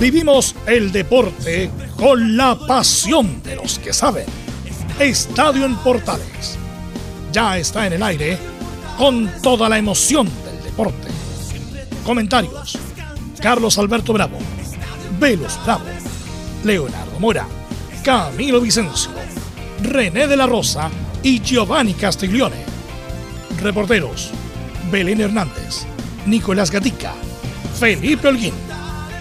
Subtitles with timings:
[0.00, 4.26] Vivimos el deporte con la pasión de los que saben.
[5.00, 6.56] Estadio en Portales.
[7.32, 8.38] Ya está en el aire
[8.96, 11.08] con toda la emoción del deporte.
[12.04, 12.78] Comentarios.
[13.42, 14.38] Carlos Alberto Bravo.
[15.18, 15.84] Velos Bravo.
[16.62, 17.48] Leonardo Mora.
[18.04, 19.10] Camilo Vicencio.
[19.82, 20.90] René de la Rosa
[21.24, 22.64] y Giovanni Castiglione.
[23.60, 24.30] Reporteros.
[24.92, 25.86] Belén Hernández.
[26.24, 27.14] Nicolás Gatica.
[27.80, 28.67] Felipe Holguín.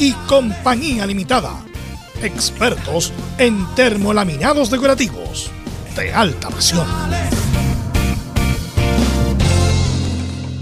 [0.00, 1.62] y Compañía Limitada.
[2.22, 5.50] Expertos en termolaminados decorativos
[5.94, 6.86] de alta presión.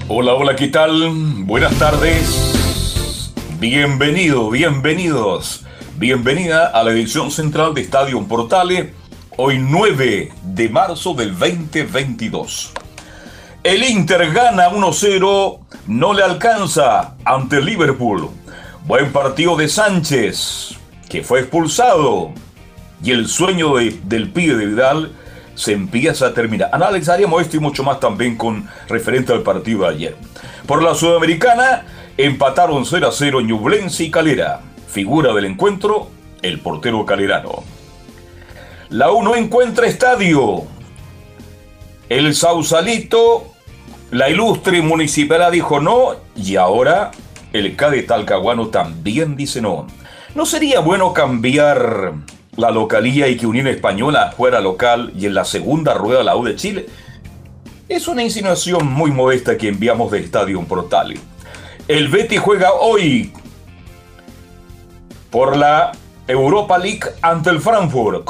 [0.09, 1.13] Hola, hola, ¿qué tal?
[1.45, 3.33] Buenas tardes.
[3.61, 5.65] Bienvenido, bienvenidos.
[5.97, 8.93] Bienvenida a la edición central de Estadio Portale,
[9.37, 12.73] hoy 9 de marzo del 2022.
[13.63, 18.31] El Inter gana 1-0, no le alcanza ante Liverpool.
[18.89, 20.71] Buen partido de Sánchez,
[21.11, 22.31] que fue expulsado.
[23.05, 25.13] Y el sueño del pibe de Vidal
[25.55, 26.71] se empieza a terminar.
[26.73, 30.17] Analizaremos esto y mucho más también con referente al partido de ayer.
[30.67, 31.85] Por la Sudamericana,
[32.17, 34.63] empataron 0 a 0 Ñublense y Calera.
[34.89, 36.09] Figura del encuentro,
[36.41, 37.65] el portero calerano.
[38.89, 40.63] La U no encuentra estadio.
[42.09, 43.49] El Sausalito,
[44.13, 47.11] la ilustre municipalidad dijo no y ahora
[47.53, 49.87] el CADE Talcahuano también dice no.
[50.35, 52.15] ¿No sería bueno cambiar
[52.57, 56.45] la localía y que Unión Española fuera local y en la segunda rueda la U
[56.45, 56.87] de Chile?
[57.89, 61.15] Es una insinuación muy modesta que enviamos de Estadio Portal.
[61.89, 63.33] El Betty juega hoy
[65.31, 65.93] por la
[66.27, 68.29] Europa League ante el Frankfurt.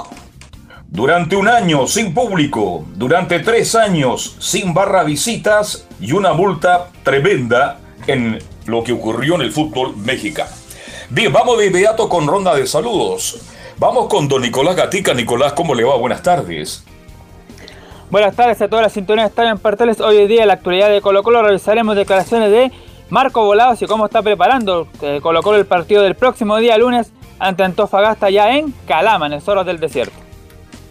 [0.87, 7.81] Durante un año sin público, durante tres años sin barra visitas y una multa tremenda
[8.07, 10.51] en lo que ocurrió en el fútbol mexicano.
[11.11, 13.41] Bien, vamos de inmediato con ronda de saludos.
[13.79, 15.15] Vamos con don Nicolás Gatica.
[15.15, 15.97] Nicolás, ¿cómo le va?
[15.97, 16.84] Buenas tardes.
[18.11, 20.01] Buenas tardes a todas las sintonías Estadio en Parteles.
[20.01, 22.73] Hoy en día, en la actualidad de Colo Colo, realizaremos declaraciones de
[23.11, 27.12] Marco Volados y cómo está preparando eh, Colo Colo el partido del próximo día lunes
[27.39, 30.15] ante Antofagasta ya en Calama, en el Zorro del Desierto.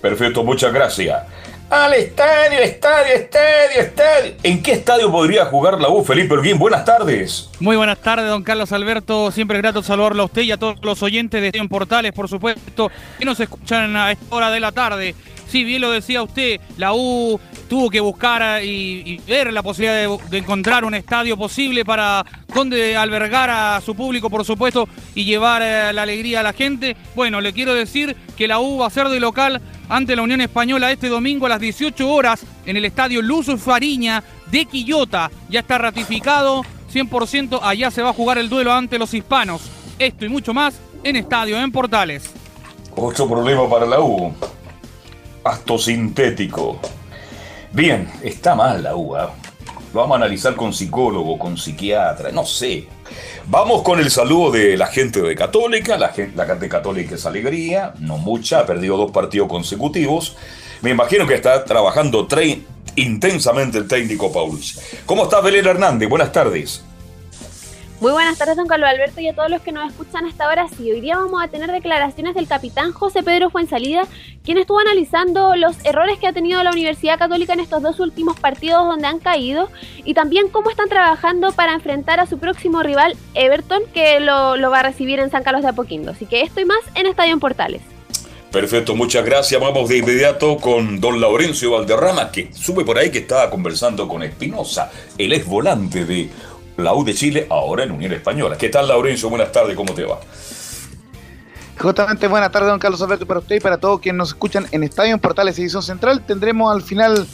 [0.01, 1.23] Perfecto, muchas gracias.
[1.69, 4.33] Al estadio, estadio, estadio, estadio.
[4.41, 6.57] ¿En qué estadio podría jugar la U, Felipe Urguín?
[6.57, 7.49] Buenas tardes.
[7.59, 9.31] Muy buenas tardes, don Carlos Alberto.
[9.31, 12.29] Siempre es grato saludarlo a usted y a todos los oyentes de Estadio Portales, por
[12.29, 12.89] supuesto,
[13.19, 15.13] que nos escuchan a esta hora de la tarde.
[15.49, 20.37] Sí, bien lo decía usted, la U tuvo que buscar y, ver la posibilidad de,
[20.37, 25.93] encontrar un estadio posible para donde albergar a su público, por supuesto, y llevar eh,
[25.93, 26.95] la alegría a la gente.
[27.15, 30.41] Bueno, le quiero decir que la U va a ser de local ante la Unión
[30.41, 35.29] Española este domingo a las 18 horas en el estadio Luz Fariña de Quillota.
[35.49, 36.63] Ya está ratificado
[36.93, 39.61] 100%, allá se va a jugar el duelo ante los hispanos.
[39.99, 42.31] Esto y mucho más en Estadio en Portales.
[42.95, 44.33] Otro problema para la U.
[45.43, 46.79] Pasto sintético.
[47.77, 49.15] Bien, está mal la U.
[49.15, 49.31] ¿ah?
[49.93, 52.87] Vamos a analizar con psicólogo, con psiquiatra, no sé.
[53.45, 55.95] Vamos con el saludo de la gente de Católica.
[55.95, 60.35] La gente, de Católica es alegría, no mucha, ha perdido dos partidos consecutivos.
[60.81, 62.27] Me imagino que está trabajando
[62.95, 64.79] intensamente el técnico Paulus.
[65.05, 66.09] ¿Cómo está Belén Hernández?
[66.09, 66.83] Buenas tardes.
[67.99, 70.67] Muy buenas tardes, don Carlos Alberto, y a todos los que nos escuchan hasta ahora.
[70.67, 74.05] Sí, hoy día vamos a tener declaraciones del capitán José Pedro Fuensalida,
[74.43, 78.39] quien estuvo analizando los errores que ha tenido la Universidad Católica en estos dos últimos
[78.39, 79.69] partidos donde han caído
[80.05, 84.81] y también cómo están trabajando para enfrentar a su próximo rival, Everton, que lo, va
[84.81, 86.11] a recibir en San Carlos de Apoquindo.
[86.11, 87.81] Así que esto y más en Estadio en Portales.
[88.51, 89.59] Perfecto, muchas gracias.
[89.59, 94.23] Vamos de inmediato con don Laurencio Valderrama, que sube por ahí que estaba conversando con
[94.23, 96.29] Espinosa, el ex volante de
[96.77, 98.57] la U de Chile, ahora en Unión Española.
[98.57, 99.29] ¿Qué tal, Laurencio?
[99.29, 100.19] Buenas tardes, ¿cómo te va?
[101.79, 104.83] Justamente buenas tardes, don Carlos Alberto, para usted y para todos quienes nos escuchan en
[104.83, 106.25] Estadio en Portales Edición Central.
[106.25, 107.27] Tendremos al final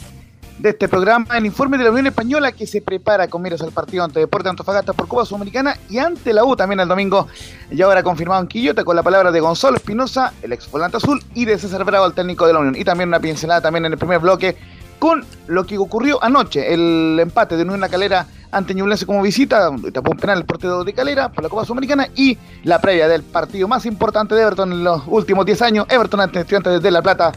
[0.58, 3.72] de este programa el informe de la Unión Española que se prepara con miras al
[3.72, 7.26] partido ante Deporte Antofagasta por Cuba Sudamericana y ante la U también el domingo.
[7.70, 11.22] Y ahora confirmado en Quillota con la palabra de Gonzalo Espinosa, el ex volante azul,
[11.34, 12.76] y de César Bravo, el técnico de la Unión.
[12.76, 14.56] Y también una pincelada también en el primer bloque
[14.98, 19.70] con lo que ocurrió anoche, el empate de Unión La Calera ante Ñublense como visita,
[19.92, 23.22] tapó un penal el portero de Calera por la Copa Sudamericana y la previa del
[23.22, 27.02] partido más importante de Everton en los últimos 10 años, Everton ante Estudiantes de La
[27.02, 27.32] Plata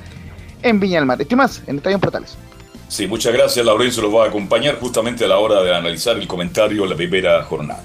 [0.62, 1.22] en Viña del Mar.
[1.22, 2.38] Estoy más en Estadio Portales.
[2.88, 3.66] Sí, muchas gracias.
[3.66, 6.96] Laurencio los va a acompañar justamente a la hora de analizar el comentario de la
[6.96, 7.84] primera jornada.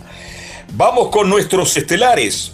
[0.75, 2.53] Vamos con nuestros estelares.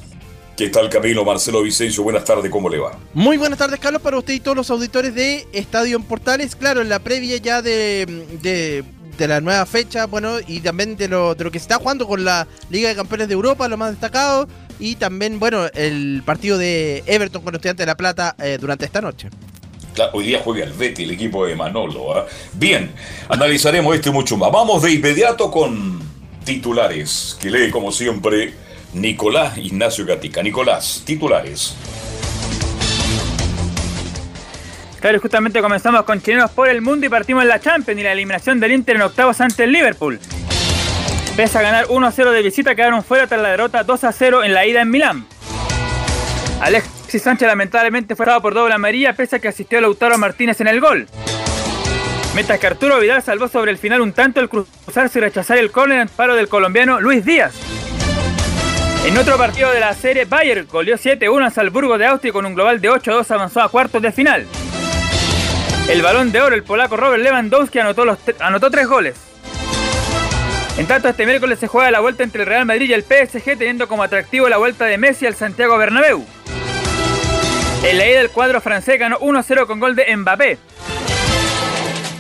[0.57, 2.03] ¿Qué tal Camilo Marcelo Vicencio?
[2.03, 2.99] Buenas tardes, ¿cómo le va?
[3.15, 6.57] Muy buenas tardes, Carlos, para usted y todos los auditores de Estadio en Portales.
[6.57, 8.07] Claro, en la previa ya de,
[8.43, 8.83] de,
[9.19, 12.07] de la nueva fecha, bueno, y también de lo, de lo que se está jugando
[12.07, 14.49] con la Liga de Campeones de Europa, lo más destacado,
[14.79, 18.85] y también, bueno, el partido de Everton con los Estudiantes de La Plata eh, durante
[18.85, 19.29] esta noche.
[20.13, 22.17] Hoy día juega el Betty, el equipo de Manolo.
[22.17, 22.27] ¿ah?
[22.53, 22.93] Bien,
[23.29, 24.53] analizaremos esto y mucho más.
[24.53, 26.01] Vamos de inmediato con
[26.45, 28.55] titulares, que lee como siempre
[28.93, 30.41] Nicolás Ignacio Gatica.
[30.41, 31.75] Nicolás, titulares.
[35.01, 38.13] Claro, justamente comenzamos con chilenos por el mundo y partimos en la Champions y la
[38.13, 40.19] eliminación del Inter en octavos ante el Liverpool.
[41.37, 44.81] Pese a ganar 1-0 de visita, quedaron fuera tras la derrota 2-0 en la ida
[44.81, 45.27] en Milán.
[46.61, 50.61] Alexis Sánchez lamentablemente fue dado por doble amarilla pese a que asistió a Lautaro Martínez
[50.61, 51.07] en el gol.
[52.35, 55.71] Mientras que Arturo Vidal salvó sobre el final un tanto al cruzarse y rechazar el
[55.71, 57.55] córner en paro del colombiano Luis Díaz.
[59.07, 62.45] En otro partido de la serie, Bayern goleó 7-1 a Salzburgo de Austria y con
[62.45, 64.45] un global de 8-2 avanzó a cuartos de final.
[65.89, 69.17] El balón de oro, el polaco Robert Lewandowski anotó, los anotó tres goles.
[70.77, 73.57] En tanto, este miércoles se juega la vuelta entre el Real Madrid y el PSG,
[73.57, 76.27] teniendo como atractivo la vuelta de Messi al Santiago Bernabéu.
[77.83, 80.59] En la ida del cuadro francés ganó 1-0 con gol de Mbappé.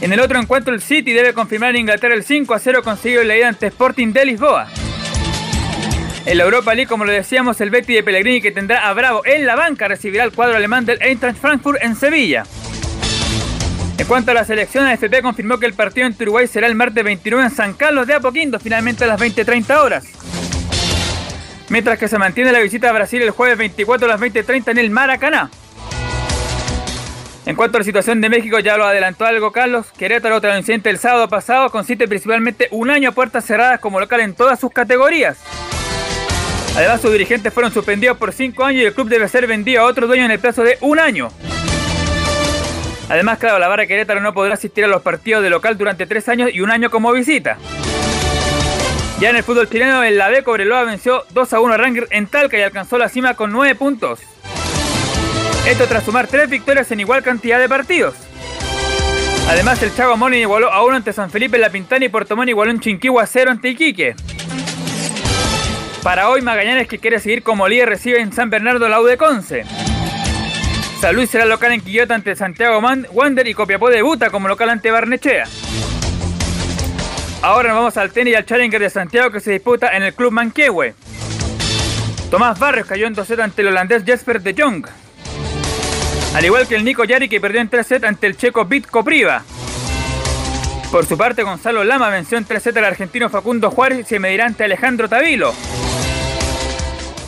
[0.01, 3.37] En el otro encuentro, el City debe confirmar en Inglaterra el 5-0 conseguido en la
[3.37, 4.67] ida ante Sporting de Lisboa.
[6.25, 9.23] En la Europa League, como lo decíamos, el Betty de Pellegrini que tendrá a Bravo
[9.27, 12.45] en la banca recibirá el cuadro alemán del Eintracht Frankfurt en Sevilla.
[13.99, 17.03] En cuanto a la selección, la confirmó que el partido en Uruguay será el martes
[17.03, 20.05] 29 en San Carlos de Apoquindo, finalmente a las 20.30 horas.
[21.69, 24.79] Mientras que se mantiene la visita a Brasil el jueves 24 a las 20.30 en
[24.79, 25.51] el Maracaná.
[27.45, 29.87] En cuanto a la situación de México, ya lo adelantó algo Carlos.
[29.99, 33.99] Querétaro tras el incidente el sábado pasado consiste principalmente un año a puertas cerradas como
[33.99, 35.39] local en todas sus categorías.
[36.77, 39.87] Además, sus dirigentes fueron suspendidos por cinco años y el club debe ser vendido a
[39.87, 41.31] otro dueño en el plazo de un año.
[43.09, 46.29] Además, claro, la Barra Querétaro no podrá asistir a los partidos de local durante tres
[46.29, 47.57] años y un año como visita.
[49.19, 52.07] Ya en el fútbol chileno, el la B Cobreloa venció 2 a 1 a Ranger
[52.11, 54.21] en Talca y alcanzó la cima con 9 puntos.
[55.67, 58.15] Esto tras sumar tres victorias en igual cantidad de partidos.
[59.49, 62.51] Además, el Chago Moni igualó a 1 ante San Felipe La Pintana y Puerto Montt
[62.51, 64.15] igualó en Chinquihua a 0 ante Iquique.
[66.03, 69.65] Para hoy, Magallanes, que quiere seguir como líder, recibe en San Bernardo la de Conce.
[71.01, 72.81] San Luis será local en Quillota ante Santiago
[73.13, 75.45] Wander y Copiapó debuta como local ante Barnechea.
[77.41, 80.13] Ahora nos vamos al tenis y al Challenger de Santiago que se disputa en el
[80.13, 80.95] Club Manquehue.
[82.33, 84.87] Tomás Barrios cayó en 2 sets ante el holandés Jesper de Jong.
[86.35, 89.05] Al igual que el Nico Yari que perdió en 3 sets ante el checo Bitko
[89.05, 89.45] Priva.
[90.91, 94.19] Por su parte, Gonzalo Lama venció en 3 sets al argentino Facundo Juárez y se
[94.19, 95.55] medirá ante Alejandro Tavilo.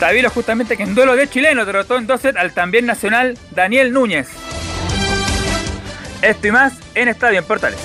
[0.01, 3.93] Tavilo justamente que en duelo de chileno derrotó en 2 sets al también nacional Daniel
[3.93, 4.29] Núñez.
[6.23, 7.79] Esto y más en Estadio en Portales.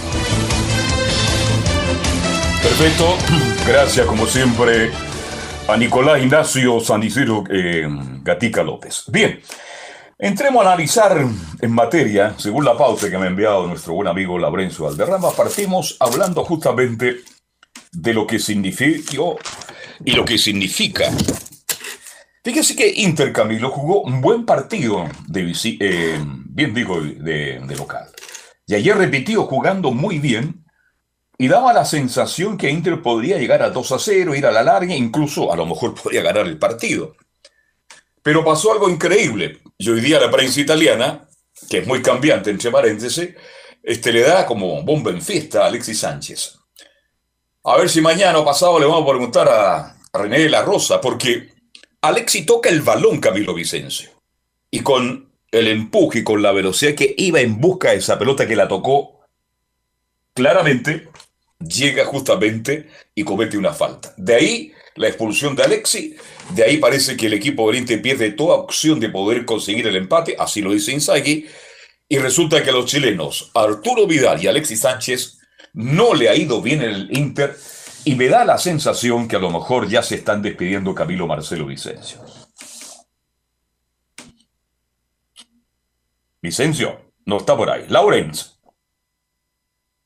[2.64, 3.18] Perfecto,
[3.68, 4.92] gracias como siempre
[5.68, 7.88] a Nicolás Ignacio San eh,
[8.24, 9.04] Gatica López.
[9.08, 9.42] Bien,
[10.18, 11.18] entremos a analizar
[11.62, 15.98] en materia, según la pauta que me ha enviado nuestro buen amigo Laurencio Valderrama, partimos
[16.00, 17.18] hablando justamente
[17.92, 19.38] de lo que significó
[20.04, 21.12] y lo que significa
[22.46, 28.08] Fíjese que Inter Camilo jugó un buen partido de eh, bien digo, de, local.
[28.68, 30.64] Y ayer repitió jugando muy bien
[31.40, 34.62] y daba la sensación que Inter podría llegar a 2 a 0, ir a la
[34.62, 37.16] larga, incluso a lo mejor podría ganar el partido.
[38.22, 39.62] Pero pasó algo increíble.
[39.80, 41.28] Y hoy día la prensa italiana,
[41.68, 43.28] que es muy cambiante entre paréntesis,
[43.82, 46.60] este, le da como bomba en fiesta a Alexis Sánchez.
[47.64, 51.02] A ver si mañana o pasado le vamos a preguntar a René de la Rosa,
[51.02, 51.55] porque
[52.08, 54.12] Alexi toca el balón, Camilo Vicencio.
[54.70, 58.48] Y con el empuje y con la velocidad que iba en busca de esa pelota
[58.48, 59.22] que la tocó,
[60.34, 61.10] claramente
[61.60, 64.14] llega justamente y comete una falta.
[64.18, 66.16] De ahí la expulsión de Alexi,
[66.52, 69.96] de ahí parece que el equipo del Inter pierde toda opción de poder conseguir el
[69.96, 71.48] empate, así lo dice Inzaghi,
[72.08, 75.40] y resulta que a los chilenos Arturo Vidal y Alexis Sánchez
[75.74, 77.58] no le ha ido bien el Inter
[78.06, 81.66] y me da la sensación que a lo mejor ya se están despidiendo Camilo Marcelo
[81.66, 82.20] Vicencio.
[86.42, 87.86] Vicencio, no está por ahí.
[87.90, 88.52] Lawrence.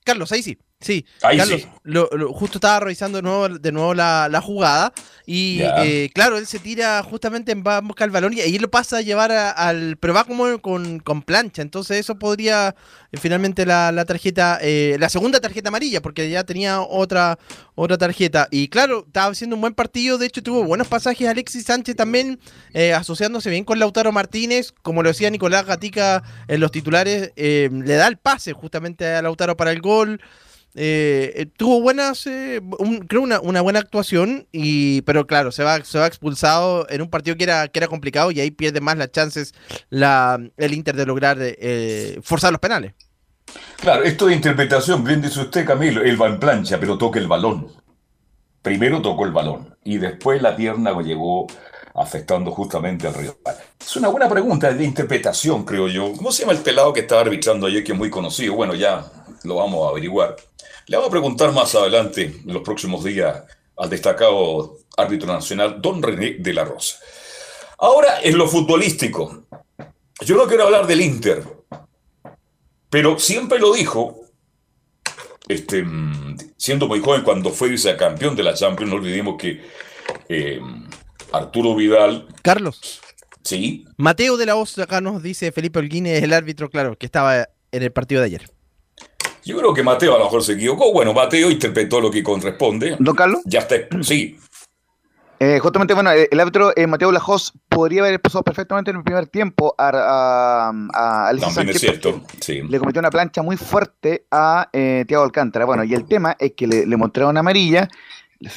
[0.05, 0.57] Carlos, ahí sí.
[0.81, 1.67] Sí, Ahí Carlos, sí.
[1.83, 4.93] lo- lo- justo estaba revisando de nuevo, de nuevo la, la jugada
[5.25, 8.57] y eh, claro, él se tira justamente en va a buscar el balón y ahí
[8.59, 9.97] lo pasa a llevar a- al...
[9.97, 12.75] pero va como con, con plancha, entonces eso podría
[13.11, 17.37] eh, finalmente la, la tarjeta, eh, la segunda tarjeta amarilla, porque ya tenía otra,
[17.75, 21.65] otra tarjeta y claro, estaba haciendo un buen partido, de hecho tuvo buenos pasajes Alexis
[21.65, 22.39] Sánchez también,
[22.73, 27.69] eh, asociándose bien con Lautaro Martínez, como lo decía Nicolás Gatica en los titulares, eh,
[27.69, 30.21] le da el pase justamente a Lautaro para el gol.
[30.75, 35.63] Eh, eh, tuvo buenas, eh, un- creo una, una buena actuación, y, pero claro, se
[35.63, 38.79] va, se va expulsado en un partido que era, que era complicado y ahí pierde
[38.81, 39.53] más las chances
[39.89, 42.93] la, el Inter de lograr eh, forzar los penales.
[43.81, 47.27] Claro, esto de interpretación, bien dice usted, Camilo, él va en plancha, pero toca el
[47.27, 47.67] balón.
[48.61, 51.47] Primero tocó el balón y después la pierna llegó
[51.95, 53.55] afectando justamente al rival.
[53.79, 56.13] Es una buena pregunta de interpretación, creo yo.
[56.13, 58.55] ¿Cómo se llama el pelado que estaba arbitrando ayer, que es muy conocido?
[58.55, 59.05] Bueno, ya
[59.43, 60.35] lo vamos a averiguar.
[60.87, 63.43] Le vamos a preguntar más adelante, en los próximos días,
[63.77, 66.97] al destacado árbitro nacional, don René de la Rosa.
[67.77, 69.45] Ahora, en lo futbolístico,
[70.21, 71.43] yo no quiero hablar del Inter,
[72.89, 74.19] pero siempre lo dijo,
[75.47, 75.85] este,
[76.57, 79.61] siendo muy joven cuando fue vicecampeón de la Champions, no olvidemos que
[80.27, 80.59] eh,
[81.31, 82.99] Arturo Vidal, Carlos,
[83.43, 87.05] sí, Mateo de la Hoz acá nos dice Felipe Holguín es el árbitro, claro, que
[87.05, 88.58] estaba en el partido de ayer.
[89.49, 90.91] Yo creo que Mateo a lo mejor se equivocó.
[90.93, 92.95] Bueno, Mateo interpretó lo que corresponde.
[92.99, 93.41] Don Carlos.
[93.45, 94.37] Ya está, sí,
[95.41, 99.03] Eh, justamente, bueno, eh, el árbitro eh, Mateo Lajos podría haber expulsado perfectamente en el
[99.03, 102.21] primer tiempo a, a, a Alexis también es Sánchez cierto.
[102.23, 102.61] porque Sí.
[102.67, 105.63] Le cometió una plancha muy fuerte a eh, Thiago Alcántara.
[105.63, 107.87] Bueno, y el tema es que le, le mostraron amarilla,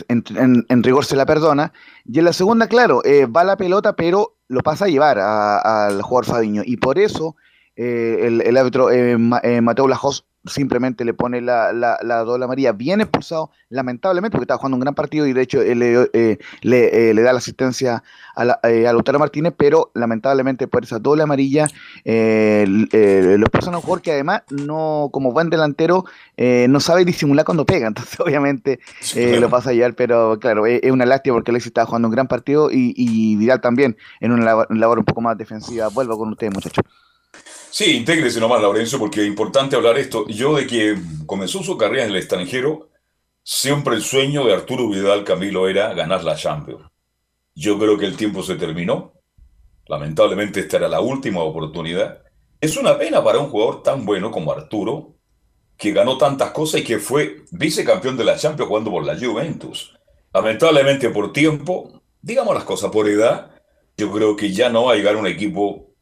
[0.08, 1.72] en, en- en rigor se la perdona,
[2.04, 3.00] y en la segunda, claro,
[3.32, 7.36] va la pelota, pero lo pasa a llevar al jugador Fabiño, y por eso
[7.76, 8.88] el, el árbitro
[9.20, 14.44] Ma- Mateo Lajos simplemente le pone la, la, la doble amarilla, bien expulsado, lamentablemente, porque
[14.44, 17.32] estaba jugando un gran partido y de hecho él le, eh, le, eh, le da
[17.32, 18.02] la asistencia
[18.34, 21.66] a, la, eh, a Lautaro Martínez, pero lamentablemente por esa doble amarilla
[22.04, 26.04] eh, eh, lo expulsan a un jugador que además no, como buen delantero,
[26.36, 28.80] eh, no sabe disimular cuando pega, entonces obviamente
[29.14, 32.08] eh, lo pasa a llevar, pero claro, es, es una lástima porque Alexis estaba jugando
[32.08, 35.88] un gran partido y, y Vidal también en una labor, labor un poco más defensiva.
[35.88, 36.84] Vuelvo con ustedes, muchachos.
[37.72, 40.28] Sí, intégrese nomás, Laurencio, porque es importante hablar esto.
[40.28, 42.90] Yo, de que comenzó su carrera en el extranjero,
[43.42, 46.84] siempre el sueño de Arturo Vidal Camilo era ganar la Champions.
[47.54, 49.14] Yo creo que el tiempo se terminó.
[49.86, 52.22] Lamentablemente, esta era la última oportunidad.
[52.60, 55.14] Es una pena para un jugador tan bueno como Arturo,
[55.78, 59.98] que ganó tantas cosas y que fue vicecampeón de la Champions jugando por la Juventus.
[60.34, 63.50] Lamentablemente, por tiempo, digamos las cosas, por edad,
[63.96, 65.94] yo creo que ya no va a llegar un equipo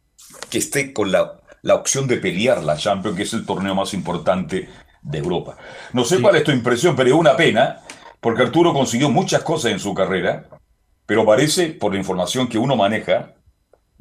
[0.51, 3.95] que esté con la, la opción de pelear la Champions, que es el torneo más
[3.95, 4.69] importante
[5.03, 5.57] de Europa.
[5.93, 7.81] No sé cuál es tu impresión, pero es una pena,
[8.21, 10.45] porque Arturo consiguió muchas cosas en su carrera,
[11.07, 13.35] pero parece, por la información que uno maneja,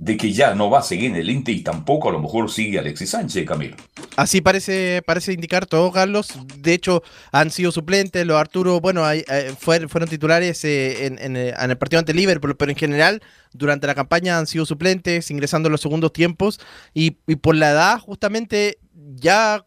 [0.01, 2.49] de que ya no va a seguir en el Inter y tampoco a lo mejor
[2.49, 3.75] sigue Alexis Sánchez, Camilo.
[4.15, 6.29] Así parece, parece indicar todo, Carlos.
[6.57, 7.03] De hecho,
[7.33, 8.25] han sido suplentes.
[8.25, 9.25] Los Arturo, bueno, eh,
[9.59, 11.35] fuer- fueron titulares eh, eh, en
[11.69, 15.73] el partido ante Liverpool, pero en general, durante la campaña han sido suplentes, ingresando en
[15.73, 16.61] los segundos tiempos.
[16.93, 18.79] Y, por la edad, justamente,
[19.15, 19.61] ya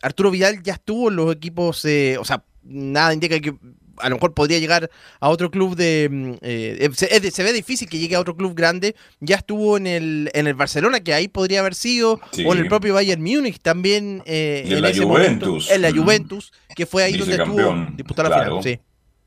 [0.00, 1.84] Arturo Vidal ya estuvo en los equipos,
[2.20, 3.52] o sea, nada indica que
[3.98, 6.08] a lo mejor podría llegar a otro club de...
[6.10, 8.94] mm, eh, se, es- se ve difícil que llegue a otro club grande.
[9.20, 12.44] Ya estuvo en el, en el Barcelona, que ahí podría haber sido, Sí.
[12.46, 14.22] o en el propio Bayern Múnich también.
[14.26, 15.70] eh, Y en la ese Juventus.
[15.70, 15.90] en la.
[15.90, 18.62] Juventus, que fue ahí donde estuvo Vicecampeón, disputó la claro.
[18.62, 18.62] final.
[18.62, 18.80] Sí.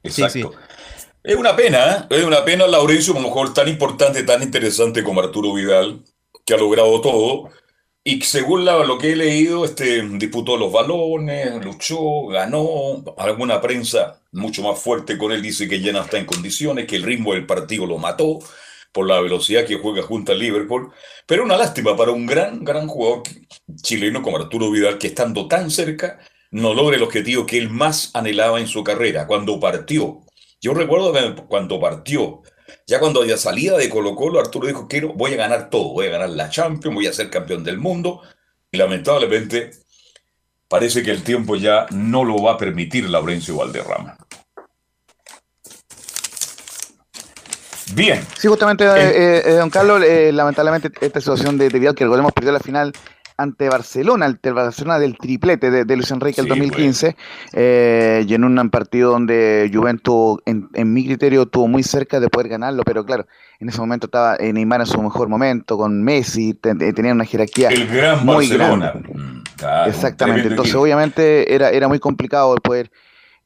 [0.04, 0.54] Exacto.
[1.24, 2.16] Es una pena, ¿eh?
[2.18, 6.02] es una pena, Laurencio, a lo mejor tan importante, tan interesante como Arturo Vidal,
[6.46, 7.50] que ha logrado todo,
[8.10, 14.64] y según lo que he leído, este, disputó los balones, luchó, ganó, alguna prensa mucho
[14.64, 17.46] más fuerte con él dice que ya no está en condiciones, que el ritmo del
[17.46, 18.40] partido lo mató
[18.94, 20.94] por la velocidad que juega junto al Liverpool,
[21.26, 23.24] pero una lástima para un gran, gran jugador
[23.82, 26.18] chileno como Arturo Vidal, que estando tan cerca,
[26.50, 30.22] no logra el objetivo que él más anhelaba en su carrera, cuando partió.
[30.62, 31.14] Yo recuerdo
[31.50, 32.42] cuando partió,
[32.86, 36.08] ya cuando ya salía de Colo Colo, Arturo dijo, quiero, voy a ganar todo, voy
[36.08, 38.22] a ganar la Champions, voy a ser campeón del mundo,
[38.72, 39.72] y lamentablemente
[40.68, 44.18] parece que el tiempo ya no lo va a permitir Laurencio Valderrama.
[47.94, 52.04] Bien, Sí, justamente, eh, eh, don Carlos, eh, lamentablemente esta situación de, de Vidal, que
[52.04, 52.92] recordemos perdió la final
[53.38, 57.16] ante Barcelona, ante Barcelona del triplete de, Luis Enrique el Sí, 2015,
[57.54, 62.30] eh, y en un partido donde Juventus, en, en mi criterio, estuvo muy cerca de
[62.30, 63.28] poder ganarlo, pero claro,
[63.60, 67.12] en ese momento estaba eh, Neymar en su mejor momento, con Messi, ten- eh, tenía
[67.14, 68.92] una jerarquía El gran muy Barcelona.
[68.92, 69.10] grande.
[69.14, 70.82] Mm, claro, Exactamente, entonces equipo.
[70.84, 72.92] obviamente era, era muy complicado el poder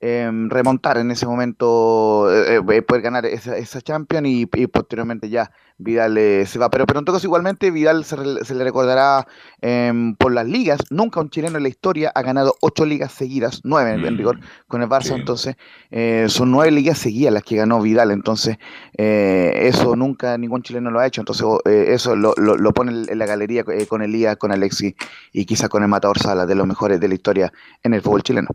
[0.01, 5.29] eh, remontar en ese momento, eh, eh, poder ganar esa, esa Champions y, y posteriormente
[5.29, 6.70] ya Vidal eh, se va.
[6.70, 9.27] Pero, pero en todo caso igualmente Vidal se, le recordará
[9.62, 10.79] em, por las ligas.
[10.89, 14.17] Nunca un chileno en la historia ha ganado ocho ligas seguidas, nueve en, en Mm,
[14.17, 15.13] rigor con el Barça, sí.
[15.15, 15.55] entonces
[15.91, 18.58] eh, son nueve ligas seguidas las que ganó Vidal, entonces
[18.98, 22.91] eh, eso nunca ningún chileno lo ha hecho, entonces eh, eso lo, lo- lo pone
[23.10, 24.93] en la galería eh, con Elías, con Alexis
[25.31, 27.51] y quizás con el Matador Sala, de los mejores de la historia
[27.84, 28.50] en el fútbol chileno.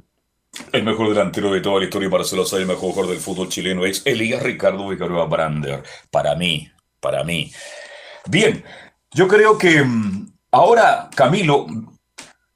[0.73, 3.85] El mejor delantero de toda la historia para ser el mejor jugador del fútbol chileno
[3.85, 5.83] es Elías Ricardo Vicaroa Brander.
[6.11, 6.71] Para mí,
[7.01, 7.53] para mí.
[8.29, 8.65] Bien,
[9.13, 11.67] yo creo que mm, ahora Camilo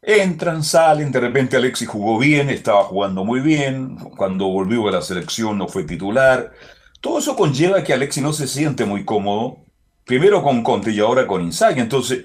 [0.03, 5.03] entran, salen, de repente Alexis jugó bien, estaba jugando muy bien, cuando volvió a la
[5.03, 6.53] selección no fue titular.
[7.01, 9.59] Todo eso conlleva que Alexis no se siente muy cómodo,
[10.05, 11.81] primero con Conte y ahora con Inzaghi.
[11.81, 12.25] Entonces,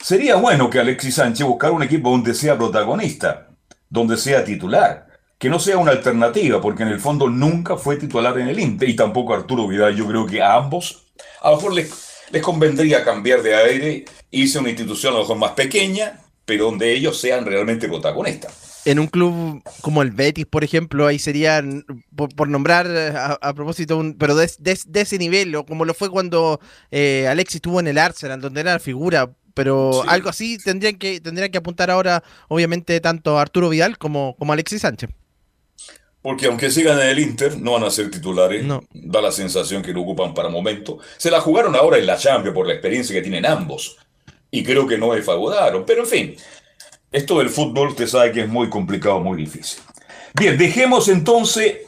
[0.00, 3.48] sería bueno que Alexis Sánchez buscara un equipo donde sea protagonista,
[3.88, 5.07] donde sea titular,
[5.38, 8.88] que no sea una alternativa, porque en el fondo nunca fue titular en el Inter
[8.88, 9.94] y tampoco Arturo Vidal.
[9.96, 11.04] Yo creo que a ambos
[11.40, 11.90] a lo mejor les,
[12.32, 16.64] les convendría cambiar de aire, irse a una institución a lo mejor más pequeña, pero
[16.64, 18.82] donde ellos sean realmente protagonistas.
[18.84, 21.84] En un club como el Betis, por ejemplo, ahí serían,
[22.16, 25.66] por, por nombrar eh, a, a propósito, un, pero de, de- de ese nivel, o
[25.66, 26.58] como lo fue cuando
[26.90, 30.08] eh, Alexis estuvo en el Arsenal, donde era la figura, pero Sí.
[30.08, 34.80] algo así tendrían que, tendrían que apuntar ahora, obviamente, tanto Arturo Vidal como, como Alexis
[34.82, 35.10] Sánchez.
[36.20, 38.64] Porque aunque sigan en el Inter, no van a ser titulares.
[38.64, 38.82] No.
[38.92, 40.98] Da la sensación que lo ocupan para momento.
[41.16, 43.96] Se la jugaron ahora en la Champions por la experiencia que tienen ambos.
[44.50, 45.84] Y creo que no defraudaron.
[45.86, 46.36] Pero en fin,
[47.12, 49.80] esto del fútbol usted sabe que es muy complicado, muy difícil.
[50.34, 51.78] Bien, dejemos entonces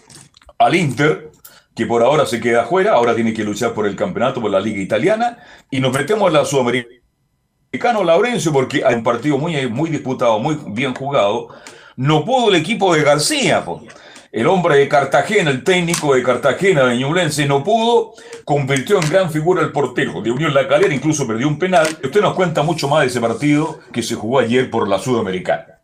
[0.59, 1.31] al Inter,
[1.75, 4.61] que por ahora se queda afuera, ahora tiene que luchar por el campeonato, por la
[4.61, 5.39] liga italiana,
[5.71, 7.01] y nos metemos en la Sudamericana,
[8.05, 11.49] Laurencio, porque hay un partido muy, muy disputado, muy bien jugado.
[11.97, 13.83] No pudo el equipo de García, po.
[14.33, 19.31] El hombre de Cartagena, el técnico de Cartagena, de Ñublense, no pudo, convirtió en gran
[19.31, 21.87] figura el portero de Unión La Calera, incluso perdió un penal.
[22.03, 25.81] Usted nos cuenta mucho más de ese partido que se jugó ayer por la Sudamericana.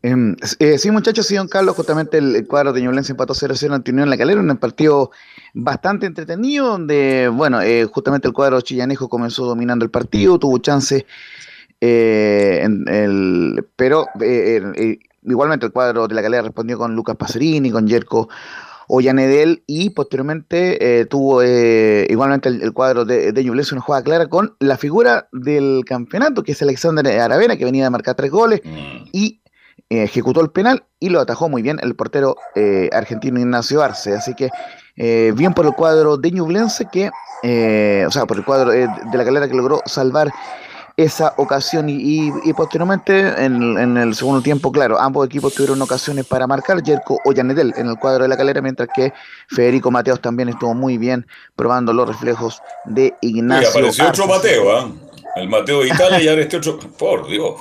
[0.00, 3.90] Em, eh, sí, muchachos, sí, don Carlos, justamente el, cuadro de Ñublense empató 0-0 ante
[3.90, 5.10] Unión La Calera, un partido
[5.54, 11.04] bastante entretenido, donde, bueno, eh, justamente el cuadro chillanejo comenzó dominando el partido, tuvo chance,
[11.80, 12.64] eh,
[13.74, 14.06] pero
[15.28, 18.28] igualmente el cuadro de La Calera respondió con Lucas Pacerini, con Yerko
[18.88, 24.02] Ollanedel y posteriormente eh, tuvo eh, igualmente el, el cuadro de, de Ñublense una jugada
[24.02, 28.30] clara con la figura del campeonato, que es Alexander Aravena, que venía de marcar tres
[28.30, 29.08] goles Mm.
[29.12, 29.40] y
[29.90, 34.14] eh, ejecutó el penal y lo atajó muy bien el portero eh, argentino Ignacio Arce.
[34.14, 34.50] Así que
[34.96, 37.10] eh, bien por el cuadro de Ñublense que,
[37.42, 40.30] eh, o sea, por el cuadro de la calera que logró salvar
[40.98, 45.80] esa ocasión y, y- y posteriormente en, en el segundo tiempo, claro, ambos equipos tuvieron
[45.80, 49.12] ocasiones para marcar, Jerko Ollanedel en el cuadro de la calera, mientras que
[49.48, 54.26] Federico Mateos también estuvo muy bien probando los reflejos de Y Ignacio apareció otro.
[54.26, 54.90] Mateo, ¿ah?
[55.36, 56.80] El Mateo de Italia y ahora este otro.
[56.98, 57.54] Por Dios.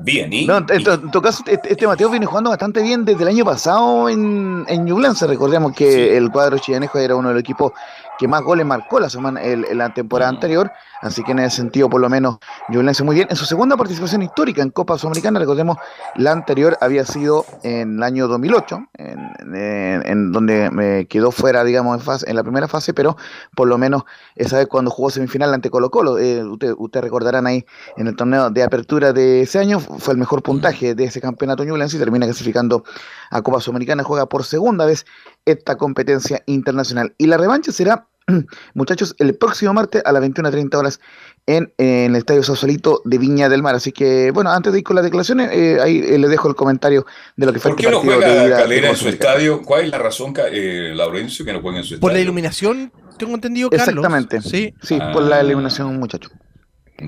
[0.00, 0.46] Bien, y.
[0.46, 3.22] No, en, en to- en todo caso, este, este Mateo viene jugando bastante bien desde
[3.22, 5.26] el año pasado en, en Ñublense.
[5.26, 6.00] Recordemos que Sí.
[6.16, 7.72] el cuadro chilenejo era uno de los equipos
[8.18, 10.70] que más goles marcó la semana el- en la temporada anterior.
[11.02, 12.38] Así que en ese sentido, por lo menos,
[12.70, 13.26] Ñublense muy bien.
[13.30, 15.76] En su segunda participación histórica en Copa Sudamericana, recordemos,
[16.16, 21.62] la anterior había sido en el año 2008, en, en- en donde me quedó fuera,
[21.64, 23.16] digamos, en, fase, en la primera fase, pero
[23.54, 24.04] por lo menos
[24.36, 28.16] esa vez cuando jugó semifinal ante Colo Colo, eh, ustedes usted recordarán ahí en el
[28.16, 32.00] torneo de apertura de ese año, fue el mejor puntaje de ese campeonato Ñublense y
[32.00, 32.84] termina clasificando
[33.30, 35.04] a Copa Sudamericana, juega por segunda vez
[35.44, 37.14] esta competencia internacional.
[37.18, 38.06] Y la revancha será,
[38.74, 41.00] muchachos, el próximo martes a las 21.30 horas
[41.46, 43.74] en, en el Estadio Sausalito de Viña del Mar.
[43.74, 46.54] Así que, bueno, antes de ir con las declaraciones, eh, ahí eh, les dejo el
[46.54, 47.04] comentario
[47.36, 49.08] de lo que fue ¿Por este qué no partido de juega de Calera en su
[49.08, 49.62] estadio?
[49.62, 52.00] ¿Cuál es la razón, eh, Laurencio, que no juega en su estadio?
[52.00, 53.88] Por la iluminación, tengo entendido, Carlos.
[53.88, 54.40] Exactamente.
[54.40, 54.74] Sí.
[54.82, 55.40] Sí, por la Ah.
[55.40, 56.32] eliminación, muchachos.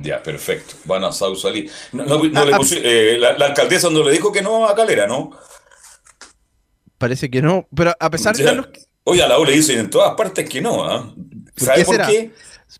[0.03, 0.75] Ya, perfecto.
[0.85, 1.73] Van a Sausalito.
[1.93, 2.59] No, no- no Ah, le ah.
[2.59, 5.31] pusi- eh, la, la alcaldesa no le dijo que no a Calera, ¿no?
[6.99, 7.67] Parece que no.
[7.75, 8.45] Pero a pesar, Ya.
[8.47, 8.69] Carlos,
[9.09, 11.15] Oye, a la U le dicen en todas partes que no, ¿ah?
[11.57, 12.07] ¿Sabe qué por será?
[12.09, 12.31] qué?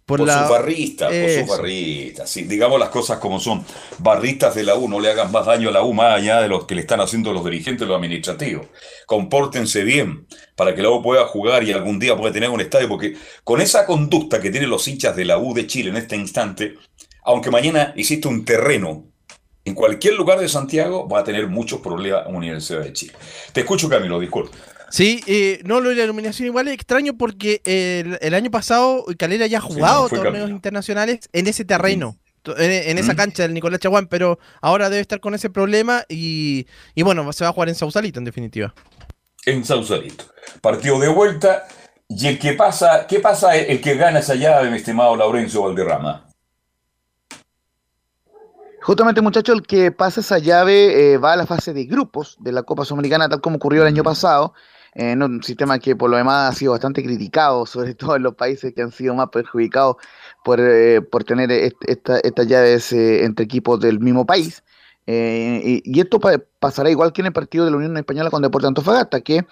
[0.05, 0.41] por, Por, la.
[0.41, 2.29] sus barristas, por sus barristas.
[2.31, 3.65] Sí, digamos las cosas como son.
[3.99, 6.49] Barristas de la U, no le hagan más daño a la U más allá de
[6.49, 8.67] los que le están haciendo los dirigentes, los administrativos.
[9.07, 10.27] Compórtense bien
[10.57, 13.61] para que la U pueda jugar y algún día pueda tener un estadio, porque con
[13.61, 16.75] esa conducta que tienen los hinchas de la U de Chile en este instante,
[17.23, 19.05] aunque mañana hiciste un terreno
[19.67, 23.13] en cualquier lugar de Santiago, va a tener muchos problemas en la Universidad de Chile.
[23.53, 24.57] Te escucho, Camilo, disculpe.
[24.89, 29.05] Sí, eh, no, lo de la iluminación igual es extraño porque el, el año pasado
[29.19, 32.17] Calera ya ha jugado torneos internacionales en ese terreno,
[32.57, 33.17] en, en esa Mm.
[33.17, 37.43] cancha del Nicolás Chaguán, pero ahora debe estar con ese problema y, y bueno, se
[37.43, 38.73] va a jugar en Sausalito en definitiva.
[39.45, 40.27] En Sausalito.
[40.61, 41.67] Partido de vuelta.
[42.09, 46.26] Y el que pasa, ¿qué pasa el que gana esa llave, mi estimado Laurencio Valderrama?
[48.87, 52.53] Justamente, muchachos, el que pasa esa llave eh, va a la fase de grupos de
[52.53, 54.55] la Copa Sudamericana, tal como ocurrió el año pasado,
[54.95, 58.37] en un sistema que por lo demás ha sido bastante criticado, sobre todo en los
[58.37, 59.97] países que han sido más perjudicados
[60.45, 64.63] por, eh, por tener est- esta- estas llaves eh, entre equipos del mismo país.
[65.09, 68.31] Eh, y, y esto pa- pasará igual que en el partido de la Unión Española
[68.31, 69.47] con Deportes Antofagasta, que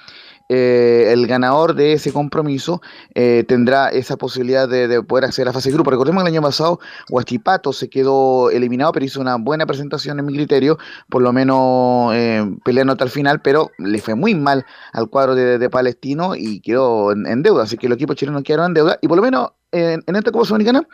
[0.51, 2.83] eh, el ganador de ese compromiso
[3.15, 5.91] eh, tendrá esa posibilidad de, de poder acceder a la fase de grupo.
[5.91, 10.27] Recordemos que el año pasado Huachipato se quedó eliminado, pero hizo una buena presentación en
[10.27, 10.79] mi criterio,
[11.09, 15.35] por lo menos eh, peleando hasta el final, pero le fue muy mal al cuadro
[15.35, 19.09] de, Palestino y quedó en, deuda, así que los equipos chilenos quedaron en deuda, y
[19.09, 20.87] por lo menos en, en esta Copa Sudamericana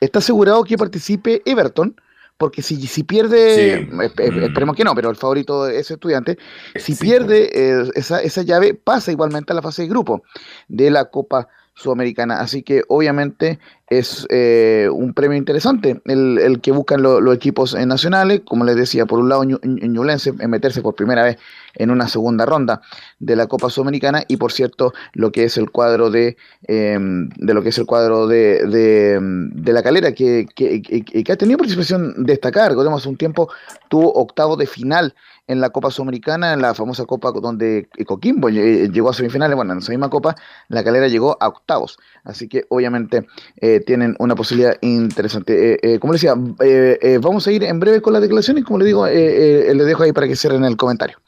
[0.00, 1.94] está asegurado que participe Everton,
[2.38, 3.60] porque si, si pierde, Sí.
[3.60, 4.42] eh, eh, Mm.
[4.44, 6.38] esperemos que no, pero el favorito es estudiante,
[6.74, 10.22] si Sí, pierde eh, esa, esa llave, pasa igualmente a la fase de grupo
[10.68, 12.40] de la Copa Sudamericana.
[12.40, 17.74] Así que obviamente es eh, un premio interesante el, el que buscan lo- los equipos
[17.74, 18.40] eh, nacionales.
[18.46, 21.36] Como les decía, por un lado Ñu- Ñu- Ñublense en meterse por primera vez
[21.76, 22.80] en una segunda ronda
[23.18, 26.36] de la Copa Sudamericana y por cierto lo que es el cuadro de,
[26.68, 31.58] eh, de lo que es el cuadro de, de, la calera que, que, ha tenido
[31.58, 32.70] participación destacada.
[32.70, 33.48] Recordemos, hace un tiempo
[33.88, 35.14] tuvo octavo de final
[35.48, 39.72] en la Copa Sudamericana, en la famosa Copa donde Coquimbo lle- llegó a semifinales, bueno,
[39.74, 40.34] en esa misma Copa,
[40.68, 41.98] la calera llegó a octavos.
[42.24, 43.26] Así que obviamente
[43.60, 45.74] eh, tienen una posibilidad interesante.
[45.74, 48.64] Eh, eh, como les decía, eh, eh, vamos a ir en breve con las declaraciones,
[48.64, 51.18] como le digo, eh, eh, le dejo ahí para que cierren el comentario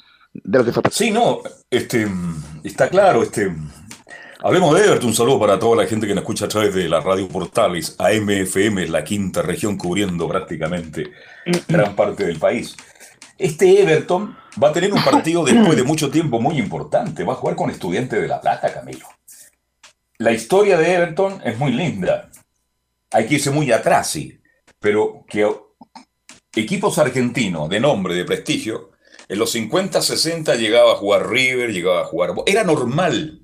[0.44, 0.82] de lo que fue.
[0.90, 2.06] Sí, no, este,
[2.64, 3.54] está claro, este,
[4.40, 6.88] hablemos de Everton, un saludo para toda la gente que nos escucha a través de
[6.88, 11.12] las radio portales, AMFM, la quinta región cubriendo prácticamente
[11.68, 12.76] gran parte del país.
[13.36, 17.36] Este Everton va a tener un partido después de mucho tiempo muy importante, va a
[17.36, 19.06] jugar con Estudiantes de La Plata, Camilo.
[20.18, 22.28] La historia de Everton es muy linda,
[23.12, 24.40] hay que irse muy atrás, sí,
[24.80, 25.48] pero que
[26.54, 28.90] equipos argentinos de nombre, de prestigio,
[29.28, 32.34] en los 50, 60 llegaba a jugar River, llegaba a jugar...
[32.46, 33.42] Era normal.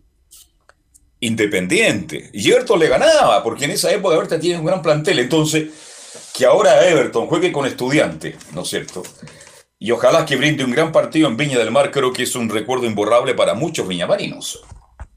[1.20, 2.30] Independiente.
[2.32, 5.18] Y Everton le ganaba, porque en esa época Everton tiene un gran plantel.
[5.18, 5.68] Entonces,
[6.34, 9.02] que ahora Everton juegue con estudiante, ¿no es cierto?
[9.78, 12.48] Y ojalá que brinde un gran partido en Viña del Mar, creo que es un
[12.48, 14.62] recuerdo imborrable para muchos viñamarinos.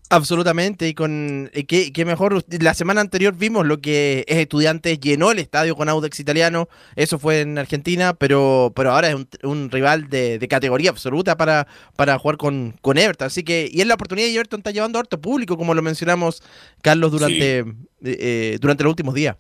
[0.10, 2.42] Absolutamente, y con eh, qué, qué mejor.
[2.62, 7.20] La semana anterior vimos lo que es Estudiantes, llenó el estadio con Audax italiano, eso
[7.20, 11.68] fue en Argentina, pero, pero ahora es un, un rival de, de categoría absoluta para,
[11.98, 13.28] para jugar con, con Everton.
[13.28, 15.82] Así que, y es la oportunidad y Everton está llevando a harto público, como lo
[15.82, 16.42] mencionamos,
[16.82, 17.66] Carlos, durante, eh,
[18.04, 19.36] eh, durante los últimos días.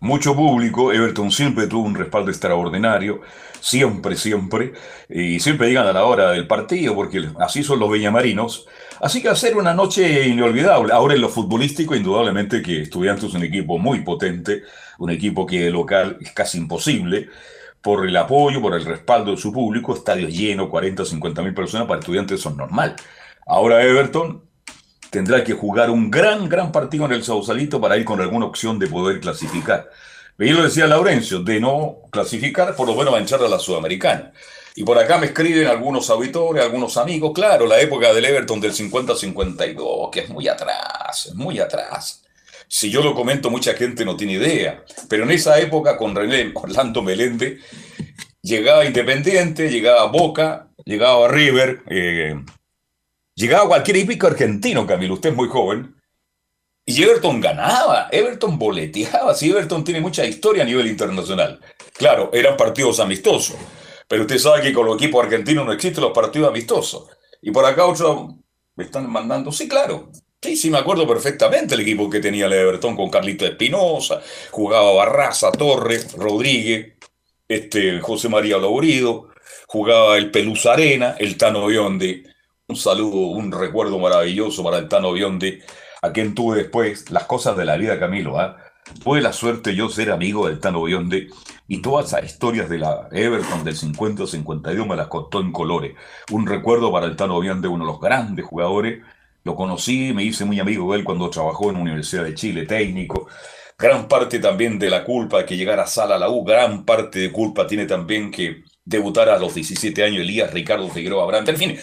[0.00, 3.22] Mucho público, Everton siempre tuvo un respaldo extraordinario,
[3.58, 4.74] siempre, siempre,
[5.08, 8.66] y siempre llegan a la hora del partido, porque así son los viñamarinos.
[9.00, 10.92] Así que va a ser una noche inolvidable.
[10.92, 14.62] Ahora en lo futbolístico, indudablemente que Estudiantes es un equipo muy potente,
[14.98, 17.28] un equipo que de local es casi imposible,
[17.80, 21.86] por el apoyo, por el respaldo de su público, estadios llenos, 40, 50 mil personas,
[21.86, 22.96] para Estudiantes son normal.
[23.46, 24.42] Ahora Everton
[25.10, 28.78] tendrá que jugar un gran, gran partido en el Sausalito para ir con alguna opción
[28.78, 29.88] de poder clasificar.
[30.38, 33.58] Y lo decía Laurencio, de no clasificar, por lo menos va a entrar a la
[33.58, 34.32] Sudamericana.
[34.78, 38.72] Y por acá me escriben algunos auditores, algunos amigos, claro, la época del Everton del
[38.72, 42.22] 50-52, que es muy atrás, es muy atrás.
[42.68, 44.84] Si yo lo comento, mucha gente no tiene idea.
[45.08, 47.58] Pero en esa época, con René Orlando Meléndez,
[48.40, 52.36] llegaba Independiente, llegaba Boca, llegaba River, eh,
[53.34, 55.96] llegaba cualquier equipo argentino, Camilo, usted es muy joven.
[56.86, 59.34] Y Everton ganaba, Everton boleteaba.
[59.34, 61.58] Sí, Everton tiene mucha historia a nivel internacional.
[61.94, 63.56] Claro, eran partidos amistosos.
[64.08, 67.10] Pero usted sabe que con los equipos argentinos no existen los partidos amistosos.
[67.42, 68.34] Y por acá otros
[68.74, 70.10] me están mandando, sí, claro.
[70.40, 74.92] Sí, sí, me acuerdo perfectamente el equipo que tenía el Everton con Carlito Espinosa, jugaba
[74.92, 76.96] Barraza, Torres, Rodríguez,
[77.48, 79.30] este, José María Laurido,
[79.66, 82.24] jugaba el Pelusa Arena, el Tano Bionde.
[82.68, 85.64] Un saludo, un recuerdo maravilloso para el Tano Bionde,
[86.02, 88.38] a quien tuve después las cosas de la vida, Camilo.
[88.38, 88.56] ¿ah?
[89.02, 91.30] Tuve la suerte yo ser amigo del Tano Bionde
[91.68, 95.94] y todas esas historias de la Everton del 50-52 me las contó en colores.
[96.32, 99.04] Un recuerdo para el Tano Bionde, uno de los grandes jugadores.
[99.44, 102.66] Lo conocí, me hice muy amigo de él cuando trabajó en la Universidad de Chile,
[102.66, 103.28] técnico.
[103.78, 107.20] gran parte también de la culpa que llegara a Sala a la U, gran parte
[107.20, 111.50] de culpa tiene también que debutar a los 17 años Elías Ricardo Figueroa Brandt.
[111.50, 111.78] En fin,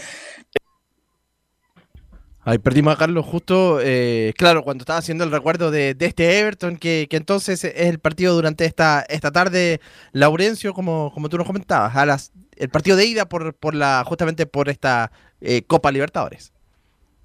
[2.47, 6.38] Ahí perdimos a Carlos justo, eh, claro, cuando estaba haciendo el recuerdo de, de este
[6.39, 9.81] Everton, que, que, entonces es el partido durante esta, esta tarde,
[10.12, 14.03] Laurencio, como, como tú nos comentabas, a las, el partido de ida por, por la,
[14.05, 16.53] justamente por esta eh, Copa Libertadores.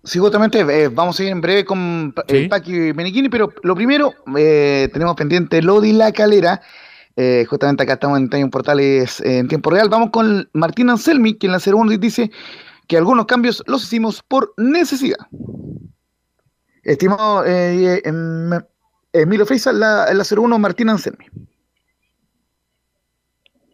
[0.02, 2.36] Sí, justamente eh, vamos a ir en breve con ¿Sí?
[2.36, 6.62] el Paqui Menichini, pero lo primero, eh, tenemos pendiente Lodi La Calera.
[7.16, 9.90] Eh, justamente acá estamos en Time Portales en tiempo real.
[9.90, 12.30] Vamos con Martín Anselmi, quien en la 01 dice
[12.90, 15.28] que algunos cambios los hicimos por necesidad.
[16.82, 18.60] Estimado eh, eh,
[19.12, 21.24] Emilio Freisa, la, la 01 Martín Anselmi.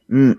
[0.09, 0.33] Mm.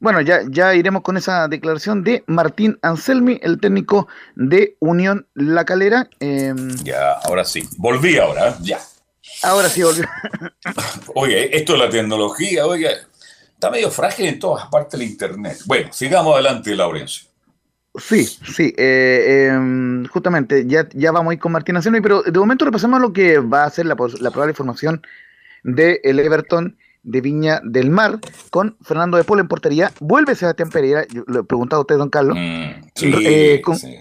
[0.00, 5.64] Bueno, ya, ya iremos con esa declaración de Martín Anselmi, el técnico de Unión La
[5.64, 6.10] Calera.
[6.20, 6.52] Eh,
[6.84, 7.66] ya, ahora sí.
[7.78, 8.80] Volví ahora, ya.
[9.44, 10.04] Ahora sí volvió.
[11.14, 12.90] Oye, esto de la tecnología, oiga,
[13.54, 15.60] está medio frágil en todas partes del Internet.
[15.64, 17.31] Bueno, sigamos adelante, Laurencio.
[17.94, 22.38] Sí, sí, eh, eh, justamente, ya, ya vamos a ir con Martín Anselmi, pero de
[22.38, 25.02] momento repasamos lo que va a ser la, la probable formación
[25.62, 29.92] del el Everton de Viña del Mar con Fernando de Polo en portería.
[30.00, 32.36] Vuelve Sebastián Pereira, yo le he preguntado a usted, don Carlos.
[32.38, 33.94] Mm, sí, eh, con, sí.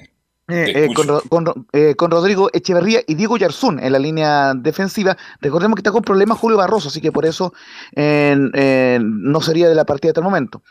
[0.48, 5.18] eh, con, con, eh, con, Rodrigo Echeverría y Diego Yarzún en la línea defensiva.
[5.42, 7.54] Recordemos que está con problemas Julio Barroso, así que por eso
[7.96, 10.62] no sería de la partida hasta el momento.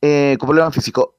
[0.00, 1.10] con problemas físicos.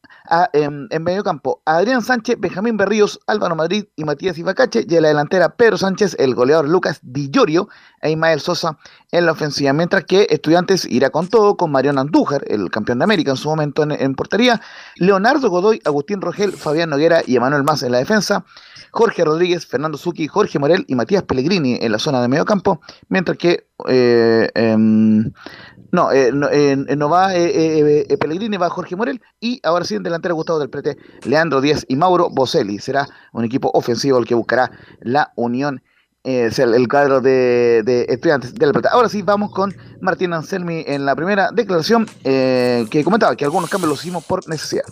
[0.53, 5.01] En, en, medio campo, Adrián Sánchez, Benjamín Berríos, Álvaro Madrid y Matías Ibacache, y en
[5.01, 7.67] la delantera Pedro Sánchez, el goleador Lucas Di Llorio
[8.01, 8.77] e Ismael Sosa
[9.11, 13.03] en la ofensiva, mientras que Estudiantes irá con todo, con Mariano Andújar, el campeón de
[13.03, 14.61] América en su momento en, en portería,
[14.95, 18.45] Leonardo Godoy, Agustín Rogel, Fabián Noguera y Emanuel Más en la defensa,
[18.91, 22.79] Jorge Rodríguez, Fernando Zucchi, Jorge Morel y Matías Pellegrini en la zona de medio campo,
[23.09, 26.49] mientras que eh, eh, no, eh, no,
[26.95, 31.61] no, va Pellegrini, va Jorge Morel y ahora sí en delantero Gustavo del Prete, Leandro
[31.61, 32.79] Díaz y Mauro Boselli.
[32.79, 35.81] Será un equipo ofensivo el que buscará la unión
[36.25, 38.89] eh, el, el, cuadro de, de estudiantes de la plata.
[38.93, 43.69] Ahora sí, vamos con Martín Anselmi en la primera declaración eh, que comentaba que algunos
[43.69, 44.85] cambios los hicimos por necesidad.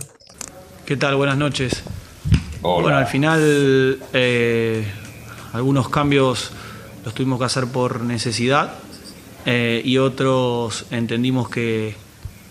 [0.86, 1.16] ¿Qué tal?
[1.16, 1.84] Buenas noches.
[2.62, 2.82] Hola.
[2.82, 4.86] Bueno, al final eh,
[5.54, 6.52] algunos cambios
[7.04, 8.76] los tuvimos que hacer por necesidad
[9.46, 11.96] eh, y otros entendimos que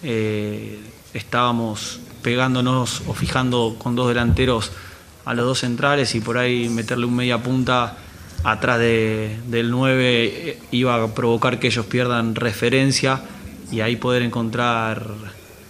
[0.02, 0.78] eh,
[1.14, 4.72] estábamos pegándonos o fijando con dos delanteros
[5.24, 7.96] a los dos centrales y por ahí meterle un media punta
[8.42, 13.22] atrás de, del 9 iba a provocar que ellos pierdan referencia
[13.70, 15.06] y ahí poder encontrar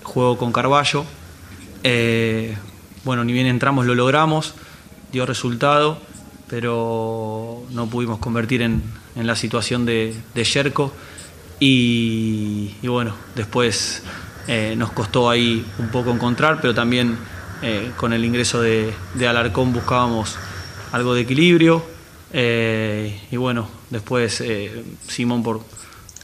[0.03, 1.05] juego con Carballo.
[1.83, 2.57] Eh,
[3.05, 4.55] bueno, ni bien entramos lo logramos,
[5.13, 5.99] dio resultado,
[6.51, 8.83] pero no pudimos convertir en,
[9.15, 10.93] en la situación de, de Yerko
[11.61, 14.03] y, bueno, después
[14.49, 17.17] eh, nos costó ahí un poco encontrar, pero también
[17.63, 20.37] eh, con el ingreso de, de, Alarcón buscábamos
[20.91, 21.85] algo de equilibrio
[22.33, 24.43] eh, y bueno, después
[25.07, 25.61] Simón por,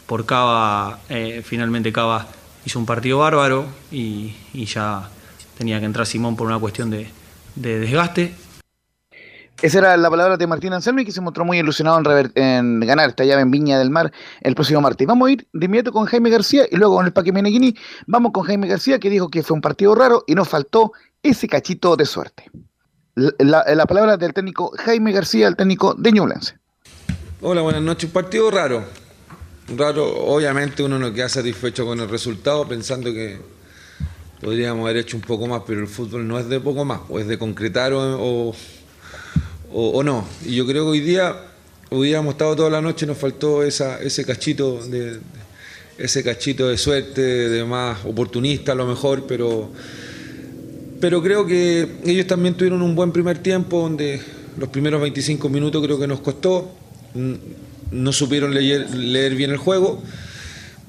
[0.07, 0.99] por Cava,
[1.45, 2.27] finalmente Cava
[2.65, 5.09] hizo un partido bárbaro y, y ya
[5.57, 7.09] tenía que entrar Simón por una cuestión de,
[7.55, 8.35] de, desgaste.
[9.63, 13.09] Esa era la palabra de Martín Anselmi, que se mostró muy ilusionado en, en, ganar
[13.09, 15.07] esta llave en Viña del Mar el próximo martes.
[15.07, 17.75] Vamos a ir de inmediato con Jaime García y luego con el Paque Meneghini.
[18.07, 20.93] Vamos con Jaime García, que dijo que fue un partido raro y nos faltó
[21.23, 22.51] ese cachito de suerte.
[23.15, 26.59] La, la, la palabra del técnico Jaime García, el técnico de Ñublense.
[27.41, 28.05] Hola, buenas noches.
[28.05, 28.85] Un partido raro.
[29.75, 33.41] Raro, obviamente uno no queda satisfecho con el resultado, pensando que
[34.41, 37.19] podríamos haber hecho un poco más, pero el fútbol no es de poco más, o
[37.19, 38.55] es de concretar o,
[39.73, 40.27] o, no.
[40.45, 41.35] Y yo creo que hoy día
[41.91, 45.19] hubiéramos estado toda la noche, nos faltó ese cachito de,
[45.99, 49.71] ese cachito de suerte, de más oportunista a lo mejor, pero,
[51.01, 54.21] pero creo que ellos también tuvieron un buen primer tiempo, donde
[54.59, 56.71] los primeros 25 minutos creo que nos costó,
[57.91, 60.03] no supieron leer, leer bien el juego.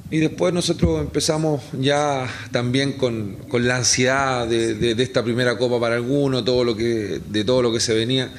[0.10, 5.82] Y después nosotros empezamos ya también con, con la ansiedad de, de, esta primera copa
[5.82, 8.32] para algunos, todo lo que, de todo lo que se venía.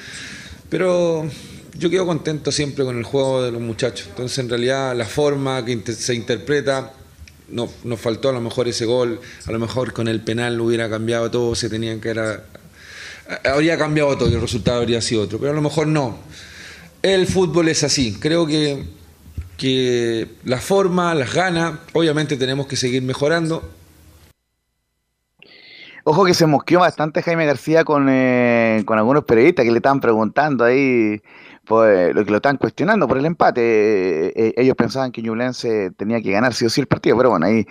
[0.70, 1.28] Pero
[1.78, 4.06] yo quedo contento siempre con el juego de los muchachos.
[4.08, 6.94] Entonces en realidad la forma que se interpreta,
[7.50, 10.88] no, nos faltó a lo mejor ese gol, a lo mejor con el penal hubiera
[10.88, 12.44] cambiado todo, se tenían que era,
[13.44, 16.18] habría cambiado todo y el resultado habría sido otro, pero a lo mejor no.
[17.02, 18.97] El fútbol es así, creo que
[19.58, 23.68] que la forma, las ganas, obviamente tenemos que seguir mejorando.
[26.04, 30.00] Ojo que se mosqueó bastante Jaime García con, eh, con algunos periodistas que le estaban
[30.00, 31.20] preguntando ahí
[31.66, 34.28] pues, lo que lo están cuestionando por el empate.
[34.28, 37.44] Eh, ellos pensaban que Ñublense tenía que ganar sí o sí el partido, pero bueno,
[37.44, 37.66] ahí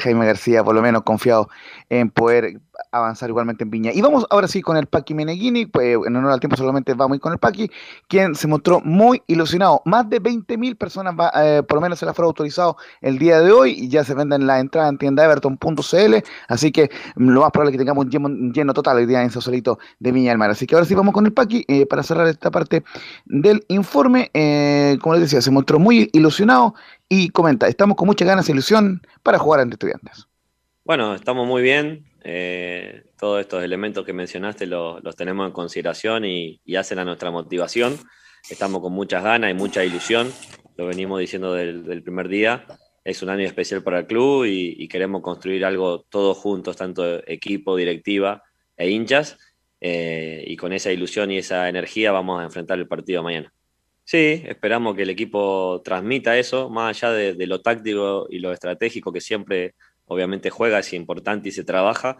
[0.00, 1.50] Jaime García por lo menos confiado
[1.90, 2.60] en poder
[2.96, 3.92] avanzar igualmente en Viña.
[3.92, 7.14] Y vamos ahora sí con el Paqui Meneghini, pues en honor al tiempo solamente vamos
[7.14, 7.70] a ir con el Paqui,
[8.08, 9.82] quien se mostró muy ilusionado.
[9.84, 13.52] Más de 20.000 personas, eh, por lo menos se la fueron autorizado el día de
[13.52, 16.14] hoy y ya se venden la entrada en tienda everton.cl,
[16.48, 19.78] así que lo más probable es que tengamos un lleno, total el día en Sausalito
[19.98, 20.50] de Viña del Mar.
[20.50, 22.84] Así que ahora sí vamos con el Paqui eh, para cerrar esta parte
[23.24, 24.30] del informe.
[24.34, 26.74] Eh, como les decía, se mostró muy ilusionado
[27.08, 30.26] y comenta, estamos con muchas ganas e ilusión para jugar ante estudiantes.
[30.84, 32.05] Bueno, estamos muy bien.
[32.28, 37.96] Eh, todos estos elementos que mencionaste los, tenemos en consideración y, hacen a nuestra motivación.
[38.50, 40.32] Estamos con muchas ganas y mucha ilusión.
[40.76, 42.66] Lo venimos diciendo del, primer día.
[43.04, 47.76] Es un año especial para el club y, queremos construir algo todos juntos, tanto equipo,
[47.76, 48.42] directiva
[48.76, 49.38] e hinchas.
[49.80, 53.52] Eh, y con esa ilusión y esa energía vamos a enfrentar el partido mañana.
[54.02, 59.12] Sí, esperamos que el equipo transmita eso, más allá de lo táctico y lo estratégico
[59.12, 59.74] que siempre
[60.06, 62.18] obviamente juega, es importante y se trabaja.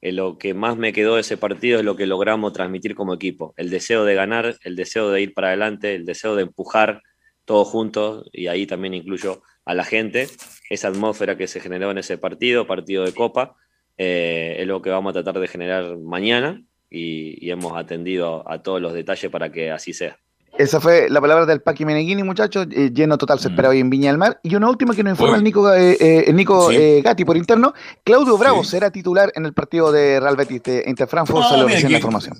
[0.00, 3.14] Eh, lo que más me quedó de ese partido es lo que logramos transmitir como
[3.14, 3.54] equipo.
[3.56, 7.02] El deseo de ganar, el deseo de ir para adelante, el deseo de empujar
[7.44, 10.28] todos juntos, y ahí también incluyo a la gente.
[10.70, 13.56] Esa atmósfera que se generó en ese partido, partido de Copa,
[13.96, 18.62] eh, es lo que vamos a tratar de generar mañana y, y hemos atendido a
[18.62, 20.18] todos los detalles para que así sea.
[20.58, 22.66] Esa fue la palabra del Paqui Meneghini, muchachos.
[22.70, 24.40] Eh, lleno total se espera hoy en Viña del Mar.
[24.42, 27.02] Y una última que nos informa el Nico, eh, eh, el Nico sí.
[27.02, 27.74] Gatti por interno.
[28.04, 28.70] Claudio Bravo sí.
[28.70, 31.44] será titular en el partido de Real Betis de Inter Frankfurt.
[31.46, 32.38] Ah, recién la información.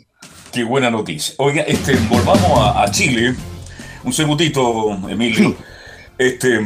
[0.51, 1.35] Qué buena noticia.
[1.39, 3.35] Oiga, este, volvamos a, a Chile.
[4.05, 5.51] Un segundito, Emilio.
[5.51, 5.57] Sí.
[6.17, 6.61] Este,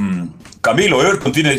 [0.60, 1.58] Camilo Everton tiene.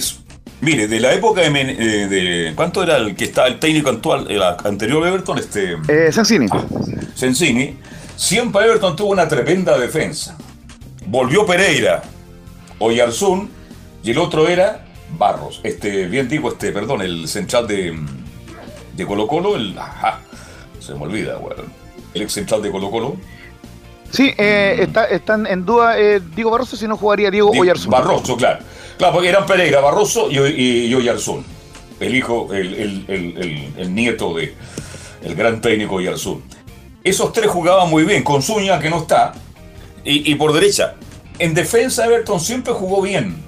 [0.61, 4.41] Mire, de la época de, de, ¿Cuánto era el que está el técnico actual, el
[4.43, 5.39] anterior Everton?
[5.39, 6.45] Este, eh, Sensini.
[7.15, 7.75] Sensini
[8.21, 10.37] Siempre Everton tuvo una tremenda defensa.
[11.07, 12.03] Volvió Pereira,
[12.77, 13.49] Oyarzún,
[14.03, 14.85] y el otro era
[15.17, 15.59] Barros.
[15.63, 17.97] Este, bien digo, este, perdón, el central de,
[18.95, 19.75] de Colo Colo, el.
[19.75, 20.19] Ajá,
[20.79, 21.63] se me olvida, bueno,
[22.13, 23.15] el ex central de Colo Colo.
[24.11, 27.89] Sí, eh, está, están en duda eh, Diego Barroso si no jugaría Diego Di Oyarzún.
[27.89, 28.59] Barroso, claro.
[28.99, 31.43] Claro, porque eran Pereira, Barroso y, y, y Oyarzún.
[31.99, 34.53] El hijo, el, el, el, el, nieto de
[35.23, 36.43] el gran técnico Oyarzún.
[37.03, 39.33] Esos tres jugaban muy bien, con Zúñiga que no está,
[40.03, 40.95] y, por derecha.
[41.39, 43.43] En defensa Everton siempre jugó bien.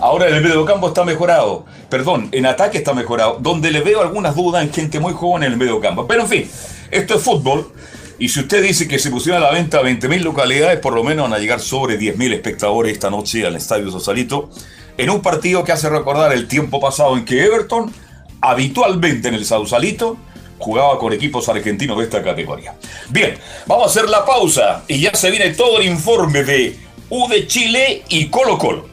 [0.00, 1.64] Ahora en el medio campo está mejorado.
[1.88, 3.38] Perdón, en ataque está mejorado.
[3.40, 6.06] Donde le veo algunas dudas en gente muy joven en el medio campo.
[6.06, 6.50] Pero en fin,
[6.90, 7.72] esto es fútbol.
[8.18, 11.24] Y si usted dice que se pusieron a la venta 20.000 localidades, por lo menos
[11.24, 14.50] van a llegar sobre 10.000 espectadores esta noche al Estadio Sosalito.
[14.96, 17.92] En un partido que hace recordar el tiempo pasado en que Everton,
[18.40, 20.16] habitualmente en el Sausalito,
[20.64, 22.74] jugaba con equipos argentinos de esta categoría.
[23.10, 26.78] Bien, vamos a hacer la pausa y ya se viene todo el informe de
[27.10, 28.88] U de Chile y Colo Colo.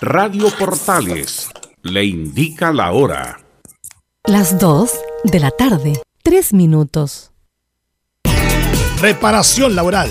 [0.00, 1.48] Radio Portales
[1.82, 3.40] le indica la hora.
[4.24, 4.90] Las 2
[5.24, 7.32] de la tarde, 3 minutos.
[9.00, 10.10] Reparación laboral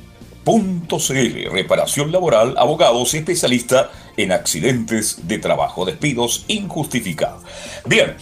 [1.51, 7.43] Reparación laboral, abogados especialista en accidentes de trabajo, despidos injustificados.
[7.85, 8.15] Bien,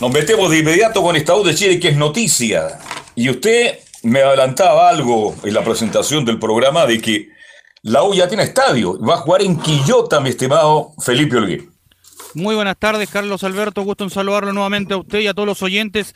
[0.00, 2.78] nos metemos de inmediato con Estado de Chile, que es noticia.
[3.14, 7.28] Y usted me adelantaba algo en la presentación del programa de que
[7.82, 8.98] la U ya tiene estadio.
[9.00, 11.77] Va a jugar en Quillota, mi estimado Felipe Olguín.
[12.34, 13.82] Muy buenas tardes, Carlos Alberto.
[13.82, 16.14] Gusto en saludarlo nuevamente a usted y a todos los oyentes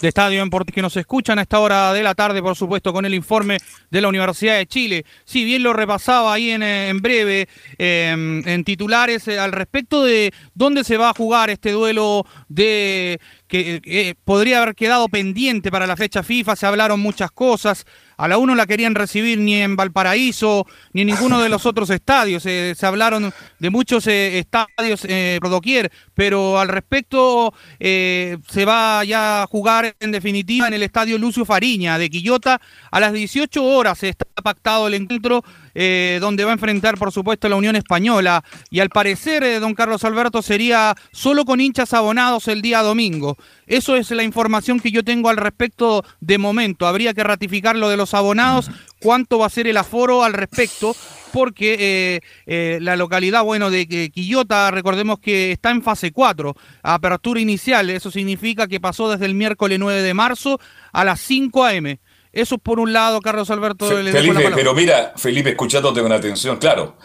[0.00, 3.06] de Estadio en que nos escuchan a esta hora de la tarde, por supuesto, con
[3.06, 3.58] el informe
[3.90, 5.06] de la Universidad de Chile.
[5.24, 7.48] Si bien lo repasaba ahí en, eh, breve,
[7.78, 13.18] em, en titulares, eh, al respecto de dónde se va a jugar este duelo de
[13.48, 17.86] que eh, podría haber quedado pendiente para la fecha FIFA, se hablaron muchas cosas,
[18.16, 21.90] a la 1 la querían recibir ni en Valparaíso, ni en ninguno de los otros
[21.90, 22.42] estadios.
[22.42, 29.46] se hablaron de muchos estadios eh, por doquier, pero al respecto se va ya a
[29.46, 32.60] jugar en definitiva en el estadio Lucio Fariña de Quillota.
[32.90, 35.44] A las 18 horas está pactado el encuentro
[35.74, 38.44] eh, donde va a enfrentar, por supuesto, la Unión Española.
[38.70, 43.36] Y al parecer, eh, don Carlos Alberto, sería solo con hinchas abonados el día domingo.
[43.66, 46.86] Eso es la información que yo tengo al respecto de momento.
[46.86, 48.70] Habría que ratificar lo de los abonados,
[49.00, 50.94] cuánto va a ser el aforo al respecto,
[51.32, 57.90] porque eh, la localidad, bueno, de Quillota, recordemos que está en fase 4, apertura inicial,
[57.90, 60.60] eso significa que pasó desde el miércoles 9 de marzo
[60.92, 61.98] a las 5 a.m.
[62.34, 63.86] Eso por un lado, Carlos Alberto.
[63.86, 66.96] Felipe, pero mira, Felipe, escuchándote con atención, claro.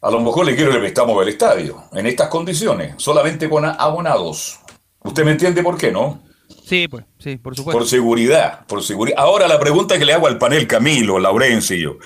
[0.00, 4.60] A lo mejor le quiero que prestamos el estadio, en estas condiciones, solamente con abonados.
[5.02, 6.22] ¿Usted me entiende por qué, no?
[6.64, 7.78] Sí, pues, sí, por supuesto.
[7.78, 9.18] Por seguridad, por seguridad.
[9.18, 11.98] Ahora la pregunta que le hago al panel Camilo, Laurencio,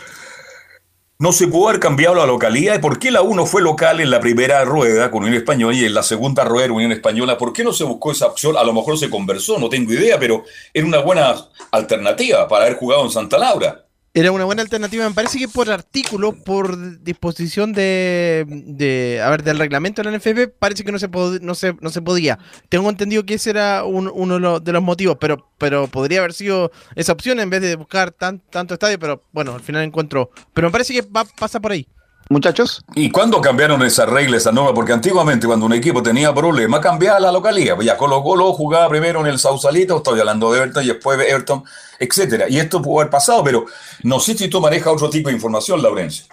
[1.21, 2.77] no se pudo haber cambiado la localidad.
[2.77, 5.85] ¿Y por qué la 1 fue local en la primera rueda con Unión Española y
[5.85, 7.37] en la segunda rueda Unión Española?
[7.37, 8.57] ¿Por qué no se buscó esa opción?
[8.57, 11.37] A lo mejor se conversó, no tengo idea, pero era una buena
[11.73, 13.85] alternativa para haber jugado en Santa Laura.
[14.13, 19.45] Era una buena alternativa, me parece que por artículo, por disposición de, de a ver,
[19.45, 22.41] del reglamento de la NFP, parece que no se, no se, no se podía.
[22.69, 27.13] Tengo entendido que ese era uno de los motivos, pero, pero podría haber sido esa
[27.13, 30.31] opción en vez de buscar tan, tanto estadio, pero bueno, al final encuentro.
[30.55, 31.87] Pero me parece que va, pasa por ahí
[32.29, 32.83] muchachos.
[32.95, 34.75] ¿Y cuándo cambiaron esa regla, esa norma?
[34.75, 37.79] Porque antiguamente cuando un equipo tenía problemas, cambiaba la localidad.
[37.81, 41.29] Ya Colo Colo jugaba primero en el Sausalito, estoy hablando de Everton, y después de
[41.29, 41.64] Everton,
[41.99, 42.49] etcétera.
[42.49, 43.66] Y esto pudo haber pasado, pero
[44.03, 46.27] no sé si tú manejas otro tipo de información, Laurencio.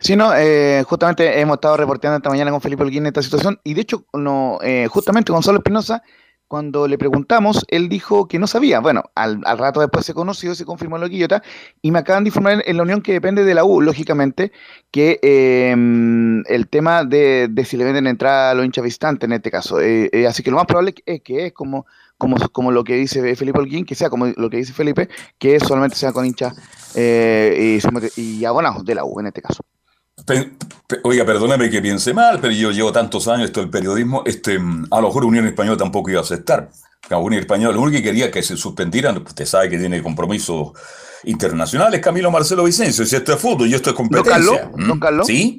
[0.00, 3.74] Sí, no, eh, justamente hemos estado reporteando esta mañana con Felipe Olguín esta situación y
[3.74, 6.02] de hecho, no, eh, justamente Gonzalo Espinosa
[6.48, 8.80] cuando le preguntamos, él dijo que no sabía.
[8.80, 11.42] Bueno, al, rato después se conoció, se confirmó en la Quillota,
[11.82, 14.50] y me acaban de informar en la Unión que depende de la U, lógicamente,
[14.90, 19.50] que em, el tema de, si le venden entrada a los hinchas visitantes en este
[19.50, 19.80] caso.
[19.80, 21.86] Eh, eh, así que lo más probable es que es como,
[22.16, 25.60] como, como lo que dice Felipe Holguín, que sea como lo que dice Felipe, que
[25.60, 26.56] solamente sea con hinchas
[26.96, 27.78] eh,
[28.16, 29.62] y, y abonados de la U en este caso.
[31.04, 34.58] Oiga, perdóname que piense mal, pero yo llevo tantos años esto del periodismo, este,
[34.90, 36.70] a lo mejor Unión Española tampoco iba a aceptar.
[37.10, 40.72] La Unión Española, lo único que quería que se suspendieran, usted sabe que tiene compromisos
[41.24, 44.70] internacionales, Camilo Marcelo Vicencio, si esto es fútbol y esto es competencia.
[44.76, 45.26] ¿No, Carlos?
[45.26, 45.58] Sí,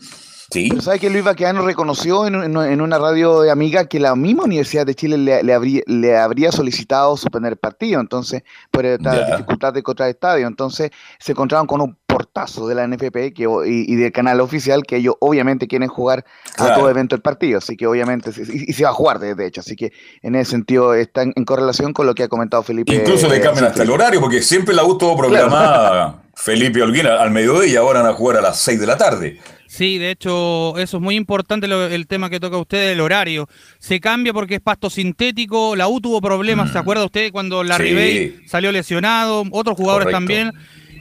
[0.51, 0.67] sí.
[0.69, 4.43] Pero ¿sabe que Luis Baqueano reconoció en, en, una radio de amiga que la misma
[4.43, 9.73] Universidad de Chile le, habría, le habría solicitado suspender el partido, entonces, por esta dificultad
[9.73, 10.47] de contra estadio.
[10.47, 11.98] Entonces, se encontraron con un
[12.39, 16.25] portazo de la NFP que, y, del canal oficial que ellos obviamente quieren jugar
[16.57, 19.61] a todo evento el partido, así que obviamente y, se va a jugar de, hecho,
[19.61, 22.93] así que en ese sentido está en, correlación con lo que ha comentado Felipe.
[22.93, 27.31] Incluso le cambian hasta el horario porque siempre la U tuvo programada Felipe Olguina al
[27.31, 29.39] mediodía y ahora van a jugar a las 6 de la tarde.
[29.67, 33.47] Sí, de hecho, eso es muy importante el tema que toca usted, el horario.
[33.77, 36.81] Se cambia porque es pasto sintético, la U tuvo problemas, ¿se mm.
[36.81, 38.35] acuerda usted cuando la sí.
[38.47, 39.43] salió lesionado?
[39.51, 40.51] Otros jugadores también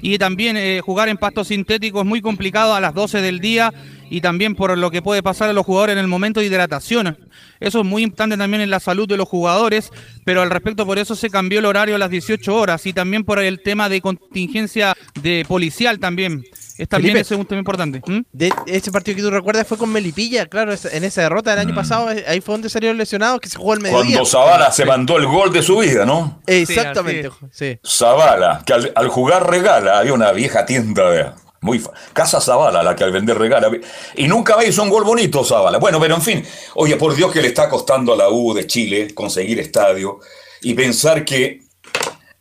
[0.01, 3.73] y también eh, jugar en pasto sintético es muy complicado a las 12 del día
[4.11, 7.19] y también por lo que puede pasar a los jugadores en el momento de hidratación.
[7.61, 9.91] Eso es muy importante también en la salud de los jugadores,
[10.25, 13.25] pero al respecto por eso se cambió el horario a las 18 horas y también
[13.25, 16.45] por el tema de contingencia de policial también.
[16.79, 18.01] Es también ese un tema importante.
[18.07, 18.21] ¿Mm?
[18.33, 21.73] De ese partido que tú recuerdas fue con Melipilla, claro, en esa derrota del año
[21.73, 21.77] mm.
[21.77, 24.19] pasado, eh, ahí fue donde salió lesionado, que se jugó el mediodía.
[24.19, 26.41] Cuando Zavala se mandó el gol de su vida, ¿no?
[26.47, 27.79] Exactamente, sí.
[27.85, 31.27] Zavala, que al, jugar regala, había una vieja tienda de...
[31.61, 33.69] Muy Casa Zavala, la que al vender regala.
[34.15, 35.79] Y nunca veis un gol bonito, Zavala.
[35.79, 36.45] Bueno, pero en fin,
[36.77, 40.21] oye, por Dios que le está costando a la U de Chile conseguir estadio
[40.63, 41.63] y pensar que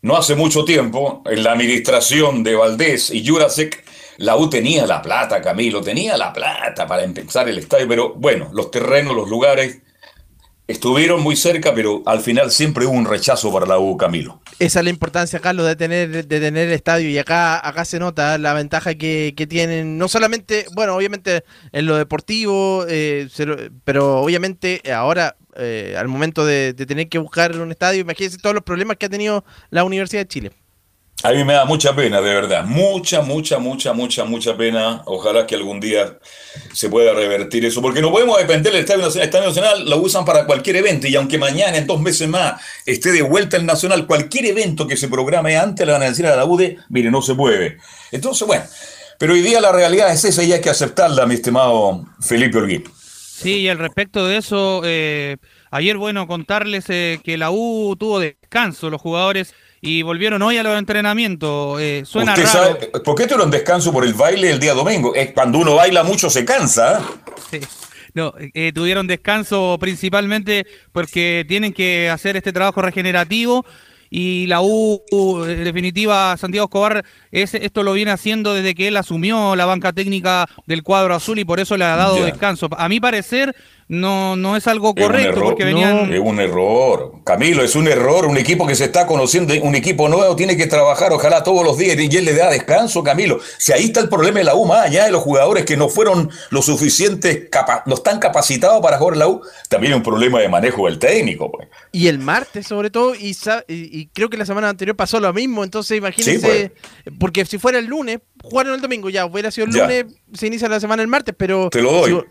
[0.03, 3.86] no hace mucho tiempo, en la administración de Valdés y Jurasek,
[4.17, 8.49] la U tenía la plata, Camilo, tenía la plata para empezar el estadio, pero bueno,
[8.53, 9.79] los terrenos, los lugares
[10.67, 14.41] estuvieron muy cerca, pero al final siempre hubo un rechazo para la U, Camilo.
[14.59, 17.99] Esa es la importancia, Carlos, de tener, de tener el estadio y acá, acá se
[17.99, 23.29] nota la ventaja que, tienen, no solamente, bueno, obviamente en lo deportivo, eh,
[23.85, 28.55] pero obviamente ahora, eh, al momento de, de tener que buscar un estadio, imagínense todos
[28.55, 30.51] los problemas que ha tenido la Universidad de Chile.
[31.23, 32.63] A mí me da mucha pena, de verdad.
[32.63, 35.01] Mucha, mucha, mucha, mucha, mucha pena.
[35.05, 36.19] Ojalá que algún día
[36.73, 37.81] se pueda revertir eso.
[37.81, 39.23] Porque no podemos depender del Estadio Nacional.
[39.23, 41.07] El Estadio Nacional lo usan para cualquier evento.
[41.07, 44.95] Y aunque mañana, en dos meses más, esté de vuelta el Nacional, cualquier evento que
[44.95, 47.77] se programe antes le van a decir la UDE, mire, no se puede.
[48.11, 48.63] Entonces, bueno.
[49.17, 52.83] Pero hoy día la realidad es esa y hay que aceptarla, mi estimado Felipe Olguín.
[52.93, 55.37] Sí, y al respecto de eso, eh,
[55.71, 58.91] ayer, bueno, contarles eh, que la U tuvo descanso.
[58.91, 61.79] Los jugadores y volvieron hoy a los entrenamientos.
[61.81, 62.77] Eh, suena raro.
[63.03, 65.13] ¿Por qué tuvieron descanso por el baile el día domingo?
[65.15, 67.01] Es cuando uno baila mucho se cansa.
[67.51, 67.59] Sí.
[68.13, 73.63] No, eh, tuvieron descanso principalmente porque tienen que hacer este trabajo regenerativo
[74.09, 75.01] y la U,
[75.45, 80.47] en definitiva, Santiago Escobar, esto lo viene haciendo desde que él asumió la banca técnica
[80.65, 82.69] del cuadro azul y por eso le ha dado descanso.
[82.77, 83.55] A mi parecer,
[83.89, 85.41] no, no es algo correcto.
[85.41, 86.13] porque venían...
[86.13, 87.13] Es un error.
[87.23, 88.25] Camilo, es un error.
[88.25, 91.77] Un equipo que se está conociendo, un equipo nuevo, tiene que trabajar ojalá todos los
[91.77, 93.39] días y él le da descanso, Camilo.
[93.57, 95.87] Si ahí está el problema de la U, más allá de los jugadores que no
[95.87, 97.49] fueron lo suficientes,
[97.85, 101.49] no están capacitados para jugar la U, también es un problema de manejo del técnico.
[101.49, 101.69] Pues.
[101.93, 103.35] Y el martes, sobre todo, y,
[103.69, 105.63] y, creo que la semana anterior pasó lo mismo.
[105.63, 106.71] Entonces, imagínense,
[107.05, 107.15] pues.
[107.17, 110.67] porque si fuera el lunes, jugaron el domingo, ya hubiera sido el lunes, se inicia
[110.67, 111.69] la semana el martes, pero...
[111.69, 112.23] Te lo doy.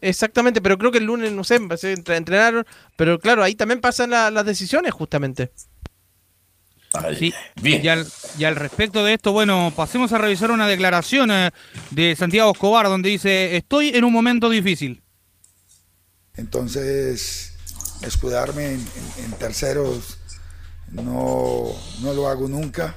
[0.00, 2.66] Exactamente, pero creo que el lunes, no sé, entrenaron,
[2.96, 5.52] pero claro, ahí también pasan las decisiones justamente.
[7.18, 7.32] sí.
[7.60, 7.82] Bien.
[8.38, 11.50] Y al, respecto de esto, bueno, pasemos a revisar una declaración eh,
[11.90, 15.02] de Santiago Escobar donde dice, estoy en un momento difícil.
[16.34, 17.54] Entonces,
[18.02, 20.18] escudarme en, terceros
[20.90, 22.94] no, no lo hago nunca.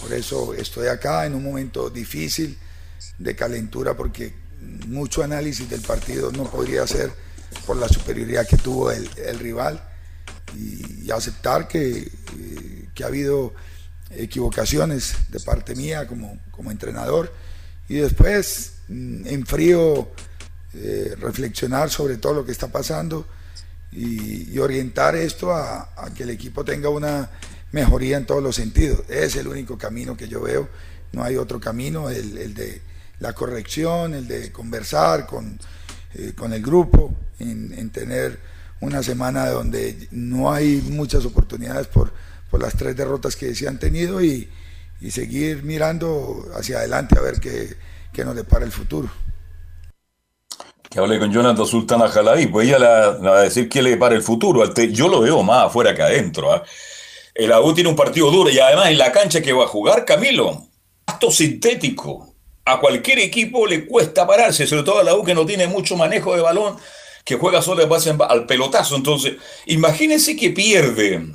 [0.00, 2.56] Por eso estoy acá en un momento difícil
[3.18, 4.32] de calentura porque
[4.86, 7.12] mucho análisis del partido no podría ser
[7.66, 9.82] por la superioridad que tuvo el, rival.
[10.56, 13.54] Y, aceptar que, eh, que, ha habido
[14.10, 17.32] equivocaciones de parte mía como, como entrenador.
[17.88, 20.10] Y después mm, en frío
[20.74, 23.26] eh, reflexionar sobre todo lo que está pasando
[23.90, 27.30] y, orientar esto a, a que el equipo tenga una
[27.72, 29.02] mejoría en todos los sentidos.
[29.08, 30.68] Es el único camino que yo veo,
[31.12, 32.80] no hay otro camino, el, de
[33.20, 35.58] la corrección, el de conversar con,
[36.14, 38.38] eh, con el grupo, en, tener
[38.80, 42.12] una semana donde no hay muchas oportunidades por,
[42.50, 44.48] por las tres derrotas que se han tenido y,
[45.00, 47.76] y seguir mirando hacia adelante a ver qué,
[48.12, 49.08] qué nos depara el futuro.
[50.88, 54.14] Que hable con Jonathan Sultana Jalaí, pues ella le va a decir qué le depara
[54.14, 54.64] el futuro.
[54.74, 56.52] Yo lo veo más afuera que adentro.
[56.52, 56.62] ¿ah?
[57.34, 60.04] El AU tiene un partido duro y además en la cancha que va a jugar,
[60.04, 60.66] Camilo,
[61.04, 62.27] pasto sintético.
[62.68, 65.96] A cualquier equipo le cuesta pararse, sobre todo a la U que no tiene mucho
[65.96, 66.76] manejo de balón,
[67.24, 68.94] que juega solo base al pelotazo.
[68.94, 71.28] Entonces, imagínense que pierde,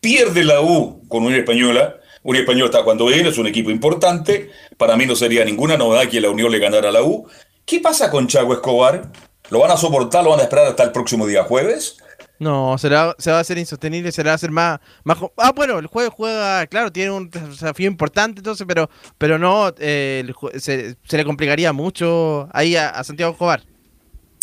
[0.00, 1.96] pierde la U con una española.
[2.22, 4.50] Unión Española está cuando viene, es un equipo importante.
[4.76, 7.26] Para mí no sería ninguna novedad que la Unión le ganara a la U.
[7.64, 9.10] ¿Qué pasa con Chago Escobar?
[9.50, 10.22] ¿Lo van a soportar?
[10.22, 11.96] ¿Lo van a esperar hasta el próximo día jueves?
[12.38, 15.18] No, será, se va a hacer insostenible, será a ser más, más...
[15.38, 20.30] Ah, bueno, el juego juega, claro, tiene un desafío importante entonces, pero, pero no, eh,
[20.58, 23.62] se, le complicaría mucho ahí a, Santiago Escobar.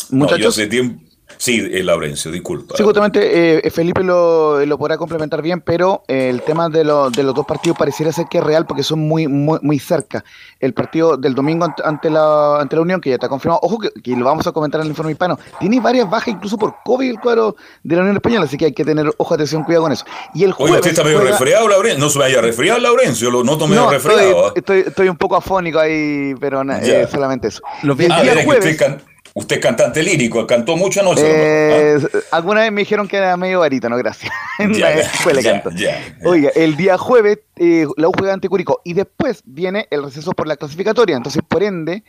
[0.10, 1.02] Muchachos, hace tiempo,
[1.38, 2.76] Sí, eh, Laurencio, disculpa.
[2.78, 7.10] Sí, justamente eh, Felipe lo, lo, podrá complementar bien, pero eh, el tema de, lo,
[7.10, 10.24] de, los dos partidos pareciera ser que es real porque son muy muy, muy cerca.
[10.60, 14.16] El partido del domingo ante, la, ante la Unión, que ya está confirmado, ojo que,
[14.16, 17.20] lo vamos a comentar en el informe hispano, tiene varias bajas incluso por COVID el
[17.20, 20.06] cuadro de la Unión Española, así que hay que tener ojo, atención, cuidado con eso.
[20.34, 22.00] Y el jueves, Oye, usted está medio resfriado, Laurencio.
[22.00, 24.48] No se me haya resfriado, Laurencio, lo noto medio resfriado.
[24.48, 24.54] ¿ah?
[24.56, 26.64] Estoy, estoy, un poco afónico ahí, pero
[27.10, 27.62] solamente eso.
[27.84, 29.04] Los el día jueves.
[29.36, 31.24] Usted es cantante lírico, cantó mucho anoche.
[31.26, 31.98] Eh,
[32.30, 34.32] alguna vez me dijeron que era medio no gracias.
[36.24, 40.34] Oiga, el día jueves eh, la U juega ante Curicó y después viene el receso
[40.34, 41.18] por la clasificatoria.
[41.18, 42.04] Entonces, por ende,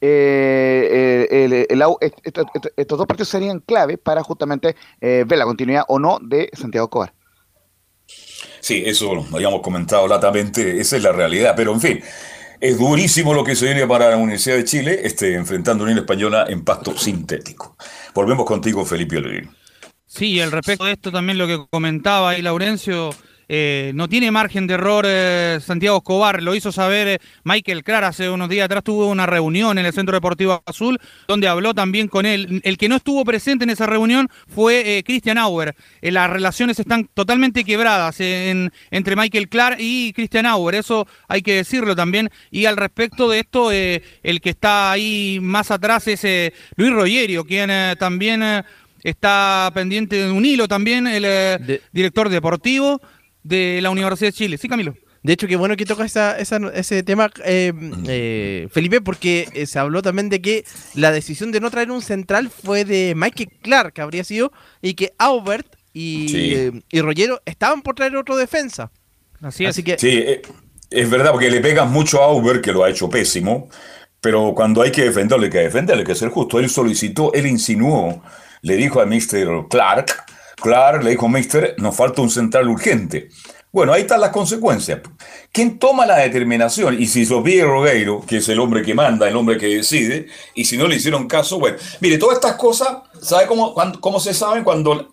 [0.00, 1.66] eh,
[2.76, 7.12] estos dos partidos serían clave para justamente ver la continuidad o no de Santiago Cobar.
[8.60, 12.00] Sí, eso lo habíamos comentado latamente, esa es la realidad, pero en fin.
[12.60, 16.00] Es durísimo lo que se viene para la Universidad de Chile, este, enfrentando a Unión
[16.00, 17.76] Española en pasto sintético.
[18.14, 19.50] Volvemos contigo, Felipe Olguín.
[20.06, 23.10] Sí, al respecto de esto también lo que comentaba ahí Laurencio,
[23.50, 28.04] eh, no tiene margen de error eh, Santiago Escobar, lo hizo saber eh, Michael Clar
[28.04, 32.08] hace unos días atrás, tuvo una reunión en el Centro Deportivo Azul donde habló también
[32.08, 32.60] con él.
[32.62, 35.74] El que no estuvo presente en esa reunión fue Christian Auer.
[36.02, 41.96] las relaciones están totalmente quebradas entre Michael Clar y Christian Auer, eso hay que decirlo
[41.96, 42.30] también.
[42.50, 47.70] Y al respecto de esto, el que está ahí más atrás es Luis Rogerio, quien
[47.98, 48.64] también...
[49.04, 53.00] está pendiente de un hilo también, el director deportivo
[53.48, 54.58] de la Universidad de Chile.
[54.58, 54.94] Sí, Camilo.
[55.22, 57.72] De hecho, qué bueno que toca ese tema, eh,
[58.06, 62.02] eh, Felipe, porque eh, se habló también de que la decisión de no traer un
[62.02, 67.82] central fue de Mike Clark, que habría sido, y que Aubert y, y Rollero estaban
[67.82, 68.92] por traer otro defensa.
[69.42, 69.82] Así es.
[69.82, 69.98] que...
[69.98, 70.24] Sí,
[70.90, 73.68] es verdad, porque le pegan mucho a Aubert, que lo ha hecho pésimo,
[74.20, 76.60] pero cuando hay que defenderlo, hay que defenderlo, hay que ser justo.
[76.60, 78.22] Él solicitó, él insinuó,
[78.62, 79.66] le dijo a Mr.
[79.68, 80.24] Clark,
[80.60, 83.28] Claro, le dijo Mister, nos falta un central urgente.
[83.70, 85.00] Bueno, ahí están las consecuencias.
[85.52, 87.00] ¿Quién toma la determinación?
[87.00, 90.64] Y si Sofía Rogueiro, que es el hombre que manda, el hombre que decide, y
[90.64, 92.88] si no le hicieron caso, bueno, mire, todas estas cosas,
[93.20, 95.12] ¿sabe cómo, cómo se saben cuando,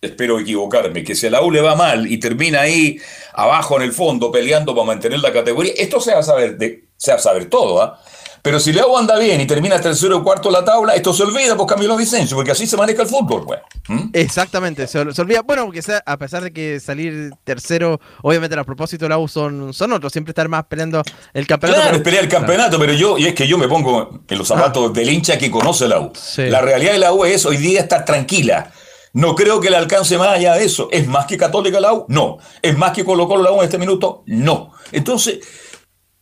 [0.00, 2.98] espero equivocarme, que si a la U le va mal y termina ahí
[3.34, 6.88] abajo en el fondo peleando para mantener la categoría, esto se va a saber, de,
[6.96, 8.00] se va a saber todo, ¿ah?
[8.46, 11.56] Pero si Leo anda bien y termina tercero o cuarto la tabla, esto se olvida
[11.56, 13.58] por Camilo Vicencio, porque así se maneja el fútbol, güey.
[13.88, 14.10] ¿Mm?
[14.12, 15.42] Exactamente, se, olvida.
[15.42, 19.74] Bueno, porque a pesar de que salir tercero, obviamente los propósitos de la U son,
[19.74, 21.02] son otros, siempre estar más peleando
[21.34, 21.80] el campeonato.
[21.80, 24.46] Claro, es pelear el campeonato, pero yo, y es que yo me pongo en los
[24.46, 26.12] zapatos del hincha que conoce la U.
[26.36, 28.70] La realidad de la U es hoy día estar tranquila.
[29.12, 30.88] No creo que le alcance más allá de eso.
[30.92, 32.04] ¿Es más que Católica la U?
[32.08, 32.38] No.
[32.62, 34.22] ¿Es más que Colo la U en este minuto?
[34.26, 34.72] No.
[34.92, 35.40] Entonces,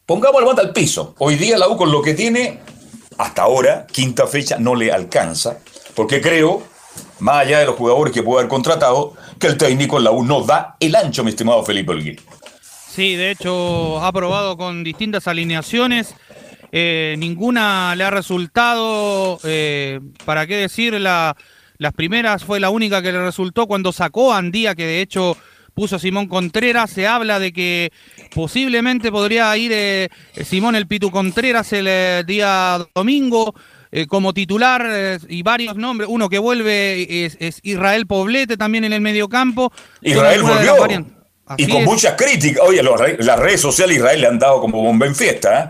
[0.06, 1.14] Pongamos el bate al piso.
[1.16, 2.60] Hoy día la U con lo que tiene,
[3.16, 5.60] hasta ahora, quinta fecha, no le alcanza,
[5.94, 6.62] porque creo,
[7.20, 10.22] más allá de los jugadores que puede haber contratado, que el técnico en la U
[10.22, 12.20] no da el ancho, mi estimado Felipe Olguín.
[12.90, 16.14] Sí, de hecho, ha probado con distintas alineaciones.
[16.70, 21.00] Eh, ninguna le ha resultado, eh, ¿para qué decir?
[21.00, 21.34] La,
[21.78, 25.38] las primeras fue la única que le resultó cuando sacó a Andía, que de hecho
[25.74, 26.90] puso Simón Contreras.
[26.90, 27.92] Se habla de que
[28.34, 30.08] posiblemente podría ir eh,
[30.44, 33.54] Simón el Pitu Contreras el eh, día domingo.
[33.96, 36.08] Eh, como titular y varios nombres.
[36.10, 39.72] Uno que vuelve es, Israel Poblete también en el mediocampo.
[40.02, 40.74] Israel volvió.
[41.56, 42.66] Y con muchas críticas.
[42.66, 45.68] Oye, las redes sociales Israel le han dado como bomba en fiesta.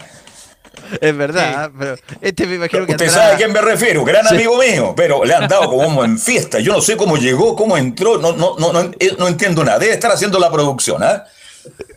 [1.01, 2.93] Es verdad, pero este me imagino que.
[2.93, 6.19] Usted sabe a quién me refiero, gran amigo mío, pero le han dado como en
[6.19, 6.61] fiesta.
[6.61, 9.79] Yo no sé cómo llegó, cómo entró, no, no, no, no, entiendo nada.
[9.79, 11.25] Debe estar haciendo la producción, ¿ah?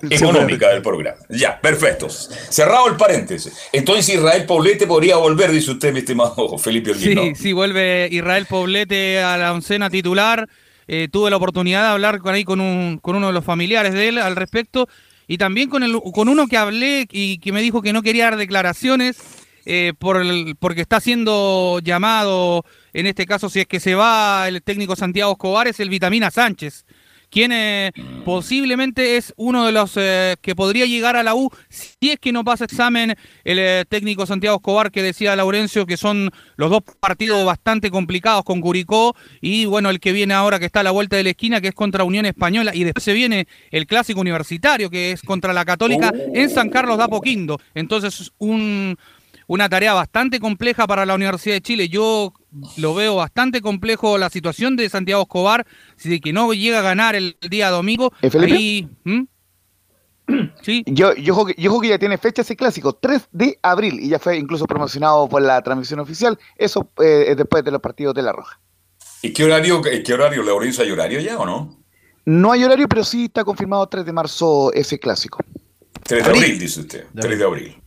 [0.10, 1.18] económica del programa.
[1.30, 2.08] Ya, perfecto.
[2.10, 3.54] Cerrado el paréntesis.
[3.74, 8.46] Entonces Israel Poblete podría volver, dice usted, mi estimado Felipe Olguín, Sí, sí, vuelve Israel
[8.48, 10.48] Poblete a la oncena titular.
[10.88, 13.94] Eh, tuve la oportunidad de hablar con ahí con, un, con uno de los familiares
[13.94, 14.88] de él al respecto
[15.28, 18.26] y también con, el, con uno que hablé y que me dijo que no quería
[18.26, 19.18] dar declaraciones
[19.66, 22.64] eh, por el- porque está siendo llamado,
[22.94, 26.32] en este caso si es que se va el técnico Santiago Escobar, es el Vitamina
[26.32, 26.86] Sánchez,
[27.30, 27.92] quien eh,
[28.26, 32.32] posiblemente es uno de los eh, que podría llegar a la U si es que
[32.32, 36.82] no pasa examen el eh, técnico Santiago Escobar que decía Laurencio que son los dos
[37.00, 40.92] partidos bastante complicados con Curicó y bueno el que viene ahora que está a la
[40.92, 44.22] vuelta de la esquina que es contra Unión Española y después se viene el clásico
[44.22, 48.98] universitario que es contra la Católica en San Carlos de Apoquindo entonces un
[49.48, 51.90] una tarea bastante compleja para la Universidad de Chile.
[51.90, 52.34] Yo
[52.78, 56.84] lo veo bastante complejo la situación de Santiago Escobar, si de que no llega a
[56.84, 58.14] ganar el día domingo.
[58.22, 58.54] ¿Eh, Felipe?
[58.54, 59.24] Ahí, ¿Mm?
[60.62, 60.84] Sí.
[60.86, 64.20] Yo, yo, yo juego que ya tiene fecha ese clásico, 3 de abril, y ya
[64.20, 66.38] fue incluso promocionado por la transmisión oficial.
[66.58, 68.60] Eso eh, es después de los partidos de La Roja.
[69.22, 71.82] ¿Y qué horario, qué horario, Laurencio, hay horario ya o no?
[72.26, 75.40] No hay horario, pero sí está confirmado 3 de marzo ese clásico.
[76.04, 77.06] 3 de abril, dice usted.
[77.16, 77.82] 3 de abril.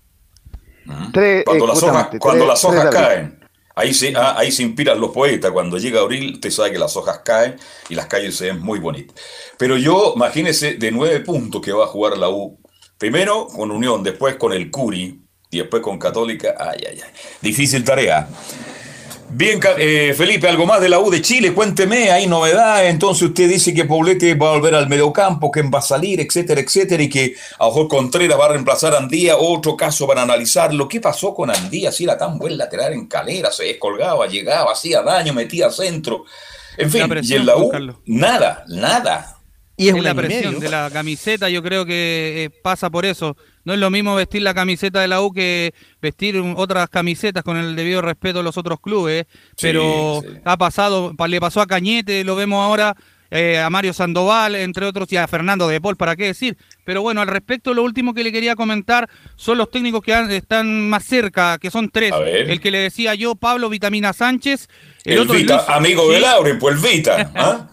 [1.13, 3.41] Tres, Cuando eh, las hojas, cuando tres- las hojas caen,
[3.75, 5.51] ahí se, ah, ahí se inspiran los poetas.
[5.51, 7.57] Cuando llega abril, usted sabe que las hojas caen
[7.89, 9.15] y las calles se ven muy bonitas.
[9.59, 12.59] Pero yo, imagínese, de nueve puntos que va a jugar la U.
[12.99, 16.55] Primero con Unión, después con el Curi y después con Católica.
[16.59, 17.11] Ay, ay, ay.
[17.41, 18.29] Difícil tarea.
[19.33, 23.49] Bien, eh, Felipe, algo más de la U de Chile, cuénteme, hay novedades, entonces usted
[23.49, 27.09] dice que Poblete va a volver al mediocampo, que va a salir, etcétera, etcétera, y
[27.09, 30.89] que a Ojo Contreras va a reemplazar a Andía, otro caso para analizarlo.
[30.89, 31.93] ¿Qué pasó con Andía?
[31.93, 36.25] Si era tan buen lateral en calera, se descolgaba, llegaba, hacía daño, metía centro.
[36.77, 37.97] En fin, y en la U, Carlos.
[38.07, 39.40] nada, nada.
[39.81, 43.37] Y es la presión de la camiseta, yo creo que eh, pasa por eso.
[43.65, 47.57] No es lo mismo vestir la camiseta de la U que vestir otras camisetas con
[47.57, 50.29] el debido respeto a los otros clubes, Sí, pero sí.
[50.45, 52.97] ha pasado, pa- le pasó a Cañete, lo vemos ahora,
[53.33, 56.57] eh, a Mario Sandoval, entre otros, y a Fernando de Paul, ¿para qué decir?
[56.85, 60.31] Pero bueno, al respecto, lo último que le quería comentar son los técnicos que han-
[60.33, 62.13] están más cerca, que son tres.
[62.27, 64.67] El que le decía yo, Pablo Vitamina Sánchez,
[65.05, 66.15] el, El, otro Vita, Luis- amigo Sí.
[66.15, 67.31] de Lauren, pues el Vita.
[67.37, 67.69] ¿ah?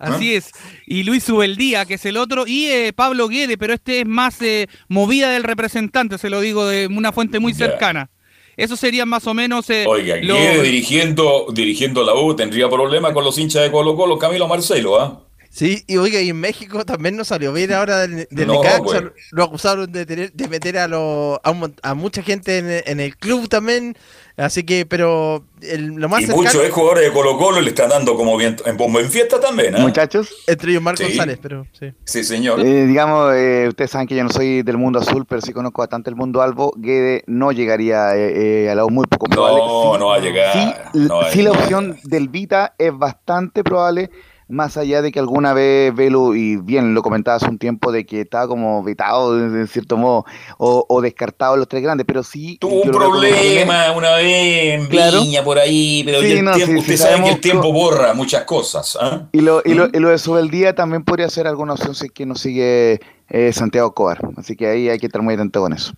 [0.00, 0.50] Así es.
[0.86, 4.40] Y Luis Ubeldía, que es el otro, y eh, Pablo Guede, pero este es más
[4.42, 8.10] eh, movida del representante, se lo digo de una fuente muy cercana.
[8.56, 13.12] Eso serían más o menos eh, Oiga, lo- Guede dirigiendo, dirigiendo la U tendría problemas
[13.12, 15.22] con los hinchas de Colo Colo, Camilo Marcelo, ¿ah?
[15.52, 18.82] Sí, y oiga, y en México también no salió bien ahora del, del No, Necaxa,
[18.84, 19.02] pues.
[19.32, 23.00] lo acusaron de, tener- de meter a, lo- a, un a mucha gente en, en
[23.00, 23.96] el club también,
[24.36, 27.90] así que, pero el- lo más Y cercano, muchos jugadores de Colo Colo le están
[27.90, 29.80] dando como bien en bombo en fiesta también, ¿ah?
[29.80, 31.08] Muchachos, entre ellos Marco Sí.
[31.08, 31.92] González, pero sí.
[32.04, 32.60] Sí, señor.
[32.60, 35.82] eh, digamos, eh, ustedes saben que yo no soy del mundo azul, pero sí conozco
[35.82, 36.72] bastante el mundo albo.
[36.76, 39.58] Guede no llegaría eh, eh, a la U muy poco probable.
[39.60, 40.52] No, Sí, no va a llegar.
[40.92, 44.10] Sí, no va a sí la opción del Vita es bastante probable,
[44.50, 48.04] más allá de que alguna vez Velo, y bien lo comentaba hace un tiempo, de
[48.04, 50.24] que estaba como vetado en cierto modo,
[50.58, 52.58] o, o descartado los tres grandes, pero sí...
[52.58, 55.22] Tuvo un problema una vez en Claro.
[55.22, 58.14] Viña por ahí, pero Sí, no, tiempo, sí, usted sí, sabe que el tiempo borra
[58.14, 58.98] muchas cosas.
[59.00, 59.28] ¿ah?
[59.32, 62.12] Y lo, y lo, y lo de Subeldía también podría ser alguna opción si es
[62.12, 64.20] que no sigue eh, Santiago Cobar.
[64.36, 65.92] Así que ahí hay que estar muy atento con eso.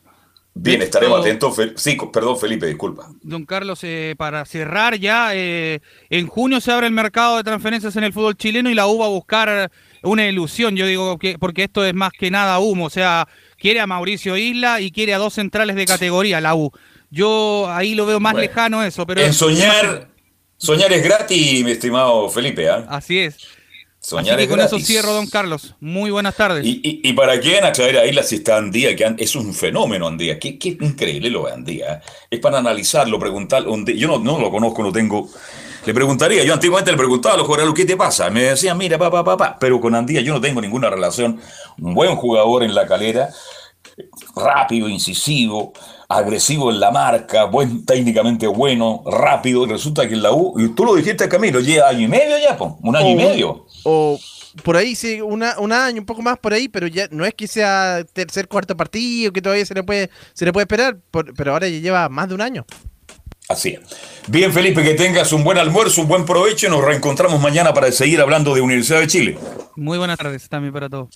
[0.54, 1.56] Bien, estaremos atentos.
[1.76, 3.08] Sí, perdón, Felipe, disculpa.
[3.22, 5.80] Don Carlos, eh, para cerrar ya, eh,
[6.10, 8.98] en junio se abre el mercado de transferencias en el fútbol chileno y la U
[8.98, 9.70] va a buscar
[10.02, 13.80] una ilusión, yo digo, que, porque esto es más que nada humo, o sea, quiere
[13.80, 16.70] a Mauricio Isla y quiere a dos centrales de categoría, la U.
[17.10, 19.22] Yo ahí lo veo más Bueno, lejano eso, pero...
[19.22, 20.08] en soñar,
[20.58, 22.68] soñar es gratis, mi estimado Felipe.
[22.68, 22.84] ¿ah?
[22.88, 23.38] Así es.
[24.04, 24.78] Soñar Así que es con gratis.
[24.78, 25.74] eso cierro, don Carlos.
[25.78, 26.66] Muy buenas tardes.
[26.66, 29.54] Y, y, y para quién a traer a Isla si está Andía, que es un
[29.54, 31.92] fenómeno Andía, qué, qué increíble lo de Andía.
[31.94, 32.00] ¿eh?
[32.30, 33.72] Es para analizarlo, preguntarlo.
[33.72, 35.28] un día- Yo no, no lo conozco, no tengo.
[35.86, 38.28] Le preguntaría, yo antiguamente le preguntaba a los jugadores, ¿qué te pasa?
[38.30, 41.40] Me decían, mira, papá, papá, pero con Andía yo no tengo ninguna relación.
[41.80, 43.30] Un buen jugador en la calera,
[44.34, 45.72] rápido, incisivo,
[46.08, 49.64] agresivo en la marca, buen, técnicamente bueno, rápido.
[49.64, 52.36] Y resulta que en la U, y tú lo dijiste Camilo, lleva año y medio
[52.38, 53.66] ya, po, un año y O- medio.
[53.84, 54.18] O
[54.64, 57.34] por ahí, sí, una, un año, un poco más por ahí, pero ya no es
[57.34, 61.32] que sea tercer, cuarto partido, que todavía se le puede, se le puede esperar, por-
[61.34, 62.66] pero ahora ya lleva más de un año.
[63.48, 63.80] Así es.
[64.28, 67.90] Bien, Felipe, que tengas un buen almuerzo, un buen provecho y nos reencontramos mañana para
[67.92, 69.38] seguir hablando de Universidad de Chile.
[69.76, 71.08] Muy buenas tardes también para todos.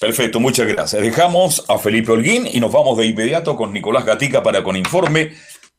[0.00, 1.02] Perfecto, muchas gracias.
[1.02, 5.32] Dejamos a Felipe Holguín y nos vamos de inmediato con Nicolás Gatica para con informe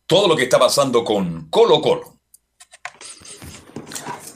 [0.06, 2.19] todo lo que está pasando con Colo Colo.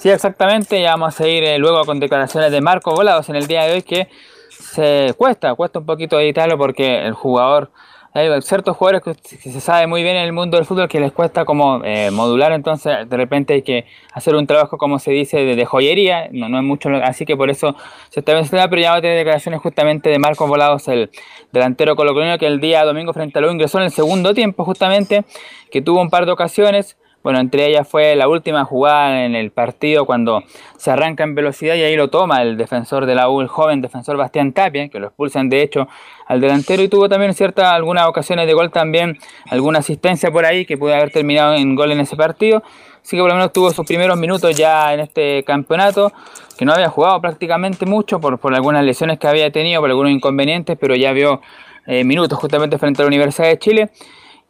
[0.03, 0.81] Sí, exactamente.
[0.81, 3.75] Ya vamos a seguir eh, luego con declaraciones de Marco Volados en el día de
[3.75, 4.09] hoy que
[4.49, 7.71] se cuesta, cuesta un poquito editarlo porque el jugador
[8.13, 11.13] hay ciertos jugadores que, se sabe muy bien en el mundo del fútbol que les
[11.13, 15.37] cuesta como eh, modular, entonces de repente hay que hacer un trabajo, como se dice,
[15.37, 17.73] de, joyería, no, no es mucho, así que por eso
[18.09, 21.09] se está mencionando, pero ya va a tener declaraciones justamente de Marcos Volados, el
[21.53, 25.23] delantero colocolino, que el día domingo frente a lo ingresó en el segundo tiempo justamente,
[25.71, 29.51] que tuvo un par de ocasiones, bueno, entre ellas fue la última jugada en el
[29.51, 30.43] partido cuando
[30.77, 33.81] se arranca en velocidad y ahí lo toma el defensor de la U, el joven
[33.81, 35.87] defensor Bastián Tapia, que lo expulsan de hecho
[36.27, 39.17] al delantero y tuvo también ciertas algunas ocasiones de gol también,
[39.49, 42.61] alguna asistencia por ahí que pudo haber terminado en gol en ese partido.
[43.01, 46.11] Así que por lo menos tuvo sus primeros minutos ya en este campeonato,
[46.57, 50.11] que no había jugado prácticamente mucho por, por algunas lesiones que había tenido, por algunos
[50.11, 51.41] inconvenientes, pero ya vio
[51.85, 53.89] eh, minutos justamente frente a la Universidad de Chile.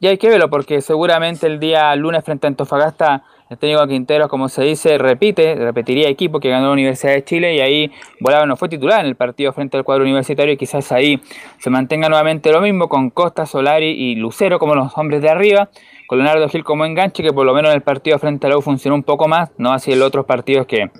[0.04, 4.28] Y hay que verlo porque seguramente el día lunes frente a Antofagasta el técnico Quinteros,
[4.28, 8.46] como se dice, repite, repetiría equipo que ganó la Universidad de Chile y ahí Volado
[8.46, 11.22] no fue titular en el partido frente al cuadro universitario y quizás ahí
[11.58, 15.70] se mantenga nuevamente lo mismo con Costa, Solari y Lucero como los hombres de arriba,
[16.08, 18.58] con Leonardo Gil como enganche que por lo menos en el partido frente a la
[18.58, 20.92] U funcionó un poco más, no así en los otros partidos que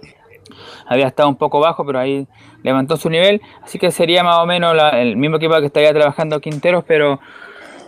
[0.88, 2.26] había estado un poco bajo, pero ahí
[2.62, 6.40] levantó su nivel, así que sería más o menos el mismo equipo que estaría trabajando
[6.40, 7.20] Quinteros, pero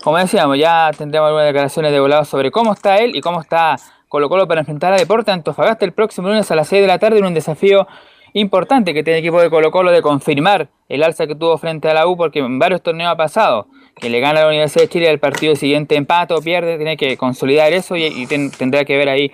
[0.05, 3.75] como decíamos, ya tendremos algunas declaraciones de volado sobre cómo está él y cómo está
[4.07, 6.99] Colo Colo para enfrentar a Deporte Antofagasta el próximo lunes a las 6 de la
[6.99, 7.87] tarde en un desafío
[8.33, 11.89] importante que tiene el equipo de Colo Colo de confirmar el alza que tuvo frente
[11.89, 14.83] a la U porque en varios torneos ha pasado que le gana a la Universidad
[14.83, 18.97] de Chile el partido siguiente empate o pierde, tiene que consolidar eso y, tendrá que
[18.97, 19.31] ver ahí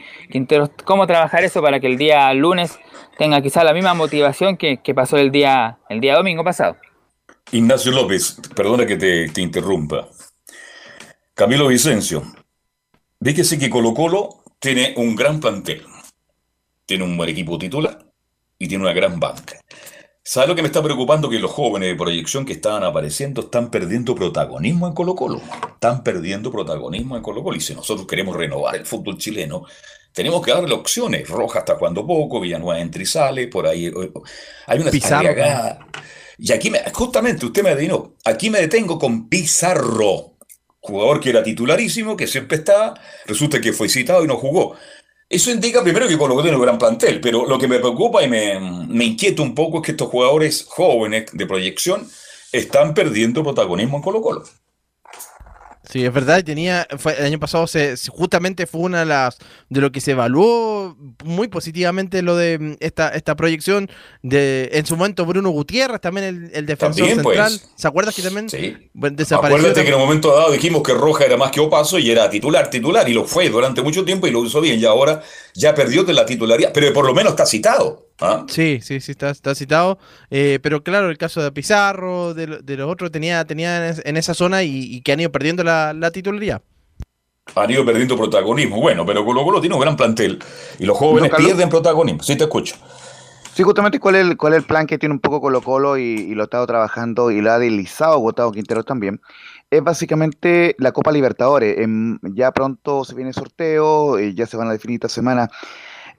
[0.85, 2.79] cómo trabajar eso para que el día lunes
[3.17, 6.77] tenga quizás la misma motivación que, pasó el día, el día domingo pasado.
[7.51, 10.07] Ignacio López, perdona que te interrumpa.
[11.33, 12.23] Camilo Vicencio,
[13.23, 15.83] fíjese que Colo Colo tiene un gran plantel,
[16.85, 18.05] tiene un buen equipo titular
[18.59, 19.59] y tiene una gran banca.
[20.23, 21.29] ¿Sabe lo que me está preocupando?
[21.29, 25.41] Que los jóvenes de proyección que estaban apareciendo están perdiendo protagonismo en Colo Colo.
[25.73, 27.57] Están perdiendo protagonismo en Colo Colo.
[27.57, 29.65] Y si nosotros queremos renovar el fútbol chileno,
[30.13, 31.27] tenemos que darle opciones.
[31.27, 34.11] Roja está jugando poco, Villanueva entra y sale, por ahí eh,
[34.67, 35.33] hay una Pizarro.
[36.37, 40.30] Y aquí, me, justamente, usted me adivinó, aquí me detengo con Pizarro
[40.81, 44.75] jugador que era titularísimo, que siempre estaba, resulta que fue citado y no jugó.
[45.29, 48.21] Eso indica primero que Colo Colo tiene un gran plantel, pero lo que me preocupa
[48.21, 52.05] y me, me inquieta un poco es que estos jugadores jóvenes de proyección
[52.51, 54.43] están perdiendo protagonismo en Colo Colo.
[55.91, 56.87] Sí, es verdad, tenía,
[57.17, 59.37] el año pasado se, justamente fue una de las
[59.67, 63.89] de lo que se evaluó muy positivamente lo de mm, esta, esta proyección
[64.21, 67.35] de en su momento Bruno Gutiérrez, también el, defensor pues.
[67.35, 67.61] central.
[67.75, 68.89] ¿Se acuerdas que también sí.
[68.93, 69.57] desapareció?
[69.57, 72.29] Acuérdate que en un momento dado dijimos que Roja era más que Opaso y era
[72.29, 75.21] titular, titular, y lo fue durante mucho tiempo y lo hizo bien, y ahora
[75.53, 78.10] ya perdió de la titularidad, pero por lo menos está citado.
[78.21, 78.45] ¿Ah?
[78.47, 79.97] Sí, sí, sí, está, está citado.
[80.29, 84.63] Eh, pero claro, el caso de Pizarro, de, los otros, tenía, tenía en esa zona
[84.63, 86.61] y, que han ido perdiendo la, titularidad.
[87.55, 88.79] Han ido perdiendo protagonismo.
[88.79, 90.39] Bueno, pero Colo Colo tiene un gran plantel
[90.77, 92.21] y los jóvenes pierden protagonismo.
[92.21, 92.75] Sí, te escucho.
[93.53, 95.97] Sí, justamente cuál es, el, cuál es el plan que tiene un poco Colo Colo
[95.97, 99.19] y, lo ha estado trabajando y lo ha deslizado Gustavo Quintero también.
[99.71, 101.75] Es básicamente la Copa Libertadores.
[102.35, 105.49] ya pronto se viene el sorteo, y ya se van a definir esta semana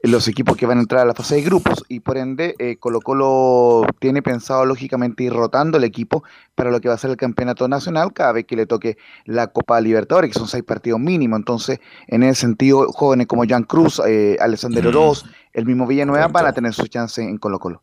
[0.02, 2.76] los equipos que van a entrar a la fase de grupos y por ende eh,
[2.76, 6.24] Colo Colo tiene pensado lógicamente ir rotando el equipo
[6.56, 9.46] para lo que va a ser el campeonato nacional cada vez que le toque la
[9.46, 11.36] Copa Libertadores, que son seis partidos mínimo.
[11.36, 11.78] Entonces,
[12.08, 16.52] en ese sentido, jóvenes como Jan Cruz, eh, Alexander Oroz, el mismo Villanueva van a
[16.52, 17.82] tener su chance en Colo Colo.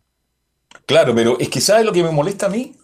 [0.85, 2.75] Claro, pero es que ¿sabes lo que me molesta a mí?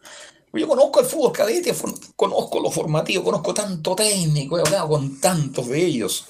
[0.53, 1.75] Yo conozco el fútbol cadete,
[2.15, 6.29] conozco lo formativo, conozco tanto técnico, he hablado con tantos de ellos.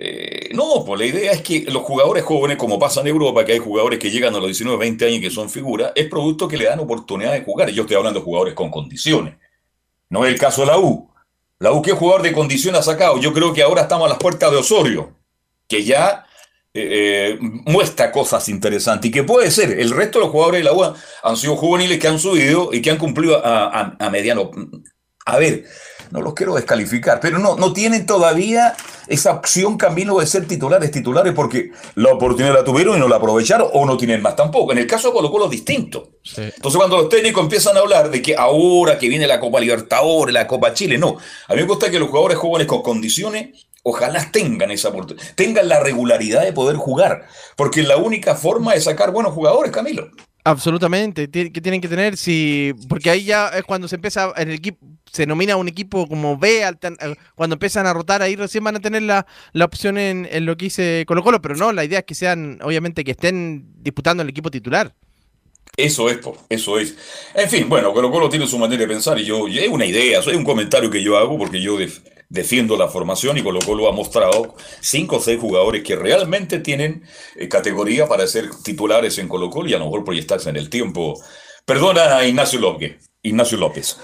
[0.00, 3.54] Eh, no, pues la idea es que los jugadores jóvenes, como pasa en Europa, que
[3.54, 6.46] hay jugadores que llegan a los 19, 20 años y que son figuras, es producto
[6.46, 7.68] que le dan oportunidad de jugar.
[7.68, 9.34] Y yo estoy hablando de jugadores con condiciones.
[10.08, 11.10] No es el caso de la U.
[11.58, 13.18] La U, ¿qué jugador de condición ha sacado?
[13.18, 15.16] Yo creo que ahora estamos a las puertas de Osorio,
[15.66, 16.26] que ya
[16.72, 19.80] eh, eh, muestra cosas interesantes y que puede ser.
[19.80, 20.94] El resto de los jugadores de la U
[21.24, 24.52] han sido juveniles que han subido y que han cumplido a, a mediano.
[25.28, 25.64] A ver,
[26.10, 28.74] no los quiero descalificar, pero no, no tienen todavía
[29.08, 33.16] esa opción camino de ser titulares, titulares, porque la oportunidad la tuvieron y no la
[33.16, 34.72] aprovecharon o no tienen más tampoco.
[34.72, 36.12] En el caso de Colo Colo es distinto.
[36.34, 40.32] Entonces cuando los técnicos empiezan a hablar de que ahora que viene la Copa Libertadores,
[40.32, 41.18] la Copa Chile, no.
[41.46, 45.68] A mí me gusta que los jugadores jóvenes con condiciones ojalá tengan esa oportunidad, tengan
[45.68, 50.10] la regularidad de poder jugar, porque la única forma de sacar buenos jugadores, Camilo.
[50.44, 54.54] Absolutamente, que tienen que tener, si, porque ahí ya es cuando se empieza en el
[54.54, 54.78] equipo,
[55.12, 58.80] se nomina un equipo como B, eh, cuando empiezan a rotar ahí recién van a
[58.80, 59.26] tener la,
[59.62, 63.04] opción en, lo que dice Colo Colo, pero no, la idea es que sean, obviamente,
[63.04, 64.94] que estén disputando el equipo titular.
[65.76, 66.96] Eso es, eso es.
[67.34, 70.18] En fin, bueno, Colo Colo tiene su manera de pensar y yo, es una idea,
[70.18, 73.88] es un comentario que yo hago porque yo def- defiendo la formación y Colo Colo
[73.88, 77.04] ha mostrado cinco o seis jugadores que realmente tienen
[77.36, 80.68] eh, categoría para ser titulares en Colo Colo y a lo mejor proyectarse en el
[80.68, 81.20] tiempo.
[81.64, 83.07] Perdona a Ignacio López.
[83.22, 83.98] Ignacio López.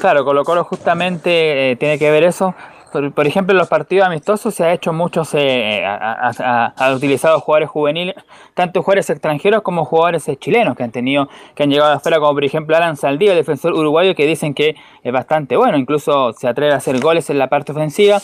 [0.00, 2.54] Claro, Colo Colo justamente eh, tiene que ver eso.
[2.92, 6.74] Por, por ejemplo, en los partidos amistosos se ha hecho muchos, eh, ha, ha- ha-
[6.76, 8.16] ha utilizado jugadores juveniles,
[8.54, 12.32] tanto jugadores extranjeros como jugadores eh, chilenos que han tenido, que han llegado afuera, como
[12.34, 16.48] por ejemplo Alan Saldívar, el defensor uruguayo, que dicen que es bastante bueno, incluso se
[16.48, 18.18] atreve a hacer goles en la parte ofensiva.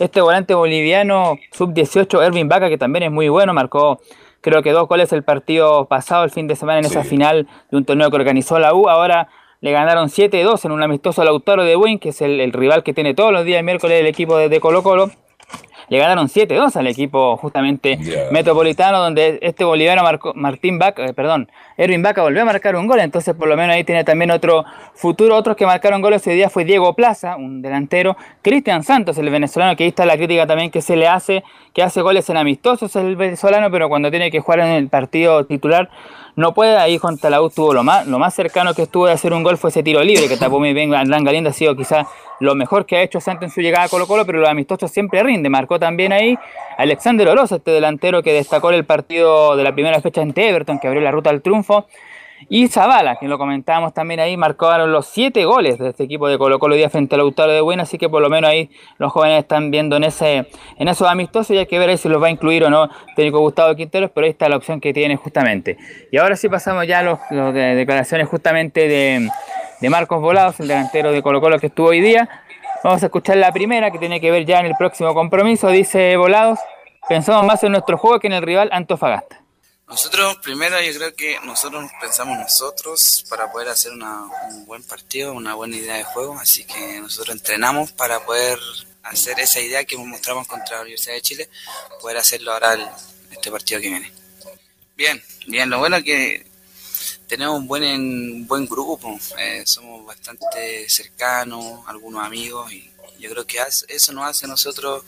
[0.00, 4.00] Este volante boliviano, sub-18, Ervin Vaca, que también es muy bueno, marcó
[4.40, 7.76] creo que dos goles el partido pasado, el fin de semana, en esa final de
[7.76, 8.88] un torneo que organizó la U.
[8.88, 9.28] Ahora
[9.60, 12.94] le ganaron 7-2 en un amistoso Lautaro de Buin, que es el, el rival que
[12.94, 15.10] tiene todos los días miércoles el equipo de, de Colo Colo.
[15.88, 17.98] Le ganaron 7-2 al equipo justamente
[18.30, 22.88] metropolitano, donde este boliviano marcó, Martín Vaca, eh, perdón, Erwin Vaca volvió a marcar un
[22.88, 24.64] gol, entonces por lo menos ahí tiene también otro
[24.94, 25.36] futuro.
[25.36, 29.76] Otros que marcaron goles ese día fue Diego Plaza, un delantero, Cristian Santos, el venezolano,
[29.76, 32.96] que ahí está la crítica también que se le hace, que hace goles en amistosos
[32.96, 35.88] el venezolano, pero cuando tiene que jugar en el partido titular
[36.38, 39.12] no puede, ahí contra la U tuvo lo más, lo más cercano que estuvo de
[39.12, 41.74] hacer un gol fue ese tiro libre que tapó muy bien Hernán Galindo, ha sido
[41.74, 42.06] quizás
[42.38, 44.88] lo mejor que ha hecho Santos en su llegada a Colo Colo, pero los amistosos
[44.92, 46.38] siempre rinde, marcó también ahí
[46.76, 50.78] Alexander Oroz, este delantero que destacó en el partido de la primera fecha ante Everton,
[50.78, 51.67] que abrió la ruta al triunfo,
[52.48, 56.38] y Zavala, que lo comentábamos también ahí, marcaron los siete goles de este equipo de
[56.38, 59.12] Colo Colo día frente al Lautaro de Buena, así que por lo menos ahí los
[59.12, 60.46] jóvenes están viendo en ese
[60.78, 62.88] en esos amistosos y hay que ver ahí si los va a incluir o no
[63.16, 65.76] técnico Gustavo Quinteros, pero ahí está la opción que tiene justamente.
[66.12, 67.18] Y ahora sí pasamos ya a los
[67.54, 69.28] de declaraciones justamente de,
[69.80, 72.28] de Marcos Volados, el delantero de Colo Colo que estuvo hoy día.
[72.84, 76.16] Vamos a escuchar la primera que tiene que ver ya en el próximo compromiso, dice
[76.16, 76.60] Volados,
[77.08, 79.47] pensamos más en nuestro juego que en el rival Antofagasta.
[79.88, 85.32] Nosotros, primero, yo creo que nosotros pensamos nosotros para poder hacer una- un buen partido,
[85.32, 88.58] una buena idea de juego, así que nosotros entrenamos para poder
[89.02, 91.48] hacer esa idea que mostramos contra la Universidad de Chile,
[92.02, 92.86] poder hacerlo ahora el-
[93.30, 94.12] este partido que viene.
[94.94, 96.46] Bien, bien, lo bueno es que
[97.26, 103.46] tenemos un buen, un buen grupo, eh, somos bastante cercanos, algunos amigos, y yo creo
[103.46, 103.58] que
[103.88, 105.02] eso nos hace a nosotros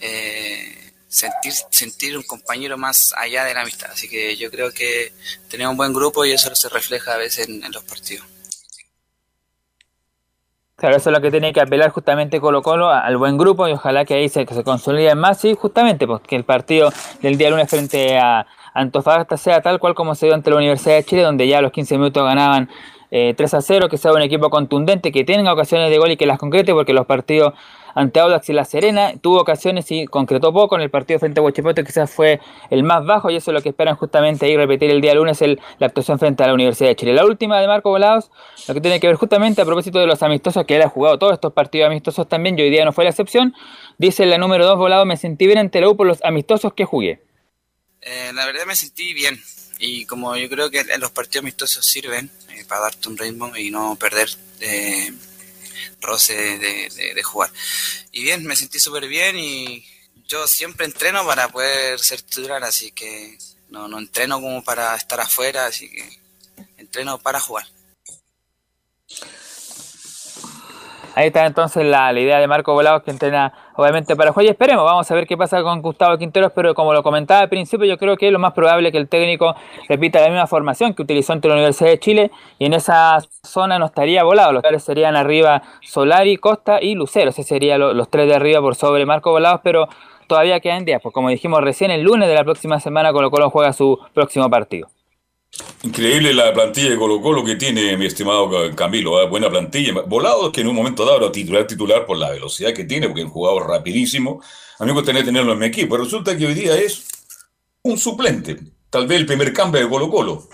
[0.00, 3.90] eh, sentir, sentir un compañero más allá de la amistad.
[3.92, 5.12] Así que yo creo que
[5.48, 8.26] tenemos un buen grupo y eso se refleja a veces en, los partidos.
[10.76, 13.72] Claro, eso es lo que tiene que apelar justamente Colo Colo al buen grupo y
[13.72, 16.92] ojalá que ahí se, que se consoliden más y justamente pues, que el partido
[17.22, 18.44] del día lunes frente a
[18.74, 21.62] Antofagasta sea tal cual como se dio ante la Universidad de Chile, donde ya a
[21.62, 22.68] los 15 minutos ganaban
[23.12, 26.16] eh, 3 a 0, que sea un equipo contundente, que tenga ocasiones de gol y
[26.16, 27.54] que las concrete, porque los partidos
[27.94, 30.76] ante Audax y La Serena tuvo ocasiones y concretó poco.
[30.76, 32.40] En el partido frente a Huachipato quizás fue
[32.70, 35.40] el más bajo y eso es lo que esperan justamente ahí repetir el día lunes
[35.78, 37.12] la actuación frente a la Universidad de Chile.
[37.12, 38.30] La última de Marco Volados,
[38.68, 41.18] lo que tiene que ver justamente a propósito de los amistosos que él ha jugado
[41.18, 43.54] todos estos partidos amistosos también, y hoy día no fue la excepción.
[43.98, 46.84] Dice la número 2 Volado, me sentí bien ante la U por los amistosos que
[46.84, 47.22] jugué.
[48.00, 49.40] Eh, la verdad me sentí bien
[49.78, 53.70] y como yo creo que los partidos amistosos sirven eh, para darte un ritmo y
[53.70, 54.28] no perder
[54.60, 55.12] eh,
[56.00, 57.50] roce de, jugar.
[58.12, 59.86] Y bien, me sentí súper bien y
[60.26, 65.20] yo siempre entreno para poder ser titular, así que no, no entreno como para estar
[65.20, 66.20] afuera, así que
[66.78, 67.66] entreno para jugar.
[71.16, 74.84] Ahí está entonces la, idea de Marco Volados que entrena obviamente para jugar y esperemos,
[74.84, 77.98] vamos a ver qué pasa con Gustavo Quinteros, pero como lo comentaba al principio, yo
[77.98, 79.54] creo que lo más probable que el técnico
[79.88, 83.78] repita la misma formación que utilizó ante la Universidad de Chile y en esa zona
[83.78, 88.08] no estaría volado, los tres serían arriba Solari, Costa y Lucero, ese serían lo- los
[88.08, 89.88] tres de arriba por sobre Marco Volados, pero
[90.26, 93.50] todavía quedan días, pues como dijimos recién, el lunes de la próxima semana Colo Colo
[93.50, 94.88] juega su próximo partido.
[95.82, 99.28] Increíble la plantilla de Colo Colo que tiene mi estimado Ca- Camilo, ¿eh?
[99.28, 99.92] buena plantilla.
[100.06, 103.20] Volado que en un momento dado era titular titular por la velocidad que tiene, porque
[103.22, 104.40] es un jugador rapidísimo.
[104.78, 105.96] A mí me gustaría tenerlo en mi equipo.
[105.96, 107.06] Resulta que hoy día es
[107.82, 108.56] un suplente,
[108.90, 110.48] tal vez el primer cambio de Colo Colo.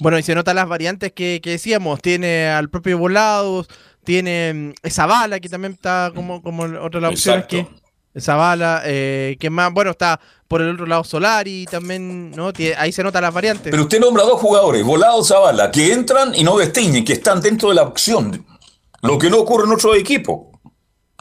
[0.00, 2.00] Bueno, y se notan las variantes que, que decíamos.
[2.00, 3.68] Tiene al propio Volados,
[4.04, 7.66] tiene mm, esa bala que también está como, como otra de las opciones que.
[8.18, 12.52] Esa bala, eh, que más, bueno, está por el otro lado Solari también, ¿no?
[12.76, 13.70] Ahí se notan las variantes.
[13.70, 17.68] Pero usted nombra dos jugadores, Volado Zavala, que entran y no distinguen, que están dentro
[17.68, 18.44] de la acción.
[19.02, 20.50] Lo que no ocurre en otro equipo.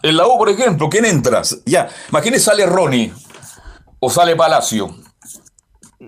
[0.02, 1.62] En la U, por ejemplo, ¿quién entras?
[1.66, 3.14] Ya, imagínese sale Ronnie
[4.00, 4.96] o sale Palacio.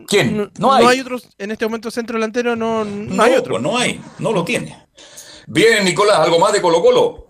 [0.07, 0.51] ¿Quién?
[0.57, 0.99] No hay.
[1.01, 3.53] otros, en este momento centro delantero, no, no, No, hay otro.
[3.53, 4.85] pues no hay, no lo tiene.
[5.45, 7.28] Bien, Nicolás, ¿algo más de Colo Colo?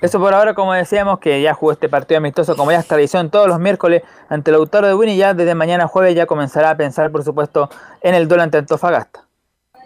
[0.00, 3.30] Eso por ahora, como decíamos, que ya jugó este partido amistoso, como ya es tradición,
[3.30, 6.76] todos los miércoles ante el Lautaro de Winnie, ya desde mañana jueves ya comenzará a
[6.76, 7.68] pensar, por supuesto,
[8.00, 9.26] en el duelo ante Antofagasta.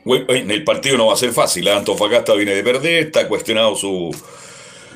[0.04, 1.66] En el partido no va a ser fácil.
[1.66, 1.72] ¿eh?
[1.72, 4.10] Antofagasta viene de perder, está cuestionado su,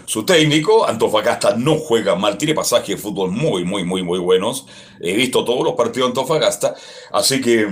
[0.04, 0.86] su técnico.
[0.86, 4.66] Antofagasta no juega mal, tiene pasajes de fútbol muy, muy, muy, muy buenos.
[5.00, 6.74] He visto todos los partidos de Antofagasta.
[7.12, 7.68] Así que,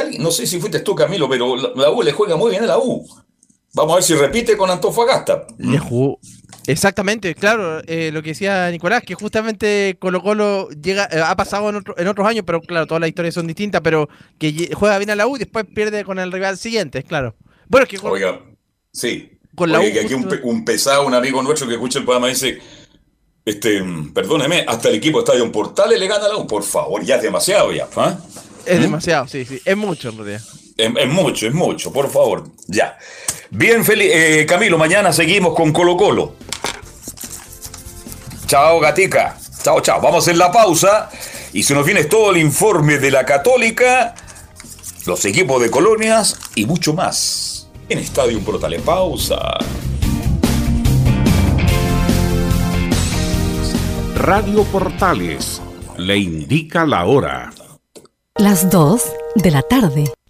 [0.00, 2.62] alguien- no sé si fuiste tú, Camilo, pero la, la U le juega muy bien
[2.62, 3.04] a la U.
[3.74, 5.46] Vamos a ver si repite con Antofagasta.
[5.58, 6.18] Le jugó.
[6.66, 11.68] Exactamente, claro, eh, lo que decía Nicolás, que justamente Colo Colo llega, eh, ha pasado
[11.70, 14.08] en, otro- en otros años, pero claro, todas las historias son distintas, pero
[14.38, 17.34] que juega bien a la U y después pierde con el rival siguiente, claro.
[17.68, 18.40] Bueno, es que con- Oiga,
[18.92, 19.32] sí.
[19.54, 21.98] Con la U que aquí un, justo- pe- un pesado, un amigo nuestro que escucha
[21.98, 22.58] el programa dice,
[23.44, 23.82] este,
[24.14, 26.46] perdóneme, hasta el equipo Estadio Portales le gana a la U.
[26.46, 27.88] Por favor, ya es demasiado ya.
[27.96, 28.18] ¿ah?
[28.66, 30.42] es demasiado, sí, sí, es mucho en realidad.
[30.86, 32.44] Es, es mucho, es mucho, por favor.
[32.66, 32.96] Ya.
[33.50, 36.34] Bien, Feli- eh, Camilo, mañana seguimos con Colo Colo.
[38.46, 39.36] Chao, gatica.
[39.62, 40.00] Chao, chao.
[40.00, 41.10] Vamos hacer la pausa.
[41.52, 44.14] Y se nos viene todo el informe de la Católica,
[45.06, 47.68] los equipos de colonias y mucho más.
[47.88, 48.82] En Estadio Portales.
[48.82, 49.58] Pausa.
[54.16, 55.60] Radio Portales
[55.96, 57.50] le indica la hora.
[58.36, 59.02] Las 2
[59.36, 60.12] de la tarde,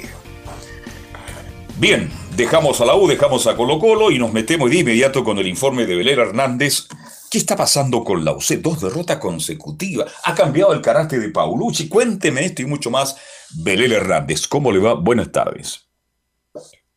[1.80, 5.38] Bien, dejamos a la U, dejamos a Colo Colo y nos metemos de inmediato con
[5.38, 6.86] el informe de Belén Hernández.
[7.28, 8.60] ¿Qué está pasando con la UC?
[8.60, 10.12] Dos derrotas consecutivas.
[10.22, 11.88] ¿Ha cambiado el carácter de Paulucci?
[11.88, 13.16] Cuénteme esto y mucho más.
[13.54, 14.94] Belén Hernández, ¿cómo le va?
[14.94, 15.88] Buenas tardes.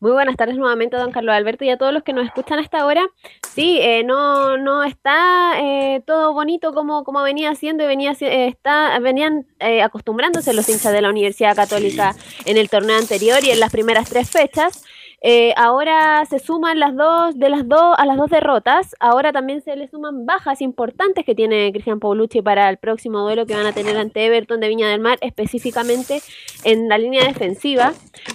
[0.01, 2.63] Muy buenas tardes nuevamente, don Carlos Alberto, y a todos los que nos escuchan a
[2.63, 3.07] esta hora.
[3.53, 8.47] Sí, eh, no, no está eh, todo bonito como, como venía haciendo y venía, eh,
[8.47, 12.15] está, venían eh, acostumbrándose los hinchas de la Universidad Católica
[12.45, 14.83] en el torneo anterior y en las primeras tres fechas.
[15.23, 18.95] Eh, ahora se suman las dos de las dos a las dos derrotas.
[18.99, 23.45] Ahora también se le suman bajas importantes que tiene Cristian Paulucci para el próximo duelo
[23.45, 26.21] que van a tener ante Everton de Viña del Mar, específicamente
[26.63, 27.93] en la línea defensiva.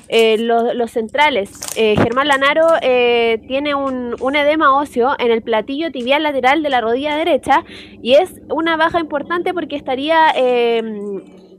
[0.08, 6.22] Eh, los, centrales, eh, Germán Lanaro tiene un, un edema óseo en el platillo tibial
[6.22, 7.64] lateral de la rodilla derecha
[8.00, 10.32] y es una baja importante porque estaría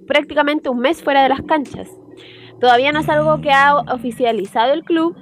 [0.08, 1.90] prácticamente un mes fuera de las canchas.
[2.60, 5.16] Todavía no es algo que ha oficializado el club,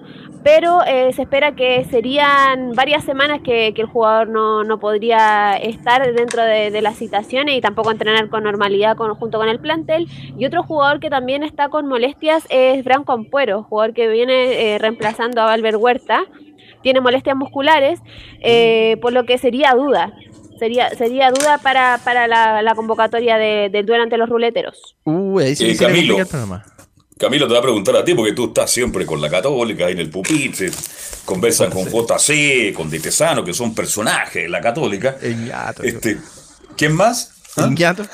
[0.46, 5.54] pero eh, se espera que serían varias semanas que, que el jugador no, no, podría
[5.58, 9.60] estar dentro de, de, las citaciones y tampoco entrenar con normalidad con, junto con el
[9.60, 10.08] plantel.
[10.38, 14.78] Y otro jugador que también está con molestias es Branco Ampuero, jugador que viene eh,
[14.78, 16.26] reemplazando a Valver Huerta.
[16.84, 18.00] Tiene molestias musculares,
[18.42, 20.14] eh, por lo que sería duda.
[20.60, 24.96] Sería, sería duda para, para la, la convocatoria de, del duelo ante los ruleteros.
[25.06, 26.20] Uh, ahí sí Eh, Camilo.
[26.20, 26.64] el programa.
[27.18, 29.94] Camilo te va a preguntar a ti, porque tú estás siempre con la Católica, ahí
[29.94, 30.70] en el pupitre,
[31.24, 35.18] conversan con JC, con De Tesano, que son personajes de la Católica.
[35.22, 35.84] El ñato.
[35.84, 36.18] Este,
[36.76, 37.32] ¿Quién más?
[37.56, 38.06] El ñato.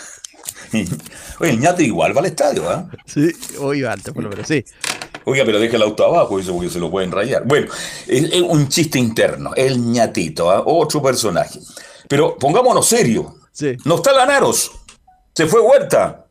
[1.40, 2.88] Oye, el ñato igual va al estadio, ¿ah?
[3.06, 4.64] Sí, hoy alto, por lo menos, sí.
[5.26, 7.44] Oiga, pero deja el auto abajo, eso porque se lo pueden rayar.
[7.46, 7.68] Bueno,
[8.08, 10.62] es, es un chiste interno, el ñatito, ¿ah?
[10.66, 11.60] otro personaje.
[12.08, 13.36] Pero pongámonos serio.
[13.52, 13.76] Sí.
[13.86, 14.72] No está Lanaros.
[15.34, 16.28] Se fue Huerta.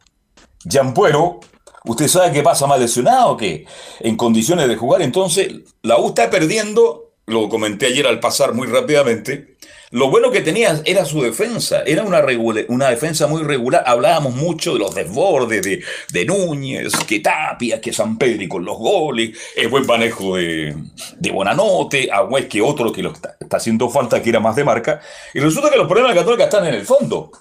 [0.64, 1.40] Yampuero,
[1.84, 3.66] ¿usted sabe qué pasa más lesionado que
[4.00, 5.02] en condiciones de jugar?
[5.02, 5.48] Entonces,
[5.82, 9.56] la U está perdiendo, lo comenté ayer al pasar muy rápidamente.
[9.92, 12.24] Lo bueno que tenía era su defensa, era una,
[12.68, 13.82] una defensa muy regular.
[13.84, 15.82] Hablábamos mucho de los desbordes de,
[16.12, 20.76] de Núñez, que Tapia, que San Pedri con los goles, el buen manejo de,
[21.18, 24.62] de Bonanote, Agüez, que otro que lo está, está haciendo falta, que era más de
[24.62, 25.00] marca.
[25.34, 27.32] Y resulta que los problemas de la Católica están en el fondo.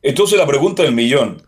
[0.00, 1.42] Entonces la pregunta del millón,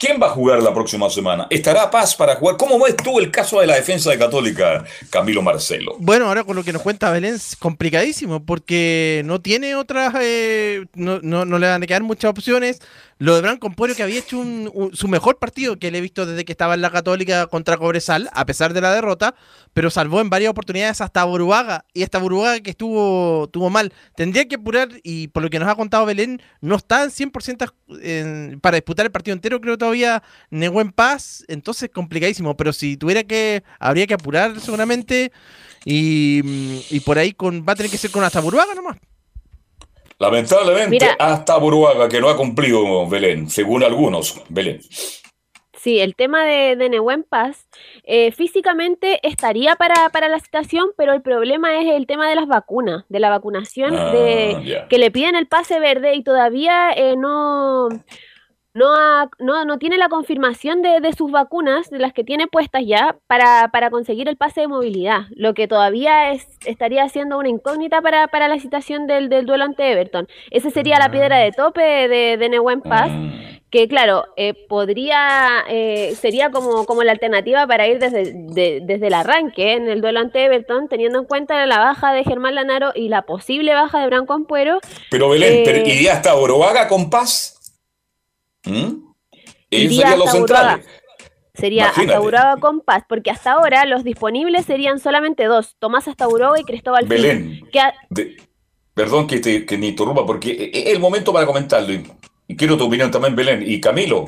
[0.00, 1.46] ¿quién va a jugar la próxima semana?
[1.50, 2.56] ¿Estará Paz para jugar?
[2.56, 5.94] ¿Cómo ves tú el caso de la defensa de Católica, Camilo Marcelo?
[5.98, 10.86] Bueno, ahora con lo que nos cuenta Belén es complicadísimo porque no tiene otras, eh,
[10.94, 12.80] no, le van a quedar muchas opciones.
[13.18, 16.00] Lo de Branco Emporio que había hecho un- un- su mejor partido que le he
[16.00, 19.34] visto desde que estaba en la Católica contra Cobresal, a pesar de la derrota,
[19.74, 23.92] pero salvó en varias oportunidades hasta Buruaga y esta Buruaga que estuvo, estuvo mal.
[24.16, 27.66] Tendría que apurar y por lo que nos ha contado Belén, no está en 100%
[28.02, 33.24] en- para disputar el partido entero, creo todavía Nehuen Paz, entonces complicadísimo, pero si tuviera
[33.24, 35.32] que, habría que apurar seguramente
[35.84, 38.96] y, mm, y por ahí con, va a tener que ser con hasta Buruaga nomás.
[40.18, 41.16] Lamentablemente, Mira.
[41.18, 44.80] hasta Buruaga, que no ha cumplido Belén, según algunos, Belén.
[45.78, 47.66] Sí, el tema de, de Nehuen Paz,
[48.04, 52.46] eh, físicamente estaría para, para la citación, pero el problema es el tema de las
[52.46, 54.88] vacunas, de la vacunación, Ah, de ya.
[54.88, 57.88] que le piden el pase verde y todavía eh, no,
[58.72, 62.46] no, ha- no, no tiene la confirmación de, de sus vacunas, de las que tiene
[62.46, 67.38] puestas ya, para, para conseguir el pase de movilidad, lo que todavía es, estaría siendo
[67.38, 70.28] una incógnita para, para la citación del, del duelo ante Everton.
[70.50, 73.10] Esa sería la piedra de tope de, de Nehuen Paz
[73.70, 79.06] que claro, eh, podría, eh, sería como, como la alternativa para ir desde, de- desde
[79.06, 82.90] el arranque en el duelo ante Everton, teniendo en cuenta la baja de Germán Lanaro
[82.96, 84.80] y la posible baja de Branco Ampuero.
[85.08, 87.59] Pero Belén, Eh, pero ¿iría hasta Buruaga con Paz?
[88.64, 89.12] ¿Mm?
[89.70, 90.86] Ellos serían los centrales.
[91.54, 92.60] Sería Imagínate.
[92.60, 97.02] con Paz, porque hasta ahora los disponibles serían solamente dos, Tomás hasta Uruguay y Cristóbal
[97.02, 97.60] Fin, Belén.
[97.72, 98.36] que a- De-
[98.94, 101.92] perdón que te que me interrumpa, porque es el momento para comentarlo.
[101.92, 102.06] Y,
[102.48, 103.62] y quiero tu opinión también, Belén.
[103.66, 104.24] Y Camilo,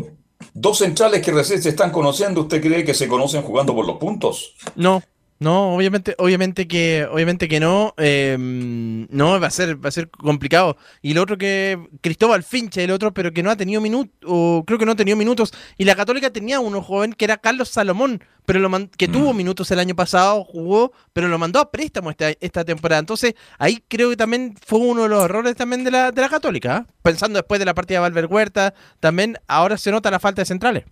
[0.53, 3.97] dos centrales que recién se están conociendo, ¿usted cree que se conocen jugando por los
[3.99, 4.55] puntos?
[4.75, 5.03] No,
[5.43, 7.95] no, obviamente, obviamente que, obviamente que no.
[7.97, 10.77] eh, no, va a ser, va a ser complicado.
[11.03, 14.65] Y el otro que Cristóbal Fincha, el otro, pero que no ha tenido minutos, o
[14.67, 15.53] creo que no ha tenido minutos.
[15.79, 19.35] Y la Católica tenía uno joven que era Carlos Salomón, pero lo man- que tuvo
[19.35, 23.01] minutos el año pasado, jugó, pero lo mandó a préstamo esta, esta temporada.
[23.01, 26.29] Entonces, ahí creo que también fue uno de los errores también de la, de la
[26.29, 26.77] Católica.
[26.77, 26.87] ¿ah?
[27.03, 30.47] Pensando después de la partida de Valver Huerta, también ahora se nota la falta de
[30.47, 30.85] centrales.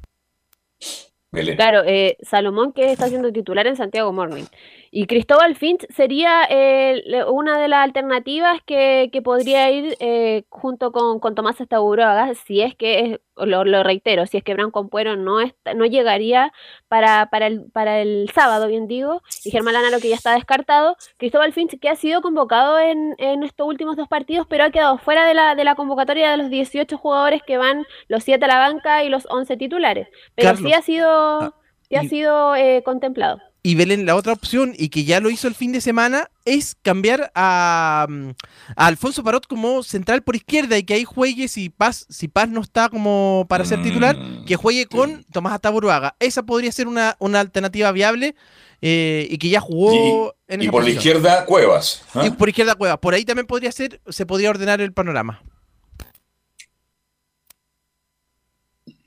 [1.56, 4.44] Claro, eh, Salomón que está siendo titular en Santiago Morning.
[4.92, 10.90] Y Cristóbal Finch sería eh, una de las alternativas que, que podría ir eh, junto
[10.90, 15.14] con, con Tomás Estaburoaga, si es que, lo, lo reitero, si es que Branco Ampuero
[15.14, 16.52] no, está- no llegaría
[16.88, 20.96] para, para, el, para el sábado, bien digo, y Germán Lanaro que ya está descartado,
[21.18, 24.98] Cristóbal Finch que ha sido convocado en, en estos últimos dos partidos, pero ha quedado
[24.98, 28.48] fuera de la, de la convocatoria de los 18 jugadores que van los 7 a
[28.48, 30.08] la banca y los 11 titulares.
[30.34, 30.66] Pero Carlos.
[30.68, 31.54] sí ha sido,
[31.88, 33.38] sí ha y- sido eh, contemplado.
[33.62, 36.76] Y Belén, la otra opción, y que ya lo hizo el fin de semana, es
[36.80, 38.30] cambiar a, mm,
[38.76, 42.48] a Alfonso Parot como central por izquierda y que ahí juegue si Paz, si Paz
[42.48, 44.16] no está como para ser titular,
[44.46, 46.16] que juegue con Tomás Ataburuaga.
[46.20, 48.34] Esa podría ser una, una alternativa viable
[48.82, 52.02] eh, y que ya jugó en Y por la izquierda, Cuevas.
[52.14, 52.26] ¿ah?
[52.26, 52.98] Y por izquierda Cueva.
[52.98, 55.42] Por ahí también podría ser, se podría ordenar el panorama.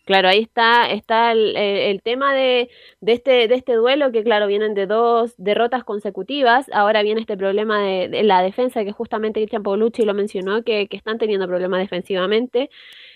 [0.05, 2.69] Claro, ahí está, está el, el- el tema de,
[2.99, 6.65] de este, de este duelo, que claro, vienen de dos derrotas consecutivas.
[6.73, 10.88] Ahora viene este problema de, de la defensa, que justamente Cristian Paulucci lo mencionó, que,
[10.89, 12.69] que están teniendo problemas defensivamente.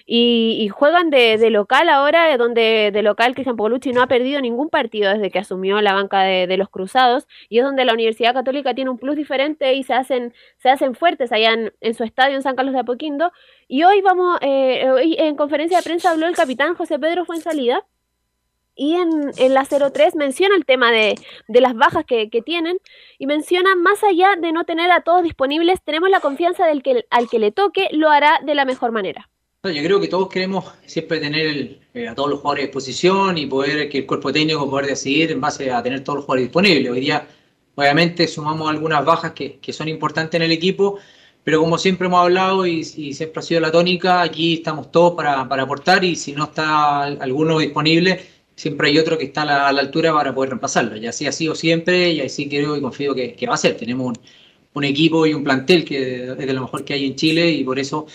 [0.10, 4.70] Y, juegan de, de, local ahora, donde de local Cristian Poglucci no ha perdido ningún
[4.70, 8.74] partido desde que asumió la banca de, los Cruzados, y es donde la Universidad Católica
[8.74, 12.38] tiene un plus diferente y se hacen, se hacen fuertes allá en, en su estadio
[12.38, 13.34] en San Carlos de Apoquindo.
[13.68, 17.86] Y hoy vamos, eh, hoy en conferencia de prensa habló el capitán José Pedro Fuensalida,
[18.80, 21.16] y en, en, la 03 menciona el tema de,
[21.48, 22.78] de las bajas que, que, tienen
[23.18, 27.06] y menciona más allá de no tener a todos disponibles, tenemos la confianza del que
[27.10, 29.30] al que le toque lo hará de la mejor manera.
[29.70, 33.46] Yo creo que todos queremos siempre tener eh, a todos los jugadores a disposición y
[33.46, 36.92] poder que el cuerpo técnico poder decidir en base a tener todos los jugadores disponibles.
[36.92, 37.28] Hoy día,
[37.76, 41.00] obviamente, sumamos algunas bajas que, que son importantes en el equipo,
[41.44, 45.48] pero como siempre hemos hablado y, siempre ha sido la tónica, aquí estamos todos para,
[45.48, 48.20] para aportar y si no está alguno disponible,
[48.58, 50.98] siempre hay otro que está a la, altura para poder reemplazarlo.
[50.98, 53.78] Y así ha sido siempre y así creo y confío que, que va a ser.
[53.78, 54.20] Tenemos un,
[54.74, 57.64] un, equipo y un plantel que es de lo mejor que hay en Chile y
[57.64, 58.08] por eso,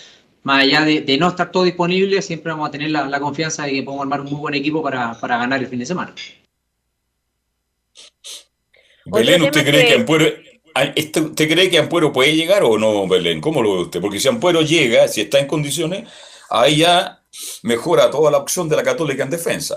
[0.43, 3.65] más allá de, de no estar todo disponible, siempre vamos a tener la, la, confianza
[3.65, 6.15] de que podemos armar un muy buen equipo para, para ganar el fin de semana.
[9.05, 10.27] Belén, ¿usted cree que, que Ampuero,
[10.97, 13.41] ¿usted cree que Ampuero puede llegar o no, Belén?
[13.41, 14.01] ¿Cómo lo ve usted?
[14.01, 16.09] Porque si Ampuero llega, si está en condiciones,
[16.51, 17.23] ahí ya
[17.63, 19.77] mejora toda la opción de la Católica en defensa.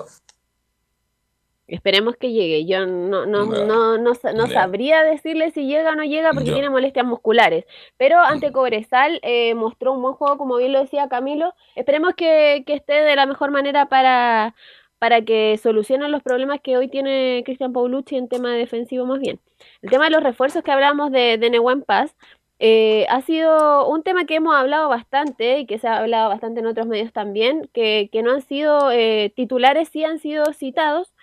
[1.67, 2.65] Esperemos que llegue.
[2.65, 6.51] Yo no, no, no, no, no, no sabría decirle si llega o no llega porque
[6.51, 7.65] tiene molestias musculares.
[7.97, 11.53] Pero ante Cobresal eh, mostró un buen juego, como bien lo decía Camilo.
[11.75, 14.53] Esperemos que, que esté de la mejor manera para,
[14.99, 19.39] para que solucionen los problemas que hoy tiene Cristian Paulucci en tema defensivo más bien.
[19.81, 22.15] El tema de los refuerzos que hablamos de, de Nehuen Paz.
[22.59, 26.61] Eh, ha sido un tema que hemos hablado bastante y que se ha hablado bastante
[26.61, 31.13] en otros medios también, que, que no han sido eh, titulares, sí han sido citados,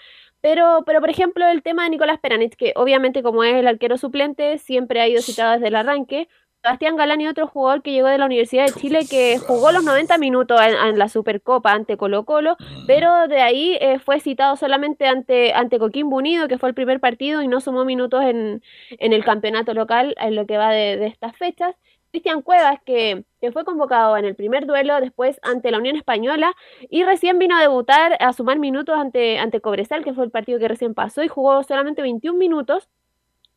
[0.42, 3.96] pero, pero, por ejemplo, el tema de Nicolás Peranich, que obviamente como es el arquero
[3.96, 6.28] suplente, siempre ha ido citado desde el arranque.
[6.64, 9.82] Sebastián Galán y otro jugador que llegó de la Universidad de Chile que jugó los
[9.82, 12.56] 90 minutos en, en la Supercopa ante Colo Colo,
[12.86, 17.00] pero de ahí eh, fue citado solamente ante, ante Coquimbo Unido, que fue el primer
[17.00, 20.96] partido y no sumó minutos en, en el campeonato local en lo que va de,
[20.98, 21.74] de estas fechas.
[22.12, 26.54] Cristian Cuevas, que, que, fue convocado en el primer duelo, después ante la Unión Española,
[26.90, 30.58] y recién vino a debutar, a sumar minutos ante, ante Cobresal, que fue el partido
[30.58, 32.90] que recién pasó, y jugó solamente 21 minutos.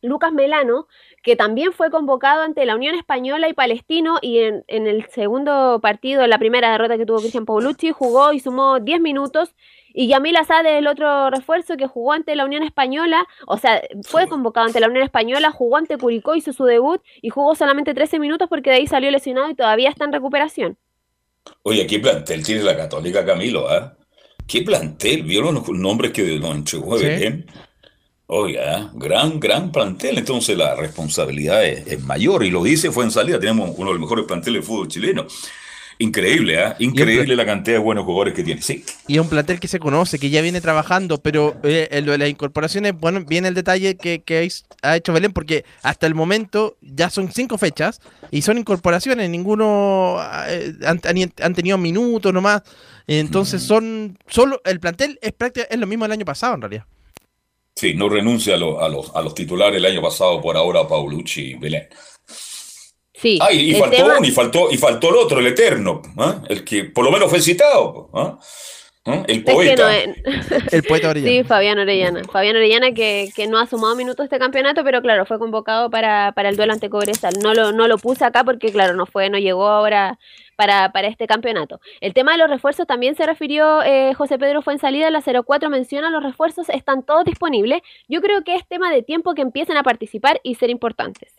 [0.06, 0.88] Lucas Melano,
[1.24, 5.80] que también fue convocado ante la Unión Española y Palestino, y en, en el segundo
[5.82, 9.56] partido, en la primera derrota que tuvo Cristian Paulucci, jugó y sumó 10 minutos,
[9.98, 14.28] y Yamil Asade, el otro refuerzo que jugó ante la Unión Española, o sea, fue
[14.28, 18.20] convocado ante la Unión Española, jugó ante Curicó, hizo su debut y jugó solamente 13
[18.20, 20.78] minutos porque de ahí salió lesionado y todavía está en recuperación.
[21.64, 23.74] Oye, ¿qué plantel tiene la Católica, Camilo?
[23.74, 23.90] ¿eh?
[24.46, 25.24] ¿Qué plantel?
[25.24, 27.06] ¿Vieron los nombres que nos entregó ¿Sí?
[27.06, 27.46] bien?
[28.28, 30.18] Oiga, gran, gran plantel.
[30.18, 33.40] Entonces la responsabilidad es, es, mayor y lo dice fue en salida.
[33.40, 35.28] Tenemos uno de los mejores planteles de fútbol chileno.
[35.98, 36.74] Increíble, ¿eh?
[36.80, 38.84] Increíble la cantidad de buenos jugadores que tiene, sí.
[39.08, 42.18] Y es un plantel que se conoce, que ya viene trabajando, pero eh, lo de
[42.18, 44.50] las incorporaciones, bueno, viene el detalle que, que,
[44.82, 50.18] ha hecho Belén, porque hasta el momento ya son cinco fechas y son incorporaciones, ninguno
[50.50, 51.00] eh, han,
[51.42, 52.64] han, tenido minutos nomás,
[53.08, 53.66] entonces mm.
[53.66, 56.86] son, solo, el plantel es prácticamente es lo mismo del año pasado en realidad.
[57.76, 60.88] Sí, no renuncia a, lo, a, los, a los titulares el año pasado por ahora
[60.88, 61.90] Paulucci y Belén.
[63.14, 64.18] Sí, ah, y, y faltó tema...
[64.22, 66.34] y faltó y faltó el otro, el eterno, ¿eh?
[66.50, 68.32] el que por lo menos fue citado, ¿eh?
[69.06, 69.24] ¿Eh?
[69.28, 69.94] el poeta.
[69.94, 70.74] Es que no es...
[70.74, 71.32] el poeta Orellana.
[71.32, 72.24] Sí, Fabián Orellana.
[72.24, 76.32] Fabián Orellana que, que, no ha sumado minutos este campeonato, pero claro, fue convocado para,
[76.32, 77.36] para el duelo ante Cobresal.
[77.44, 80.18] No lo, no lo puse acá porque claro, no fue, no llegó ahora
[80.56, 81.80] para, para este campeonato.
[82.02, 85.22] El tema de los refuerzos también se refirió eh, José Pedro fue en salida, la
[85.22, 87.82] 04 menciona los refuerzos están todos disponibles.
[88.08, 91.32] Yo creo que es tema de tiempo que empiecen a participar y ser importantes.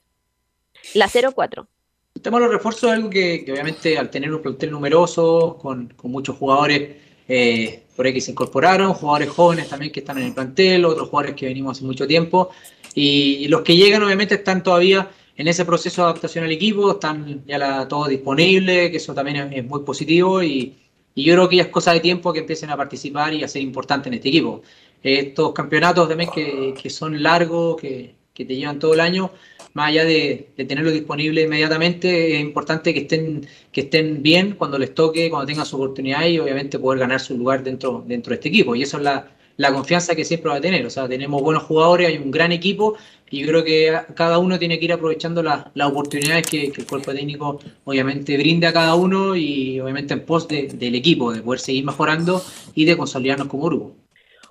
[0.95, 1.67] La 04.
[2.15, 5.59] El tema de los refuerzos es algo que, que obviamente al tener un plantel numeroso,
[5.61, 10.19] con, con muchos jugadores eh, por ahí que se incorporaron, jugadores jóvenes también que están
[10.19, 12.51] en el plantel, otros jugadores que venimos hace mucho tiempo,
[12.95, 17.45] y, los que llegan obviamente están todavía en ese proceso de adaptación al equipo, están
[17.47, 20.75] ya la, todo disponible, que eso también es, es muy positivo, y,
[21.15, 23.49] y, yo creo que ya es cosa de tiempo que empiecen a participar y a
[23.49, 24.63] ser importantes en este equipo.
[25.03, 29.31] Estos campeonatos también que, que son largos, que, que te llevan todo el año,
[29.77, 34.95] más allá de, tenerlo disponible inmediatamente, es importante que estén, que estén bien cuando les
[34.95, 38.49] toque, cuando tengan su oportunidad y obviamente poder ganar su lugar dentro, dentro de este
[38.49, 38.75] equipo.
[38.75, 40.87] Y eso es la, confianza que siempre va a tener.
[40.87, 42.97] O sea, tenemos buenos jugadores, hay un gran equipo
[43.31, 46.81] y yo creo que cada uno tiene que ir aprovechando las la oportunidades que, que,
[46.81, 51.35] el cuerpo técnico obviamente brinde a cada uno y obviamente en pos de, del equipo,
[51.35, 52.43] de poder seguir mejorando
[52.75, 54.06] y de consolidarnos como grupo.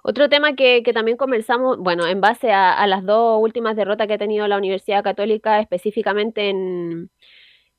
[0.07, 4.14] Otro tema que, también conversamos, bueno, en base a, a, las dos últimas derrotas que
[4.14, 7.10] ha tenido la Universidad Católica, específicamente en,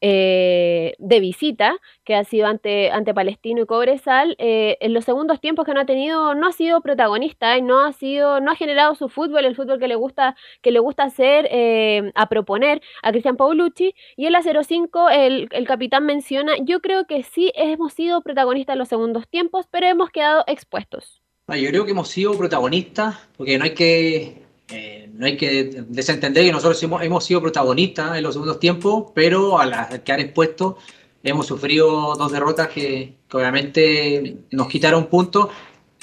[0.00, 5.40] eh, de visita, que ha sido ante, ante Palestino y Cobresal, eh, en los segundos
[5.40, 8.56] tiempos que no ha tenido, no ha sido protagonista y no ha sido, no ha
[8.56, 12.82] generado su fútbol, el fútbol que le gusta, que le gusta hacer, eh, a proponer
[13.04, 13.94] a Cristian Paulucci.
[14.16, 18.74] Y en la 0-5 el, el capitán menciona, yo creo que sí hemos sido protagonistas
[18.74, 21.22] en los segundos tiempos, pero hemos quedado expuestos.
[21.48, 26.44] Yo creo que hemos sido protagonistas, porque no hay que, eh, no hay que desentender
[26.44, 30.74] que nosotros hemos, hemos sido protagonistas en los segundos tiempos, pero al, al quedar expuestos
[31.22, 35.50] hemos sufrido dos derrotas que, que obviamente nos quitaron puntos,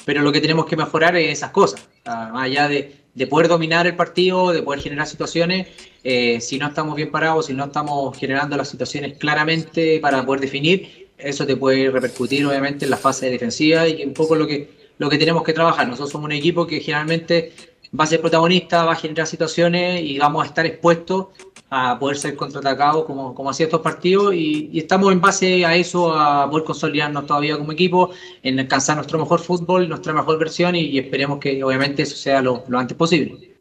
[0.06, 3.86] pero lo que tenemos que mejorar es esas cosas, más allá de, de poder dominar
[3.86, 5.68] el partido, de poder generar situaciones,
[6.04, 10.40] eh, si no estamos bien parados, si no estamos generando las situaciones claramente para poder
[10.40, 14.83] definir, eso te puede repercutir obviamente en la fase defensiva y un poco lo que,
[14.98, 15.86] lo que tenemos que trabajar.
[15.86, 17.52] Nosotros somos un equipo que generalmente
[17.98, 21.28] va a ser protagonista, va a generar situaciones y vamos a estar expuestos
[21.70, 26.14] a poder ser contraatacados como, como hacía estos partidos y, estamos en base a eso
[26.14, 28.10] a poder consolidarnos todavía como equipo,
[28.42, 32.42] en alcanzar nuestro mejor fútbol, nuestra mejor versión y, y esperemos que obviamente eso sea
[32.42, 33.53] lo, lo antes posible.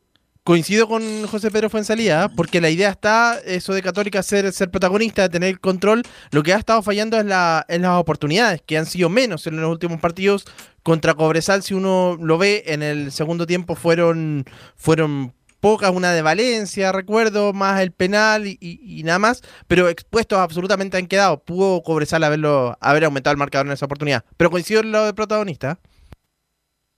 [0.43, 5.29] Coincido con José Pedro Fuensalía, porque la idea está, eso de Católica, ser, ser protagonista,
[5.29, 6.03] tener el control.
[6.31, 9.61] Lo que ha estado fallando es, la, es las oportunidades, que han sido menos en
[9.61, 10.43] los últimos partidos.
[10.83, 14.43] Contra Cobresal, si uno lo ve, en el segundo tiempo fueron,
[14.75, 19.87] fueron pocas, una de Valencia, recuerdo, más el penal y, y- y nada más, pero
[19.87, 21.41] expuestos absolutamente han quedado.
[21.41, 24.25] Pudo Cobresal haberlo, haber aumentado el marcador en esa oportunidad.
[24.35, 25.79] Pero coincido en lo de protagonista.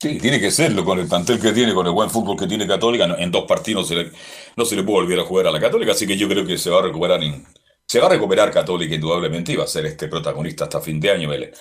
[0.05, 2.67] Sí, tiene que serlo con el plantel que tiene, con el buen fútbol que tiene
[2.67, 3.05] Católica.
[3.17, 3.89] En dos partidos
[4.55, 6.59] no se le, puede volver a jugar a la Católica, así que yo creo que
[6.59, 7.43] se va a recuperar en-
[7.87, 11.09] se va a recuperar Católica indudablemente y va a ser este protagonista hasta fin de
[11.09, 11.53] año, Belén.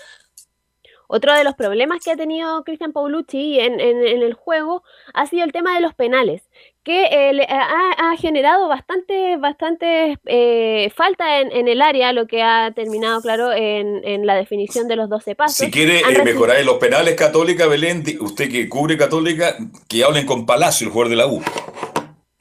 [1.08, 4.82] Otro de los problemas que ha tenido Cristian Paulucci en el juego
[5.14, 6.42] ha sido el tema de los penales,
[6.84, 12.26] que eh, le- ha, ha generado bastante, bastante eh, falta en, en el área, lo
[12.26, 15.56] que ha terminado, claro, en, en la definición de los 12 pasos.
[15.56, 19.56] Si quiere eh, mejorar en los penales Católica, Belén, usted que cubre Católica,
[19.88, 21.42] que hablen con Palacio, el jugador de la U.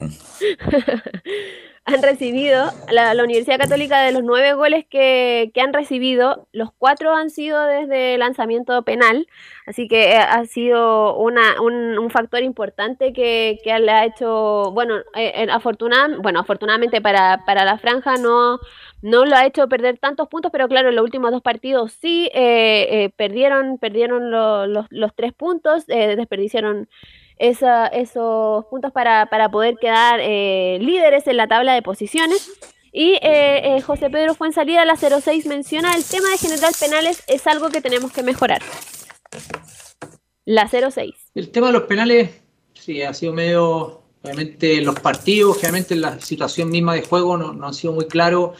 [1.86, 7.14] han recibido, la, Universidad Católica de los nueve goles que, que han recibido, los cuatro
[7.14, 9.26] han sido desde lanzamiento penal,
[9.66, 14.70] así que eh, ha sido una, un, un factor importante que, que le ha hecho,
[14.72, 15.46] bueno, eh, eh,
[16.22, 18.58] bueno afortunadamente para, para la franja no,
[19.02, 22.30] no lo ha hecho perder tantos puntos, pero claro, en los últimos dos partidos sí
[22.32, 26.88] eh, eh, perdieron, perdieron lo- los, los tres puntos, desperdiciaron
[27.38, 32.50] esa- esos puntos para, para poder quedar eh, líderes en la tabla de posiciones.
[32.92, 37.46] Y eh, eh, José Pedro Fuensalida, la 06, menciona el tema de generar penales es
[37.48, 38.62] algo que tenemos que mejorar.
[40.44, 41.14] La 06.
[41.34, 42.30] El tema de los penales,
[42.74, 47.66] sí, ha sido medio, obviamente los partidos, generalmente la situación misma de juego no, no
[47.66, 48.56] han sido muy claros.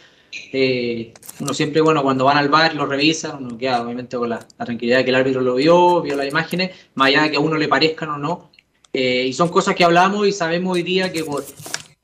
[0.53, 4.41] Eh, uno siempre, bueno, cuando van al bar lo revisan, uno queda obviamente con la
[4.41, 7.41] tranquilidad de que el árbitro lo vio, vio las imágenes, más allá de que a
[7.41, 8.51] uno le parezcan o no.
[8.95, 11.45] Eh, y son cosas que hablamos y sabemos hoy día que por,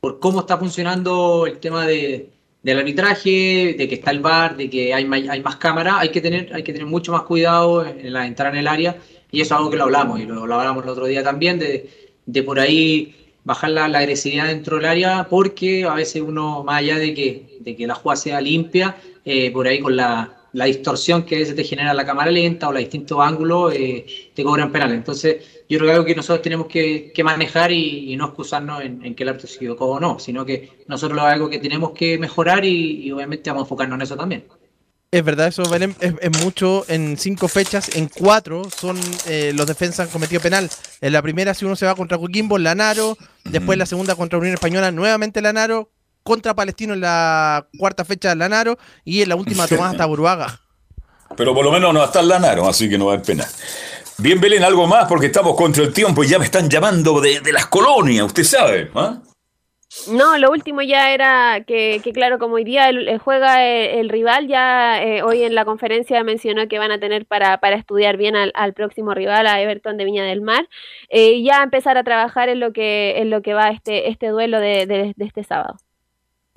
[0.00, 2.30] por cómo está funcionando el tema de,
[2.64, 6.20] del arbitraje, de que está el bar, de que hay, hay más cámaras, hay que
[6.20, 8.96] tener, hay que tener mucho más cuidado en la entrar en el área.
[9.30, 11.60] Y eso es algo que lo hablamos y lo, lo hablamos el otro día también
[11.60, 11.88] de,
[12.26, 13.14] de por ahí
[13.44, 17.58] bajar la, la agresividad dentro del área porque a veces uno, más allá de que,
[17.60, 21.38] de que la jugada sea limpia, eh, por ahí con la, la distorsión que a
[21.38, 24.04] veces te genera la cámara lenta o los distintos ángulos, eh,
[24.34, 24.96] te cobran penales.
[24.96, 25.36] Entonces,
[25.68, 29.04] yo creo que algo que nosotros tenemos que, que manejar y, y no excusarnos en,
[29.04, 31.92] en que el árbitro se equivocó o no, sino que nosotros es algo que tenemos
[31.92, 34.44] que mejorar y, y obviamente vamos a enfocarnos en eso también.
[35.12, 36.84] Es verdad, eso, Belén, es, es mucho.
[36.86, 38.96] En cinco fechas, en cuatro, son
[39.26, 40.70] eh, los defensas han cometido penal.
[41.00, 43.16] En la primera, si uno se va contra Coquimbo, Lanaro.
[43.44, 45.90] Después, la segunda contra Unión Española, nuevamente Lanaro.
[46.30, 48.78] Contra Palestino en la cuarta fecha, Lanaro.
[49.04, 50.60] Y en la última, Tomás hasta Buruaga.
[51.36, 53.44] Pero por lo menos no está el Lanaro, así que no va a pena.
[54.18, 57.40] Bien, Belén, algo más porque estamos contra el tiempo y ya me están llamando de,
[57.40, 58.90] de las colonias, usted sabe.
[58.94, 59.18] ¿ah?
[60.08, 63.98] No, lo último ya era que, que claro, como hoy día el, el juega el,
[63.98, 67.74] el rival, ya eh, hoy en la conferencia mencionó que van a tener para, para
[67.74, 70.68] estudiar bien al, al próximo rival, a Everton de Viña del Mar,
[71.08, 74.28] eh, y ya empezar a trabajar en lo que, en lo que va este, este
[74.28, 75.76] duelo de, de- de este sábado.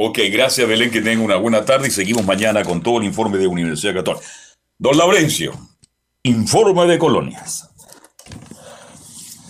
[0.06, 3.38] Ok, gracias Belén, que tenga una buena tarde y seguimos mañana con todo el informe
[3.38, 4.26] de Universidad Católica.
[4.78, 5.54] Don Laurencio,
[6.24, 7.70] informe de colonias.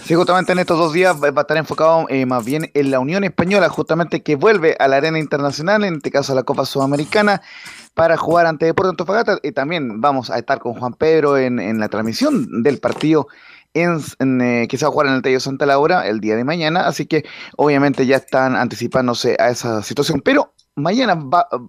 [0.06, 3.00] Sí, justamente en estos dos días va a estar enfocado eh, más bien en la
[3.00, 6.68] Unión Española, justamente que vuelve a la arena internacional, en este caso a la Copa
[6.68, 7.42] Sudamericana,
[7.96, 9.40] para jugar ante Deportes Antofagasta.
[9.42, 13.28] Y también vamos a estar con Juan Pedro en la transmisión del partido
[13.74, 16.88] que se va a jugar en el Tello Santa Laura el día de mañana.
[16.88, 17.26] Así que
[17.58, 20.22] obviamente ya están anticipándose a esa situación.
[20.24, 21.20] Pero mañana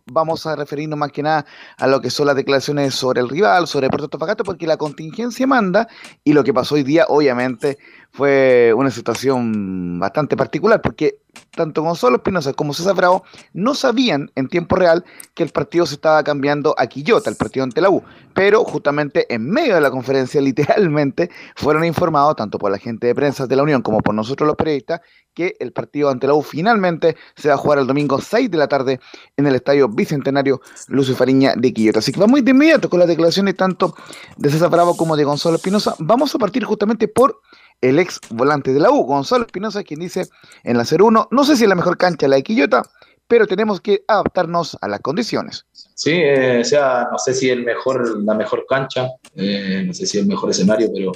[0.07, 1.45] vamos a referirnos más que nada
[1.77, 5.47] a lo que son las declaraciones sobre el rival, sobre Puerto Antofagasta, porque la contingencia
[5.47, 5.89] manda
[6.23, 7.79] y lo que pasó hoy día, obviamente,
[8.15, 11.19] fue una situación bastante particular, porque
[11.51, 15.05] tanto Gonzalo Espinosa como César Bravo no sabían en tiempo real
[15.35, 19.27] que el partido se estaba cambiando a Quillota, el partido ante la U, pero justamente
[19.35, 23.57] en medio de la conferencia, literalmente, fueron informados tanto por la gente de prensa de
[23.57, 25.01] la Unión como por nosotros los periodistas
[25.35, 28.57] que el partido ante la U finalmente se va a jugar el domingo 6 de
[28.57, 29.01] la tarde
[29.37, 31.99] en el estadio Bicentenario Lucio Fariña de Quillota.
[31.99, 33.97] Así que vamos de inmediato con las declaraciones tanto
[34.37, 35.97] de César Bravo como de Gonzalo Espinosa.
[35.99, 37.41] Vamos a partir justamente por
[37.81, 40.29] el ex volante de la U, Gonzalo Espinosa, quien dice
[40.63, 42.83] en la 0-1, no sé si es la mejor cancha la de Quillota,
[43.27, 45.67] pero tenemos que adaptarnos a las condiciones.
[45.73, 50.07] Sí, eh, o sea, no sé si el mejor, la mejor cancha, eh, no sé
[50.07, 51.13] si el mejor escenario, pero,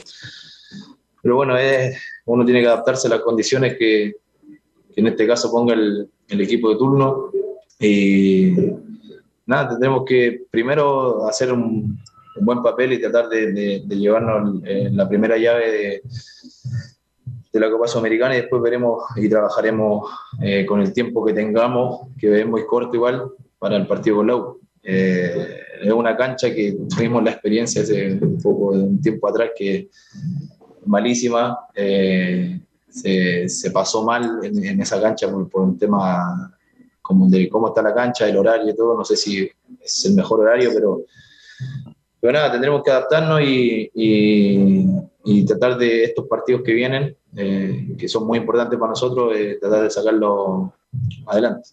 [1.22, 1.54] pero bueno,
[2.26, 4.14] uno tiene que adaptarse a las condiciones que,
[4.96, 7.30] en este caso ponga el, equipo de turno.
[7.78, 8.52] Y
[9.46, 11.98] nada, tendremos que primero hacer un,
[12.40, 16.02] buen papel y tratar de, llevarnos en la primera llave de,
[17.52, 20.10] de la Copa Sudamericana y después veremos y trabajaremos
[20.42, 24.26] eh, con el tiempo que tengamos, que es muy corto igual, para el partido con
[24.26, 24.60] Lau.
[24.82, 29.50] Eh, es una cancha que tuvimos la experiencia hace un poco de un tiempo atrás
[29.56, 29.88] que
[30.86, 31.58] malísima.
[31.74, 32.60] Eh,
[32.90, 36.52] se, pasó mal en, esa cancha por, por, un tema
[37.00, 38.96] como de cómo está la cancha, el horario y todo.
[38.96, 39.48] No sé si
[39.80, 41.02] es el mejor horario, pero
[42.20, 48.08] pero nada, tendremos que adaptarnos y, y, tratar de estos partidos que vienen, eh, que
[48.08, 50.72] son muy importantes para nosotros, eh, tratar de sacarlo
[51.26, 51.70] adelante.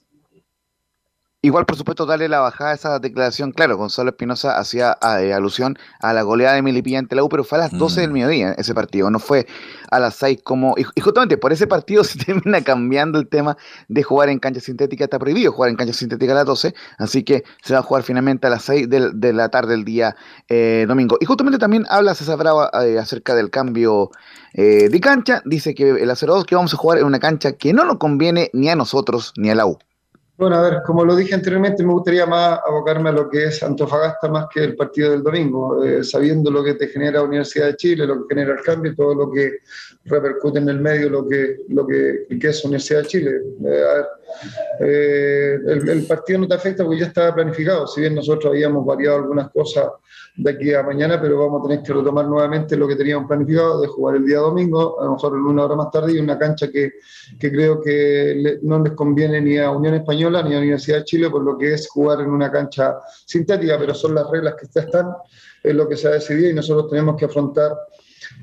[1.46, 3.52] Igual, por supuesto, darle la bajada a esa declaración.
[3.52, 7.44] Claro, Gonzalo Espinosa hacía eh, alusión a la goleada de Milipilla ante la U, pero
[7.44, 8.14] fue a las 12 del mm.
[8.14, 9.46] mediodía ese partido, no fue
[9.92, 10.74] a las 6 como...
[10.76, 13.58] Y, justamente por ese partido se termina cambiando el tema
[13.88, 15.04] de jugar en cancha sintética.
[15.04, 18.02] Está prohibido jugar en cancha sintética a las 12, así que se va a jugar
[18.02, 20.16] finalmente a las 6 de, la tarde del día
[20.50, 21.18] eh, domingo.
[21.22, 24.10] Y justamente también habla César Brava eh, acerca del cambio
[24.56, 25.44] de cancha.
[25.46, 28.50] Dice que el 0-2 que vamos a jugar en una cancha que no nos conviene
[28.54, 29.78] ni a nosotros ni a la U.
[30.38, 33.64] Bueno, a ver, como lo dije anteriormente, me gustaría más abocarme a lo que es
[33.64, 37.78] Antofagasta más que el partido del domingo, eh, sabiendo lo que te genera Universidad de
[37.78, 39.60] Chile, lo que genera el cambio, todo lo que
[40.06, 43.32] repercute en el medio, lo que, lo que, es Universidad de Chile.
[43.66, 43.84] Eh,
[44.80, 49.18] eh, el, partido no te afecta porque ya estaba planificado, si bien nosotros habíamos variado
[49.18, 49.90] algunas cosas
[50.38, 53.82] de aquí a mañana, pero vamos a tener que retomar nuevamente lo que teníamos planificado
[53.82, 56.70] de jugar el día domingo, a lo mejor una hora más tarde, y una cancha
[56.70, 56.94] que,
[57.40, 61.30] que creo que no les conviene ni a Unión Española ni a Universidad de Chile
[61.32, 65.08] por lo que es jugar en una cancha sintética, pero son las reglas que están,
[65.64, 67.72] es lo que se ha decidido y nosotros tenemos que afrontar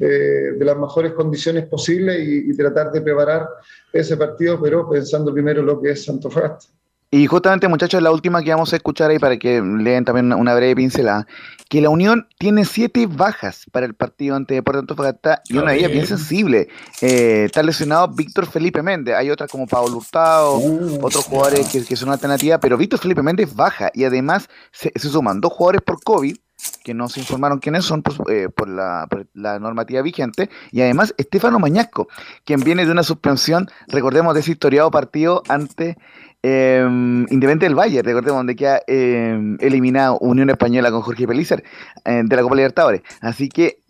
[0.01, 3.48] eh, de las mejores condiciones posibles y, y, tratar de preparar
[3.93, 6.69] ese partido, pero pensando primero lo que es Antofagasta.
[7.14, 10.55] Y justamente, muchachos, la última que vamos a escuchar ahí para que lean también una
[10.55, 11.27] breve pincelada,
[11.69, 15.78] que la Unión tiene siete bajas para el partido ante Deportes Antofagasta y una de
[15.81, 16.69] ellas bien sensible.
[17.02, 21.85] Eh, está lesionado Víctor Felipe Méndez, hay otras como Pablo Hurtado, uh, otros jugadores que,
[21.85, 26.02] que, son alternativas, pero Víctor Felipe Méndez baja y además se, suman dos jugadores por
[26.02, 26.35] COVID
[26.82, 30.80] que no se informaron quiénes son pues, eh, por, la, por, la, normativa vigente, y
[30.80, 32.09] además Estefano Mañasco,
[32.44, 35.96] quien viene de una suspensión, recordemos, de ese historiado partido ante
[36.42, 41.62] eh, Independiente del Valle, recordemos, donde queda eh, eliminado Unión Española con Jorge Pelícer
[42.04, 43.02] eh, de la Copa Libertadores.
[43.20, 43.81] Así que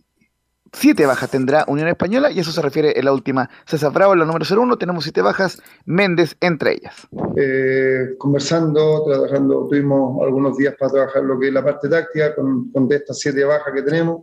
[0.72, 4.24] siete bajas tendrá Unión Española y eso se refiere en la última César Bravo, la
[4.24, 7.08] número 01, tenemos siete bajas, Méndez entre ellas.
[7.36, 12.70] Eh, conversando, trabajando, tuvimos algunos días para trabajar lo que es la parte táctica con,
[12.70, 14.22] con estas siete bajas que tenemos,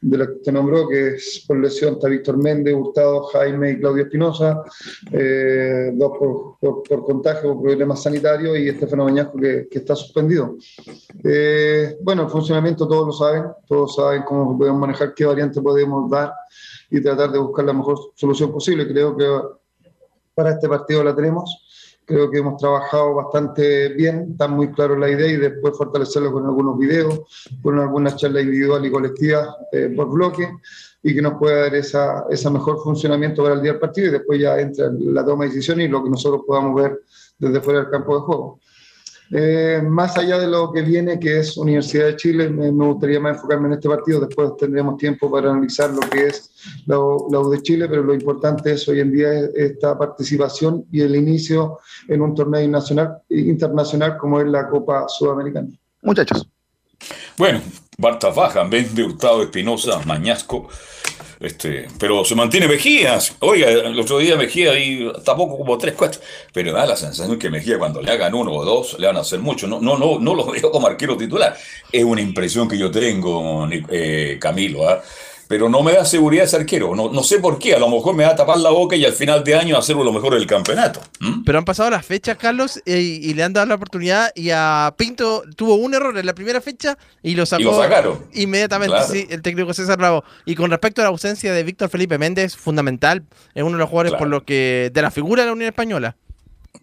[0.00, 3.80] de las que te nombró, que es por lesión está Víctor Méndez, Hurtado, Jaime y
[3.80, 4.62] Claudio Espinosa,
[5.12, 10.56] eh, dos por, por, contagio, por problemas sanitarios y Estefano Bañasco que, que está suspendido.
[11.24, 16.10] Eh, bueno, el funcionamiento todos lo saben, todos saben cómo podemos manejar, qué variante podemos
[16.10, 16.32] dar
[16.90, 18.86] y tratar de buscar la mejor solución posible.
[18.86, 19.26] Creo que
[20.34, 21.69] para este partido la tenemos.
[22.04, 26.44] Creo que hemos trabajado bastante bien, está muy claro la idea y después fortalecerlo con
[26.44, 27.20] algunos videos,
[27.62, 30.48] con algunas charlas individuales y colectivas eh, por bloque
[31.02, 34.40] y que nos pueda dar esa, mejor funcionamiento para el día del partido y después
[34.40, 37.00] ya entra la toma de decisiones y lo que nosotros podamos ver
[37.38, 38.60] desde fuera del campo de juego.
[39.32, 43.36] Eh, más allá de lo que viene, que es Universidad de Chile, me, gustaría más
[43.36, 44.20] enfocarme en este partido.
[44.20, 46.50] Después tendremos tiempo para analizar lo que es
[46.86, 51.02] la, la, U de Chile, pero lo importante es hoy en día esta participación y
[51.02, 51.78] el inicio
[52.08, 55.68] en un torneo nacional, internacional como es la Copa Sudamericana.
[56.02, 56.48] Muchachos.
[57.36, 57.60] Bueno,
[57.98, 60.68] Barta Baja, de Hurtado, Espinosa, Mañasco.
[61.38, 63.36] Este, pero se mantiene Mejías.
[63.40, 66.20] Oiga, el otro día Mejía ahí tampoco como tres, cuatro.
[66.52, 69.20] Pero da la sensación que Mejía cuando le hagan uno o dos le van a
[69.20, 69.66] hacer mucho.
[69.66, 71.56] No, no, no, no lo veo como arquero titular.
[71.90, 74.88] Es una impresión que yo tengo, eh, Camilo.
[74.88, 75.02] ¿ah?
[75.50, 76.94] Pero no me da seguridad ese arquero.
[76.94, 77.74] No, no sé por qué.
[77.74, 80.04] A lo mejor me va a tapar la boca y al final de año hacerlo
[80.04, 81.00] lo mejor del campeonato.
[81.44, 84.30] Pero han pasado las fechas, Carlos, eh, y, le han dado la oportunidad.
[84.36, 87.62] Y a Pinto tuvo un error en la primera fecha y lo sacó.
[87.62, 88.26] Y lo sacaron.
[88.32, 90.22] Inmediatamente, sí, el técnico César Bravo.
[90.44, 93.24] Y con respecto a la ausencia de Víctor Felipe Méndez, fundamental.
[93.52, 94.92] Es uno de los jugadores por los que.
[94.94, 96.16] de la figura de la Unión Española.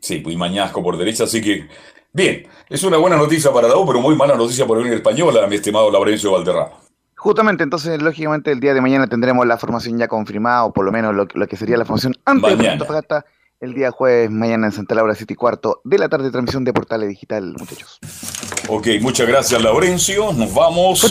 [0.02, 1.70] Sí, pues Mañasco por derecha, así que.
[2.12, 4.98] Bien, es una buena noticia para la U, pero muy mala noticia para la Unión
[4.98, 6.87] Española, mi estimado Laurencio Valderrama.
[7.18, 10.92] Justamente, entonces, lógicamente, el día de mañana tendremos la formación ya confirmada, o por lo
[10.92, 13.26] menos lo, que sería la formación antes de Antofagasta,
[13.60, 16.74] el día jueves, mañana en Santa Laura, 7 y cuarto de la tarde, transmisión de
[16.74, 17.98] Portales Digital, muchachos.
[18.68, 20.32] Ok, muchas gracias, Laurencio.
[20.34, 21.04] Nos vamos.